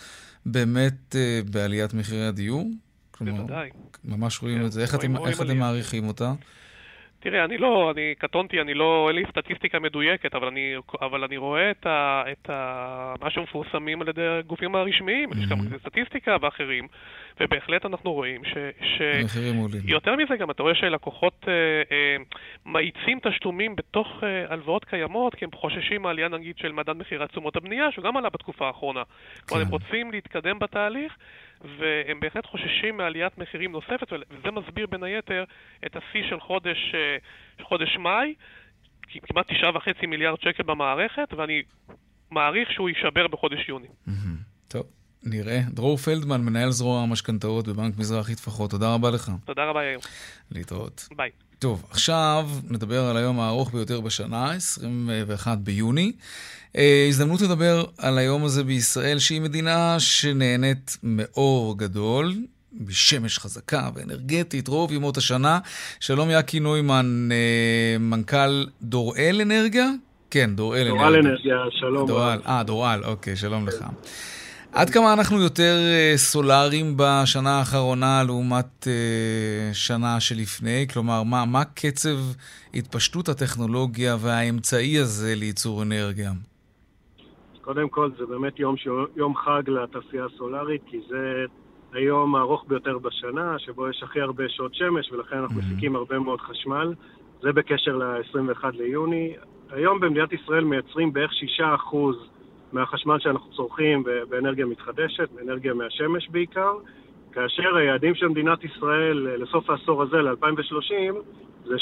באמת 0.45 1.15
uh, 1.15 1.51
בעליית 1.51 1.93
מחירי 1.93 2.27
הדיור? 2.27 2.67
בוודאי. 3.21 3.69
ממש 4.05 4.41
רואים 4.41 4.59
כן, 4.59 4.65
את 4.65 4.71
זה. 4.71 4.81
איך 4.81 4.95
אתם 5.41 5.57
מעריכים 5.57 6.07
אותה? 6.07 6.33
תראה, 7.19 7.45
אני 7.45 7.57
לא, 7.57 7.91
אני 7.91 8.15
קטונתי, 8.17 8.61
אני 8.61 8.73
לא, 8.73 9.05
אין 9.07 9.15
לי 9.15 9.23
סטטיסטיקה 9.31 9.79
מדויקת, 9.79 10.35
אבל 10.35 10.47
אני, 10.47 10.75
אבל 11.01 11.23
אני 11.23 11.37
רואה 11.37 11.71
את, 11.71 11.85
ה, 11.85 12.23
את 12.31 12.49
ה, 12.49 13.13
מה 13.21 13.29
שמפורסמים 13.29 14.01
על 14.01 14.09
ידי 14.09 14.27
הגופים 14.27 14.75
הרשמיים, 14.75 15.29
mm-hmm. 15.31 15.37
יש 15.37 15.49
גם 15.49 15.57
סטטיסטיקה 15.79 16.37
ואחרים, 16.41 16.87
ובהחלט 17.39 17.85
אנחנו 17.85 18.13
רואים 18.13 18.43
ש... 18.45 18.53
ש 18.81 19.01
יותר 19.85 20.15
מזה 20.15 20.35
גם, 20.35 20.51
אתה 20.51 20.63
רואה 20.63 20.75
שלקוחות 20.75 21.45
אה, 21.47 21.53
אה, 21.91 22.15
מאיצים 22.65 23.19
תשלומים 23.23 23.75
בתוך 23.75 24.23
אה, 24.23 24.53
הלוואות 24.53 24.85
קיימות, 24.85 25.35
כי 25.35 25.45
הם 25.45 25.51
חוששים 25.55 26.01
מעלייה 26.01 26.27
נגיד 26.27 26.57
של 26.57 26.71
מדד 26.71 26.93
מחירי 26.93 27.27
תשומות 27.27 27.55
הבנייה, 27.55 27.91
שהוא 27.91 28.05
גם 28.05 28.17
עלה 28.17 28.29
בתקופה 28.29 28.67
האחרונה. 28.67 29.03
כן. 29.03 29.41
כלומר, 29.45 29.63
הם 29.63 29.71
רוצים 29.71 30.11
להתקדם 30.11 30.59
בתהליך. 30.59 31.17
והם 31.61 32.19
בהחלט 32.19 32.45
חוששים 32.45 32.97
מעליית 32.97 33.37
מחירים 33.37 33.71
נוספת, 33.71 34.13
וזה 34.13 34.51
מסביר 34.51 34.87
בין 34.87 35.03
היתר 35.03 35.43
את 35.85 35.95
השיא 35.95 36.29
של 36.29 36.39
חודש, 36.39 36.95
אה, 36.95 37.17
חודש 37.65 37.97
מאי, 37.97 38.33
כמעט 39.23 39.51
תשעה 39.51 39.75
וחצי 39.75 40.05
מיליארד 40.05 40.41
שקל 40.41 40.63
במערכת, 40.63 41.33
ואני 41.37 41.63
מעריך 42.31 42.71
שהוא 42.71 42.89
יישבר 42.89 43.27
בחודש 43.27 43.69
יוני. 43.69 43.87
טוב. 44.67 44.98
נראה. 45.23 45.61
דרור 45.73 45.97
פלדמן, 45.97 46.41
מנהל 46.41 46.71
זרוע 46.71 47.01
המשכנתאות 47.01 47.67
בבנק 47.67 47.97
מזרחי 47.97 48.35
טפחות, 48.35 48.71
תודה 48.71 48.93
רבה 48.93 49.11
לך. 49.11 49.31
תודה 49.45 49.65
רבה, 49.65 49.83
יאיר. 49.83 49.99
להתראות. 50.51 51.07
ביי. 51.17 51.29
טוב, 51.59 51.85
עכשיו 51.91 52.49
נדבר 52.69 53.05
על 53.05 53.17
היום 53.17 53.39
הארוך 53.39 53.73
ביותר 53.73 54.01
בשנה, 54.01 54.51
21 54.51 55.57
ביוני. 55.57 56.11
אה, 56.75 57.05
הזדמנות 57.09 57.41
לדבר 57.41 57.85
על 57.97 58.17
היום 58.17 58.45
הזה 58.45 58.63
בישראל, 58.63 59.19
שהיא 59.19 59.41
מדינה 59.41 59.99
שנהנית 59.99 60.97
מאור 61.03 61.77
גדול, 61.77 62.33
משמש 62.73 63.39
חזקה 63.39 63.89
ואנרגטית 63.95 64.67
רוב 64.67 64.91
ימות 64.91 65.17
השנה. 65.17 65.59
שלום 65.99 66.29
יאקי 66.29 66.59
נוימן, 66.59 67.29
אה, 67.31 67.97
מנכ"ל 67.99 68.65
דוראל 68.81 69.41
אנרגיה? 69.41 69.89
כן, 70.31 70.55
דוראל 70.55 70.87
אנרגיה. 70.87 70.97
דוראל 70.97 71.15
אנרגיה, 71.15 71.57
שלום. 71.71 72.07
דוראל, 72.07 72.39
אה, 72.47 72.63
דוראל, 72.63 73.03
אוקיי, 73.03 73.35
שלום 73.35 73.67
לך. 73.67 73.85
עד 74.79 74.89
כמה 74.89 75.13
אנחנו 75.13 75.41
יותר 75.41 75.75
אה, 75.93 76.13
סולאריים 76.15 76.93
בשנה 76.97 77.59
האחרונה 77.59 78.23
לעומת 78.25 78.87
אה, 78.87 79.73
שנה 79.73 80.19
שלפני? 80.19 80.87
כלומר, 80.93 81.23
מה, 81.23 81.45
מה 81.45 81.65
קצב 81.65 82.17
התפשטות 82.73 83.29
הטכנולוגיה 83.29 84.15
והאמצעי 84.19 84.99
הזה 84.99 85.33
לייצור 85.35 85.83
אנרגיה? 85.83 86.31
קודם 87.61 87.89
כל, 87.89 88.09
זה 88.19 88.25
באמת 88.25 88.59
יום, 88.59 88.75
יום 89.15 89.35
חג 89.35 89.69
לתעשייה 89.69 90.25
הסולארית, 90.25 90.81
כי 90.85 90.97
זה 91.09 91.45
היום 91.93 92.35
הארוך 92.35 92.65
ביותר 92.67 92.97
בשנה, 92.97 93.55
שבו 93.59 93.89
יש 93.89 94.03
הכי 94.03 94.21
הרבה 94.21 94.43
שעות 94.47 94.75
שמש, 94.75 95.11
ולכן 95.11 95.37
אנחנו 95.37 95.61
mm-hmm. 95.61 95.73
מפיקים 95.73 95.95
הרבה 95.95 96.19
מאוד 96.19 96.41
חשמל. 96.41 96.93
זה 97.41 97.51
בקשר 97.51 97.97
ל-21 97.97 98.63
ליוני. 98.73 99.33
היום 99.69 99.99
במדינת 99.99 100.33
ישראל 100.33 100.63
מייצרים 100.63 101.13
בערך 101.13 101.31
6% 101.91 101.95
מהחשמל 102.73 103.19
שאנחנו 103.19 103.51
צורכים 103.51 104.03
באנרגיה 104.29 104.65
מתחדשת, 104.65 105.29
באנרגיה 105.31 105.73
מהשמש 105.73 106.29
בעיקר, 106.29 106.73
כאשר 107.31 107.75
היעדים 107.75 108.15
של 108.15 108.27
מדינת 108.27 108.63
ישראל 108.63 109.27
לסוף 109.37 109.69
העשור 109.69 110.03
הזה, 110.03 110.17
ל-2030, 110.17 111.13
זה 111.65 111.75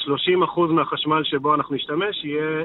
30% 0.55 0.59
מהחשמל 0.59 1.23
שבו 1.23 1.55
אנחנו 1.55 1.75
נשתמש 1.75 2.23
יהיה 2.23 2.63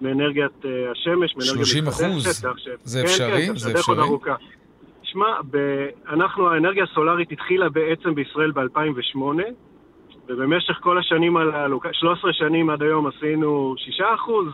מאנרגיית 0.00 0.52
uh, 0.62 0.66
השמש, 0.92 1.36
מאנרגיה 1.36 1.64
30 1.64 1.88
אחוז? 1.88 2.42
זה 2.84 3.02
אפשרי? 3.02 3.46
כן, 3.46 3.46
כן, 3.46 3.56
זה 3.56 3.72
אפשרי? 3.72 3.96
שמע, 5.02 5.26
אנחנו, 6.08 6.48
האנרגיה 6.48 6.84
הסולארית 6.84 7.32
התחילה 7.32 7.68
בעצם 7.68 8.14
בישראל 8.14 8.50
ב-2008, 8.50 9.18
ובמשך 10.28 10.78
כל 10.80 10.98
השנים 10.98 11.36
הללו, 11.36 11.80
13 11.92 12.32
שנים 12.32 12.70
עד 12.70 12.82
היום 12.82 13.06
עשינו 13.06 13.74
6 13.78 14.00
אחוז, 14.00 14.46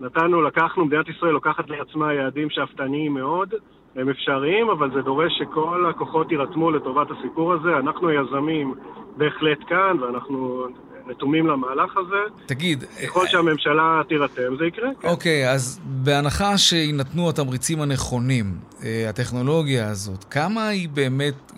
נתנו, 0.00 0.42
לקחנו, 0.42 0.84
מדינת 0.84 1.08
ישראל 1.08 1.32
לוקחת 1.32 1.70
לעצמה 1.70 2.14
יעדים 2.14 2.50
שאפתניים 2.50 3.14
מאוד, 3.14 3.54
הם 3.96 4.08
אפשריים, 4.08 4.70
אבל 4.70 4.90
זה 4.90 5.02
דורש 5.02 5.38
שכל 5.38 5.86
הכוחות 5.90 6.32
יירתמו 6.32 6.70
לטובת 6.70 7.10
הסיפור 7.10 7.52
הזה. 7.52 7.76
אנחנו 7.76 8.08
היזמים 8.08 8.74
בהחלט 9.16 9.58
כאן, 9.66 9.96
ואנחנו 10.00 10.66
רתומים 11.08 11.46
למהלך 11.46 11.96
הזה. 11.96 12.46
תגיד... 12.46 12.84
ככל 13.06 13.20
אה, 13.20 13.30
שהממשלה 13.30 14.02
תירתם, 14.08 14.56
זה 14.58 14.66
יקרה. 14.66 14.88
כן. 15.00 15.08
אוקיי, 15.08 15.50
אז 15.50 15.80
בהנחה 15.84 16.58
שיינתנו 16.58 17.28
התמריצים 17.28 17.80
הנכונים, 17.80 18.58
אה, 18.82 19.08
הטכנולוגיה 19.08 19.88
הזאת, 19.88 20.24
כמה 20.24 20.68
היא 20.68 20.88
באמת, 20.88 21.52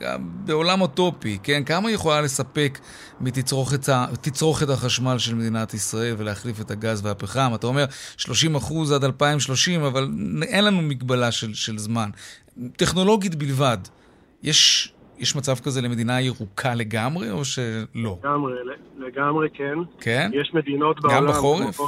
בעולם 0.44 0.80
אוטופי, 0.80 1.38
כן? 1.42 1.62
כמה 1.64 1.88
היא 1.88 1.94
יכולה 1.94 2.20
לספק 2.20 2.78
מתצרוכת 3.20 4.68
החשמל 4.68 5.18
של 5.18 5.34
מדינת 5.34 5.74
ישראל 5.74 6.14
ולהחליף 6.18 6.60
את 6.60 6.70
הגז 6.70 7.06
והפחם? 7.06 7.52
אתה 7.54 7.66
אומר 7.66 7.84
30 8.16 8.54
אחוז 8.54 8.92
עד 8.92 9.04
2030, 9.04 9.82
אבל 9.82 10.08
אין 10.42 10.64
לנו 10.64 10.82
מגבלה 10.82 11.32
של, 11.32 11.54
של 11.54 11.78
זמן. 11.78 12.10
טכנולוגית 12.76 13.34
בלבד. 13.34 13.78
יש 14.42 14.92
יש 15.20 15.36
מצב 15.36 15.54
כזה 15.64 15.82
למדינה 15.82 16.20
ירוקה 16.20 16.74
לגמרי, 16.74 17.30
או 17.30 17.44
שלא? 17.44 18.16
לגמרי, 18.22 18.52
לגמרי 18.98 19.48
כן. 19.50 19.78
כן? 20.00 20.30
יש 20.32 20.54
מדינות 20.54 21.00
בעולם... 21.00 21.16
גם 21.16 21.26
בחורף? 21.26 21.76
כמו, 21.76 21.86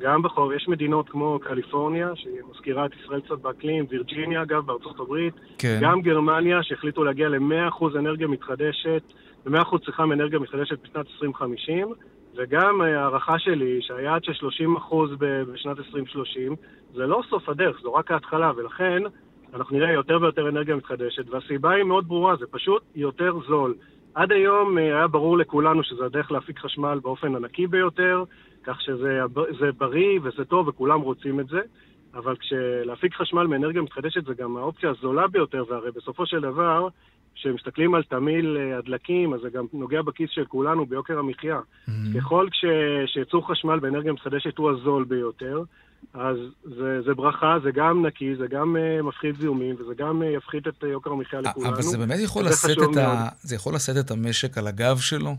גם 0.00 0.22
בחורף. 0.22 0.56
יש 0.56 0.68
מדינות 0.68 1.08
כמו 1.08 1.38
קליפורניה, 1.42 2.08
שהיא 2.14 2.40
מזכירה 2.50 2.86
את 2.86 2.90
ישראל 3.04 3.20
קצת 3.20 3.38
באקלים, 3.42 3.86
וירג'יניה 3.90 4.42
אגב, 4.42 4.66
בארצות 4.66 5.00
הברית. 5.00 5.34
כן. 5.58 5.78
גם 5.82 6.00
גרמניה, 6.02 6.62
שהחליטו 6.62 7.04
להגיע 7.04 7.28
ל-100% 7.28 7.98
אנרגיה 7.98 8.26
מתחדשת, 8.26 9.02
ל-100% 9.46 9.78
צריכה 9.84 10.06
מאנרגיה 10.06 10.38
מתחדשת 10.38 10.78
בשנת 10.82 11.06
2050. 11.14 11.88
וגם 12.36 12.80
הערכה 12.80 13.38
שלי, 13.38 13.78
שהיעד 13.80 14.24
של 14.24 14.32
30% 14.90 14.94
בשנת 15.20 15.78
2030, 15.78 16.56
זה 16.94 17.06
לא 17.06 17.22
סוף 17.30 17.48
הדרך, 17.48 17.76
זו 17.82 17.94
רק 17.94 18.10
ההתחלה, 18.10 18.52
ולכן 18.56 19.02
אנחנו 19.54 19.76
נראה 19.76 19.92
יותר 19.92 20.18
ויותר 20.22 20.48
אנרגיה 20.48 20.76
מתחדשת, 20.76 21.30
והסיבה 21.30 21.70
היא 21.70 21.84
מאוד 21.84 22.08
ברורה, 22.08 22.36
זה 22.36 22.46
פשוט 22.50 22.82
יותר 22.94 23.32
זול. 23.48 23.74
עד 24.14 24.32
היום 24.32 24.78
אה, 24.78 24.82
היה 24.82 25.08
ברור 25.08 25.38
לכולנו 25.38 25.82
שזה 25.82 26.04
הדרך 26.04 26.32
להפיק 26.32 26.58
חשמל 26.58 26.98
באופן 27.02 27.34
הנקי 27.34 27.66
ביותר, 27.66 28.24
כך 28.64 28.80
שזה 28.80 29.20
בריא 29.78 30.20
וזה 30.22 30.44
טוב 30.44 30.68
וכולם 30.68 31.00
רוצים 31.00 31.40
את 31.40 31.46
זה, 31.46 31.60
אבל 32.14 32.36
כשלהפיק 32.36 33.14
חשמל 33.14 33.46
מאנרגיה 33.46 33.82
מתחדשת 33.82 34.24
זה 34.24 34.34
גם 34.34 34.56
האופציה 34.56 34.90
הזולה 34.90 35.28
ביותר, 35.28 35.64
והרי 35.68 35.90
בסופו 35.90 36.26
של 36.26 36.40
דבר, 36.40 36.88
כשמסתכלים 37.34 37.94
על 37.94 38.02
תמיל 38.02 38.56
אה, 38.60 38.78
הדלקים, 38.78 39.34
אז 39.34 39.40
זה 39.40 39.50
גם 39.50 39.66
נוגע 39.72 40.02
בכיס 40.02 40.30
של 40.30 40.44
כולנו 40.44 40.86
ביוקר 40.86 41.18
המחיה. 41.18 41.60
Mm-hmm. 41.60 41.90
ככל 42.18 42.46
שייצור 43.06 43.50
חשמל 43.50 43.78
באנרגיה 43.78 44.12
מתחדשת 44.12 44.58
הוא 44.58 44.70
הזול 44.70 45.04
ביותר, 45.04 45.62
אז 46.14 46.36
זה, 46.64 47.00
זה 47.06 47.14
ברכה, 47.14 47.56
זה 47.64 47.70
גם 47.74 48.06
נקי, 48.06 48.36
זה 48.36 48.46
גם 48.50 48.76
uh, 48.76 49.02
מפחית 49.02 49.36
זיהומים, 49.40 49.74
וזה 49.74 49.94
גם 49.98 50.22
uh, 50.22 50.24
יפחית 50.24 50.68
את 50.68 50.84
uh, 50.84 50.86
יוקר 50.86 51.10
המחיה 51.10 51.40
לכולנו. 51.40 51.74
אבל 51.74 51.82
זה 51.82 51.98
באמת 51.98 52.18
יכול 52.20 52.44
לשאת 52.44 52.78
את, 52.90 52.96
ה... 52.96 53.28
זה 53.42 53.54
יכול 53.54 53.74
לשאת 53.74 53.96
את 53.96 54.10
המשק 54.10 54.58
על 54.58 54.66
הגב 54.66 54.98
שלו? 54.98 55.36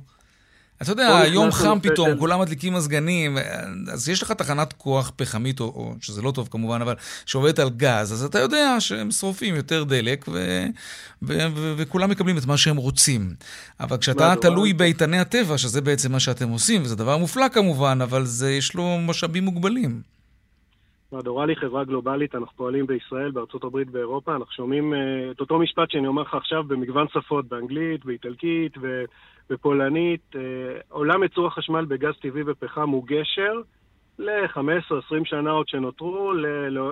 אתה 0.82 0.92
יודע, 0.92 1.22
יום 1.28 1.52
חם 1.52 1.78
פתאום, 1.82 2.10
של... 2.10 2.20
כולם 2.20 2.42
מדליקים 2.42 2.74
מזגנים, 2.74 3.38
אז 3.92 4.10
יש 4.10 4.22
לך 4.22 4.32
תחנת 4.32 4.74
כוח 4.74 5.12
פחמית, 5.16 5.60
או, 5.60 5.66
או 5.66 5.94
שזה 6.02 6.22
לא 6.22 6.32
טוב 6.32 6.48
כמובן, 6.52 6.82
אבל 6.82 6.96
שעובדת 7.26 7.60
על 7.60 7.70
גז, 7.70 8.14
אז 8.14 8.24
אתה 8.24 8.40
יודע 8.40 8.76
שהם 8.80 9.12
שורפים 9.12 9.56
יותר 9.56 9.84
דלק, 9.84 10.26
ו, 10.28 10.66
ו, 11.22 11.38
ו, 11.56 11.74
וכולם 11.78 12.10
מקבלים 12.10 12.38
את 12.38 12.46
מה 12.46 12.58
שהם 12.58 12.76
רוצים. 12.76 13.34
אבל 13.80 13.98
כשאתה 13.98 14.34
תלוי 14.42 14.74
באיתני 14.74 15.20
הטבע, 15.20 15.58
שזה 15.58 15.82
בעצם 15.82 16.12
מה 16.12 16.20
שאתם 16.20 16.50
עושים, 16.50 16.82
וזה 16.84 16.96
דבר 16.96 17.18
מופלא 17.18 17.48
כמובן, 17.48 18.00
אבל 18.02 18.26
זה, 18.26 18.52
יש 18.52 18.76
לו 18.76 18.98
משאבים 19.00 19.46
מוגבלים. 19.46 20.14
מדורלי 21.14 21.56
חברה 21.56 21.84
גלובלית, 21.84 22.36
אנחנו 22.36 22.58
פועלים 22.58 22.88
בישראל, 22.88 23.32
בארצות 23.32 23.64
הברית, 23.64 23.90
באירופה, 23.90 24.36
אנחנו 24.36 24.52
שומעים 24.52 24.94
uh, 24.94 24.98
את 25.32 25.40
אותו 25.40 25.60
משפט 25.60 25.92
שאני 25.92 26.08
אומר 26.08 26.22
לך 26.22 26.34
עכשיו 26.34 26.64
במגוון 26.64 27.08
שפות, 27.08 27.46
באנגלית, 27.46 28.06
באיטלקית 28.06 28.74
ובפולנית. 28.82 30.22
Uh, 30.34 30.38
עולם 30.90 31.24
ייצור 31.24 31.48
החשמל 31.48 31.86
בגז 31.86 32.14
טבעי 32.22 32.44
ופחם 32.46 32.90
הוא 32.90 33.04
גשר 33.08 33.62
ל-15-20 34.20 35.26
שנה 35.26 35.52
עוד 35.52 35.68
שנותרו 35.68 36.34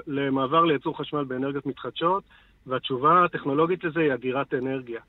למעבר 0.08 0.66
לייצור 0.66 0.98
חשמל 0.98 1.24
באנרגיות 1.24 1.66
מתחדשות, 1.66 2.24
והתשובה 2.68 3.26
הטכנולוגית 3.26 3.84
לזה 3.84 4.00
היא 4.00 4.14
אגירת 4.14 4.54
אנרגיה. 4.54 5.02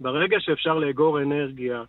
ברגע 0.00 0.36
שאפשר 0.40 0.78
לאגור 0.78 1.22
אנרגיה 1.22 1.82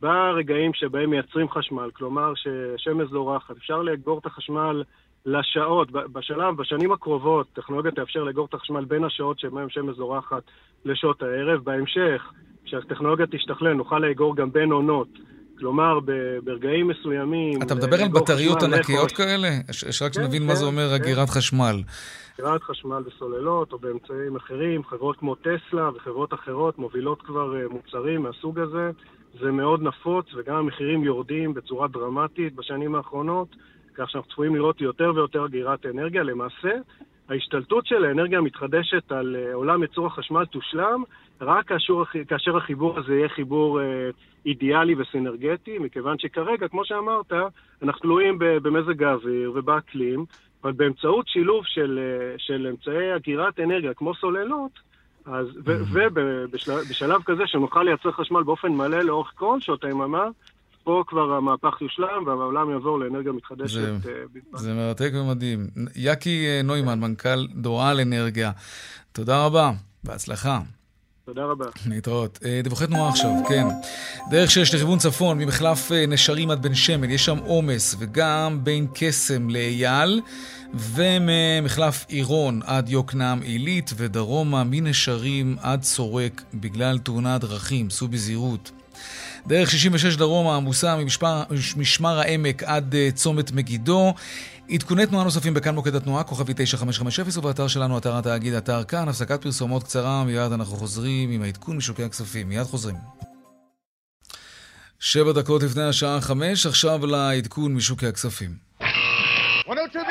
ברגעים 0.00 0.74
שבהם 0.74 1.10
מייצרים 1.10 1.48
חשמל, 1.48 1.90
כלומר 1.92 2.32
ששמש 2.34 3.08
זורחת, 3.10 3.56
אפשר 3.56 3.82
לאגור 3.82 4.18
את 4.18 4.26
החשמל 4.26 4.82
לשעות, 5.26 5.90
בשלב, 5.90 6.56
בשנים 6.56 6.92
הקרובות, 6.92 7.46
טכנולוגיה 7.52 7.92
תאפשר 7.92 8.24
לאגור 8.24 8.46
את 8.46 8.54
החשמל 8.54 8.84
בין 8.84 9.04
השעות 9.04 9.38
שבהן 9.38 9.68
שמש 9.68 9.96
זורחת 9.96 10.42
לשעות 10.84 11.22
הערב. 11.22 11.64
בהמשך, 11.64 12.32
כשהטכנולוגיה 12.64 13.26
תשתכלל, 13.26 13.72
נוכל 13.72 13.98
לאגור 13.98 14.36
גם 14.36 14.52
בין 14.52 14.72
עונות. 14.72 15.08
כלומר, 15.58 15.98
ברגעים 16.44 16.88
מסוימים... 16.88 17.62
אתה 17.62 17.74
מדבר 17.74 18.02
על 18.02 18.08
בטריות 18.08 18.62
ענקיות 18.62 19.12
כאלה? 19.12 19.48
שרק 19.72 20.12
כן, 20.12 20.22
שנבין 20.22 20.46
מה 20.46 20.54
זה 20.54 20.64
כן, 20.64 20.70
אומר 20.70 20.88
כן. 20.88 20.94
אגירת 20.94 21.28
חשמל. 21.28 21.82
אגירת 22.40 22.62
חשמל 22.62 23.02
בסוללות 23.06 23.72
או 23.72 23.78
באמצעים 23.78 24.36
אחרים, 24.36 24.84
חברות 24.84 25.16
כמו 25.16 25.34
טסלה 25.34 25.90
וחברות 25.96 26.34
אחרות 26.34 26.78
מובילות 26.78 27.22
כבר 27.22 27.56
אה, 27.56 27.68
מוצרים 27.70 28.22
מהסוג 28.22 28.58
הזה. 28.58 28.90
זה 29.40 29.50
מאוד 29.50 29.82
נפוץ 29.82 30.26
וגם 30.36 30.56
המחירים 30.56 31.04
יורדים 31.04 31.54
בצורה 31.54 31.88
דרמטית 31.88 32.54
בשנים 32.54 32.94
האחרונות. 32.94 33.48
כך 33.98 34.10
שאנחנו 34.10 34.30
צפויים 34.30 34.54
לראות 34.54 34.80
יותר 34.80 35.12
ויותר 35.14 35.46
אגירת 35.46 35.86
אנרגיה. 35.86 36.22
למעשה, 36.22 36.70
ההשתלטות 37.28 37.86
של 37.86 38.04
האנרגיה 38.04 38.38
המתחדשת 38.38 39.12
על 39.12 39.36
uh, 39.36 39.54
עולם 39.54 39.82
ייצור 39.82 40.06
החשמל 40.06 40.44
תושלם 40.44 41.02
רק 41.40 41.66
כאשר, 41.66 42.02
כאשר 42.28 42.56
החיבור 42.56 42.98
הזה 42.98 43.14
יהיה 43.14 43.28
חיבור 43.28 43.80
uh, 43.80 43.82
אידיאלי 44.46 44.94
וסינרגטי, 44.98 45.78
מכיוון 45.78 46.18
שכרגע, 46.18 46.68
כמו 46.68 46.84
שאמרת, 46.84 47.32
אנחנו 47.82 48.00
תלויים 48.00 48.36
במזג 48.38 49.02
האוויר 49.02 49.52
ובאקלים, 49.54 50.24
אבל 50.64 50.72
באמצעות 50.72 51.28
שילוב 51.28 51.64
של, 51.66 51.98
uh, 51.98 52.38
של 52.38 52.66
אמצעי 52.70 53.16
אגירת 53.16 53.60
אנרגיה 53.60 53.94
כמו 53.94 54.14
סוללות, 54.14 54.88
אז, 55.26 55.46
ובשלב 55.92 57.22
כזה 57.22 57.42
שנוכל 57.46 57.82
לייצר 57.82 58.12
חשמל 58.12 58.42
באופן 58.42 58.72
מלא 58.72 59.00
לאורך 59.00 59.32
כל 59.34 59.60
שעות 59.60 59.84
היממה, 59.84 60.28
פה 60.88 61.02
כבר 61.06 61.32
המהפך 61.32 61.82
יושלם 61.82 62.26
והעולם 62.26 62.70
יעבור 62.70 62.98
לאנרגיה 63.00 63.32
מתחדשת. 63.32 63.80
זה, 64.02 64.24
uh, 64.54 64.58
זה 64.58 64.74
מרתק 64.74 65.10
ומדהים. 65.14 65.66
יקי 65.96 66.46
אה, 66.46 66.60
נוימן, 66.64 67.00
מנכ"ל 67.00 67.46
דורל 67.46 67.98
אנרגיה, 68.02 68.50
תודה 69.12 69.44
רבה, 69.44 69.70
בהצלחה. 70.04 70.60
תודה 71.24 71.44
רבה. 71.44 71.64
להתראות. 71.86 72.38
אה, 72.44 72.60
דיווחי 72.62 72.86
תנועה 72.86 73.08
עכשיו, 73.08 73.30
כן. 73.48 73.66
דרך 74.30 74.50
שש 74.50 74.74
לכיוון 74.74 74.98
צפון, 74.98 75.38
ממחלף 75.38 75.92
נשרים 76.08 76.50
עד 76.50 76.62
בן 76.62 76.74
שמן, 76.74 77.10
יש 77.10 77.24
שם 77.24 77.38
עומס, 77.38 77.96
וגם 77.98 78.58
בין 78.62 78.86
קסם 78.94 79.50
לאייל, 79.50 80.20
וממחלף 80.74 82.04
עירון 82.08 82.60
עד 82.66 82.88
יוקנעם 82.88 83.42
עילית, 83.42 83.90
ודרומה 83.96 84.64
מנשרים 84.64 85.56
עד 85.62 85.82
סורק 85.82 86.42
בגלל 86.54 86.98
תאונת 86.98 87.40
דרכים, 87.40 87.90
סעו 87.90 88.08
בזהירות. 88.08 88.70
דרך 89.48 89.70
66 89.70 90.16
דרומה 90.16 90.56
עמוסה 90.56 90.96
ממשמר, 90.96 91.42
משמר 91.76 92.20
העמק 92.20 92.62
עד 92.62 92.94
uh, 92.94 93.16
צומת 93.16 93.52
מגידו. 93.52 94.14
עדכוני 94.70 95.06
תנועה 95.06 95.24
נוספים 95.24 95.54
בכאן 95.54 95.74
מוקד 95.74 95.94
התנועה, 95.94 96.24
כוכבי 96.24 96.52
9550, 96.56 97.38
ובאתר 97.38 97.68
שלנו, 97.68 97.98
אתר 97.98 98.16
התאגיד, 98.16 98.54
אתר 98.54 98.84
כאן. 98.84 99.08
הפסקת 99.08 99.42
פרסומות 99.42 99.82
קצרה, 99.82 100.24
מיד 100.24 100.52
אנחנו 100.52 100.76
חוזרים 100.76 101.30
עם 101.30 101.42
העדכון 101.42 101.76
משוקי 101.76 102.04
הכספים. 102.04 102.48
מיד 102.48 102.62
חוזרים. 102.62 102.96
שבע 105.00 105.32
דקות 105.32 105.62
לפני 105.62 105.82
השעה 105.82 106.20
חמש, 106.20 106.66
עכשיו 106.66 107.06
לעדכון 107.06 107.74
משוקי 107.74 108.06
הכספים. 108.06 108.50
102, 108.80 110.04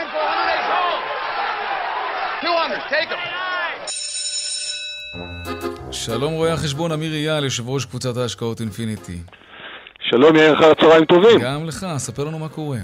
200, 2.44 2.80
take 2.90 3.10
them. 5.72 5.77
שלום 5.92 6.34
רואה 6.34 6.54
החשבון 6.54 6.92
אמיר 6.92 7.14
אייל, 7.14 7.44
יושב 7.44 7.70
ראש 7.70 7.86
קבוצת 7.86 8.18
ההשקעות 8.18 8.62
אינפיניטי. 8.62 9.18
שלום 10.00 10.36
יאיר, 10.36 10.54
אחר 10.54 10.72
הצהריים 10.72 11.06
טובים. 11.06 11.40
גם 11.40 11.66
לך, 11.66 11.86
ספר 11.98 12.24
לנו 12.24 12.40
מה 12.40 12.50
קורה. 12.50 12.78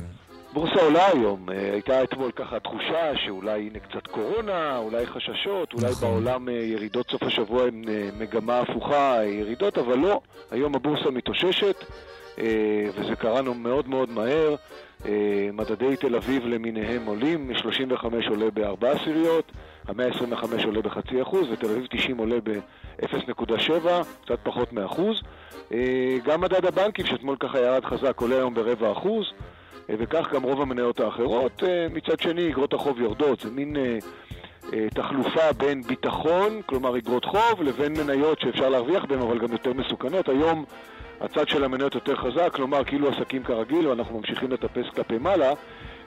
בורסה 0.54 0.82
עולה 0.82 1.08
היום, 1.08 1.49
אה, 1.49 1.72
הייתה 1.74 2.04
אתמול 2.04 2.32
ככה 2.32 2.60
תחושה 2.60 3.12
שאולי 3.26 3.62
הנה 3.62 3.80
קצת 3.80 4.08
קורונה, 4.08 4.78
אולי 4.78 5.06
חששות, 5.08 5.74
אולי 5.74 5.91
נכון. 5.91 6.10
בעולם 6.10 6.49
אה, 6.49 6.54
ירידות 6.54 7.12
סוף 7.12 7.24
השבוע 7.24 7.64
הן 7.64 7.84
אה, 7.88 8.10
מגמה 8.20 8.60
הפוכה, 8.60 9.20
ירידות, 9.26 9.78
אבל 9.78 9.97
לא, 9.97 10.22
היום 10.51 10.76
הבורסה 10.76 11.10
מתאוששת, 11.12 11.76
וזה 12.95 13.16
קרה 13.20 13.41
לנו 13.41 13.54
מאוד 13.54 13.88
מאוד 13.88 14.10
מהר. 14.10 14.56
מדדי 15.54 15.95
תל 15.95 16.16
אביב 16.16 16.45
למיניהם 16.45 17.06
עולים, 17.06 17.47
מ-35 17.47 18.30
עולה 18.30 18.51
בארבע 18.51 18.91
עשיריות, 18.91 19.51
ה-125 19.88 20.65
עולה 20.65 20.81
בחצי 20.81 21.21
אחוז, 21.21 21.47
ותל 21.51 21.65
אביב 21.65 21.86
90 21.89 22.17
עולה 22.17 22.38
ב-0.7, 22.43 23.71
קצת 24.25 24.39
פחות 24.43 24.73
מאחוז. 24.73 25.21
גם 26.23 26.41
מדד 26.41 26.65
הבנקים, 26.65 27.05
שאתמול 27.05 27.36
ככה 27.39 27.59
ירד 27.59 27.86
חזק, 27.86 28.21
עולה 28.21 28.36
היום 28.36 28.53
ברבע 28.53 28.91
אחוז. 28.91 29.25
אה, 29.89 29.95
וכך 29.99 30.34
גם 30.34 30.43
רוב 30.43 30.61
המניות 30.61 30.99
האחרות. 30.99 31.63
אה, 31.63 31.88
מצד 31.93 32.19
שני, 32.19 32.51
אגרות 32.51 32.73
החוב 32.73 33.01
יורדות, 33.01 33.39
זה 33.39 33.49
מין 33.49 33.75
אה, 33.77 34.89
תחלופה 34.89 35.53
בין 35.57 35.81
ביטחון, 35.81 36.61
כלומר 36.65 36.97
אגרות 36.97 37.25
חוב, 37.25 37.63
לבין 37.63 37.93
מניות 37.93 38.39
שאפשר 38.39 38.69
להרוויח 38.69 39.05
בהן, 39.05 39.21
אבל 39.21 39.39
גם 39.39 39.51
יותר 39.51 39.73
מסוכנות. 39.73 40.29
היום 40.29 40.65
הצד 41.21 41.47
של 41.47 41.63
המניות 41.63 41.95
יותר 41.95 42.15
חזק, 42.15 42.49
כלומר 42.53 42.84
כאילו 42.84 43.09
עסקים 43.09 43.43
כרגיל, 43.43 43.88
ואנחנו 43.88 44.17
ממשיכים 44.17 44.51
לטפס 44.51 44.86
כלפי 44.95 45.17
מעלה, 45.17 45.53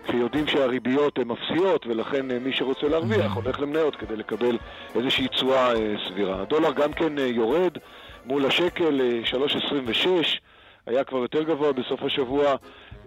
כשיודעים 0.09 0.46
שהריביות 0.46 1.18
הן 1.18 1.30
אפסיות, 1.30 1.86
ולכן 1.86 2.38
מי 2.38 2.52
שרוצה 2.52 2.88
להרוויח 2.88 3.32
הולך 3.32 3.61
למניות 3.61 3.96
כדי 3.96 4.16
לקבל 4.16 4.59
איזושהי 4.94 5.28
תשואה 5.28 5.72
סבירה. 6.09 6.42
הדולר 6.42 6.72
גם 6.72 6.92
כן 6.92 7.12
יורד 7.18 7.72
מול 8.26 8.46
השקל, 8.46 9.00
3.26. 9.24 10.09
היה 10.86 11.04
כבר 11.04 11.18
יותר 11.18 11.42
גבוה 11.42 11.72
בסוף 11.72 12.02
השבוע, 12.02 12.54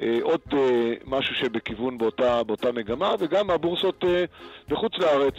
אה, 0.02 0.18
עוד 0.22 0.40
אה, 0.54 0.94
משהו 1.06 1.36
שבכיוון 1.36 1.98
באותה, 1.98 2.44
באותה 2.44 2.72
מגמה, 2.72 3.16
וגם 3.20 3.50
הבורסות 3.50 4.04
אה, 4.08 4.26
בחוץ 4.70 4.94
לארץ 4.98 5.34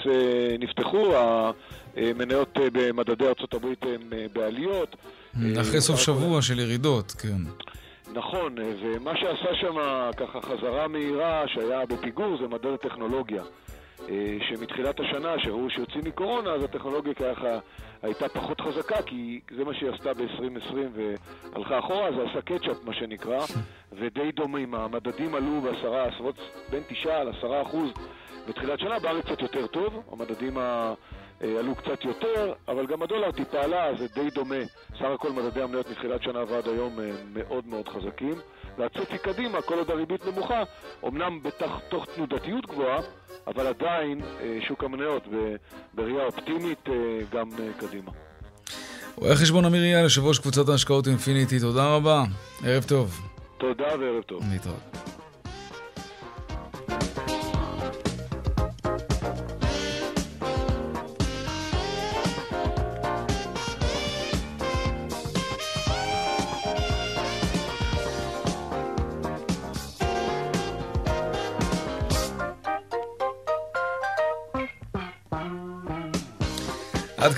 נפתחו, 0.58 1.12
המניות 1.96 2.58
במדדי 2.72 3.24
ארה"ב 3.24 3.66
הן 3.82 4.00
בעליות. 4.32 4.96
אחרי 5.61 5.80
סוף 5.80 6.00
שבוע 6.00 6.42
של 6.42 6.58
ירידות, 6.58 7.11
כן. 7.12 7.42
נכון, 8.14 8.54
ומה 8.58 9.16
שעשה 9.16 9.54
שם 9.54 9.76
ככה 10.16 10.40
חזרה 10.40 10.88
מהירה 10.88 11.48
שהיה 11.48 11.86
בפיגור 11.86 12.36
זה 12.40 12.48
מדד 12.48 12.66
הטכנולוגיה. 12.66 13.42
אה, 14.08 14.36
שמתחילת 14.48 15.00
השנה, 15.00 15.38
שראו 15.38 15.70
שיוצאים 15.70 16.04
מקורונה, 16.04 16.50
אז 16.50 16.62
הטכנולוגיה 16.62 17.14
ככה 17.14 17.58
הייתה 18.02 18.28
פחות 18.28 18.61
חזקה, 18.61 19.02
כי 19.02 19.40
זה 19.56 19.64
מה 19.64 19.74
שהיא 19.74 19.90
עשתה 19.90 20.14
ב-2020 20.14 20.74
והלכה 21.54 21.78
אחורה, 21.78 22.12
זה 22.12 22.30
עשה 22.30 22.40
קצ'אפ, 22.40 22.84
מה 22.84 22.94
שנקרא, 22.94 23.44
ודי 23.92 24.32
דומים. 24.32 24.74
המדדים 24.74 25.34
עלו 25.34 25.61
בעשרה, 25.61 26.04
עשרות, 26.04 26.34
בין 26.70 26.82
תשעה 26.88 27.24
לעשרה 27.24 27.62
אחוז 27.62 27.90
בתחילת 28.48 28.78
שנה, 28.78 28.98
בארץ 28.98 29.24
קצת 29.24 29.42
יותר 29.42 29.66
טוב, 29.66 30.02
המדדים 30.12 30.58
ה... 30.58 30.94
אה, 31.43 31.59
עלו 31.59 31.74
קצת 31.74 32.05
יותר, 32.05 32.53
אבל 32.68 32.86
גם 32.86 33.03
הדולר 33.03 33.32
טיפה 33.32 33.61
עלה, 33.61 33.95
זה 33.99 34.07
די 34.14 34.30
דומה. 34.30 34.64
סך 34.95 35.07
הכל 35.14 35.32
מדדי 35.32 35.62
המניות 35.62 35.91
מתחילת 35.91 36.22
שנה 36.22 36.45
ועד 36.49 36.68
היום 36.68 36.99
מאוד 37.34 37.66
מאוד 37.66 37.88
חזקים. 37.88 38.34
והצפי 38.78 39.18
קדימה, 39.18 39.62
כל 39.62 39.78
עוד 39.78 39.91
הריבית 39.91 40.26
נמוכה, 40.26 40.62
אמנם 41.07 41.43
בתוך 41.43 42.07
תנודתיות 42.14 42.66
גבוהה, 42.66 43.01
אבל 43.47 43.66
עדיין 43.66 44.20
אה, 44.41 44.59
שוק 44.68 44.84
המניות 44.84 45.22
בראייה 45.95 46.24
אופטימית 46.24 46.88
אה, 46.88 46.95
גם 47.32 47.49
אה, 47.59 47.68
קדימה. 47.80 48.11
רואה 49.16 49.36
חשבון 49.36 49.64
אמיר 49.64 49.82
אייל, 49.82 50.03
יושב 50.03 50.24
ראש 50.24 50.38
קבוצת 50.38 50.68
ההשקעות 50.68 51.07
אינפיניטי, 51.09 51.61
תודה 51.61 51.97
רבה, 51.97 52.24
ערב 52.64 52.82
טוב. 52.82 53.20
תודה 53.59 53.88
וערב 54.01 54.22
טוב. 54.22 54.43
להתראות. 54.53 55.09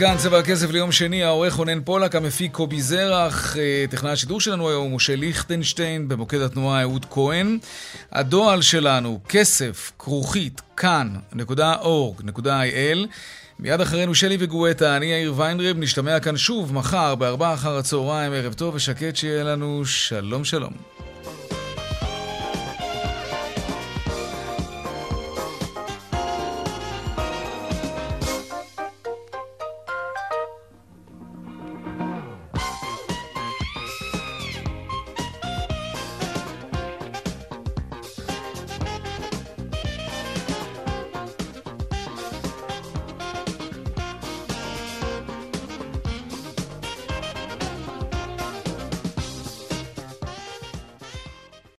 כאן 0.02 0.16
צבע 0.16 0.38
הכסף 0.38 0.70
ליום 0.70 0.92
שני, 0.92 1.24
העורך 1.24 1.54
רונן 1.54 1.80
פולק, 1.84 2.14
המפיק 2.14 2.52
קובי 2.52 2.82
זרח, 2.82 3.56
אה, 3.56 3.84
טכנאי 3.90 4.12
השידור 4.12 4.40
שלנו 4.40 4.68
היום 4.68 4.94
משה 4.94 5.16
ליכטנשטיין, 5.16 6.08
במוקד 6.08 6.40
התנועה 6.40 6.82
אהוד 6.82 7.06
כהן. 7.10 7.58
הדועל 8.12 8.62
שלנו, 8.62 9.20
כסף, 9.28 9.92
כרוכית, 9.98 10.60
כאן.org.il. 10.76 12.28
מיד 13.58 13.80
אחרינו 13.80 14.14
שלי 14.14 14.36
וגואטה, 14.40 14.96
אני 14.96 15.06
יאיר 15.06 15.34
ויינרב, 15.36 15.76
נשתמע 15.78 16.20
כאן 16.20 16.36
שוב 16.36 16.74
מחר 16.74 17.14
בארבעה 17.14 17.54
אחר 17.54 17.76
הצהריים, 17.76 18.32
ערב 18.32 18.52
טוב 18.52 18.74
ושקט 18.74 19.16
שיהיה 19.16 19.44
לנו, 19.44 19.84
שלום 19.84 20.44
שלום. 20.44 21.01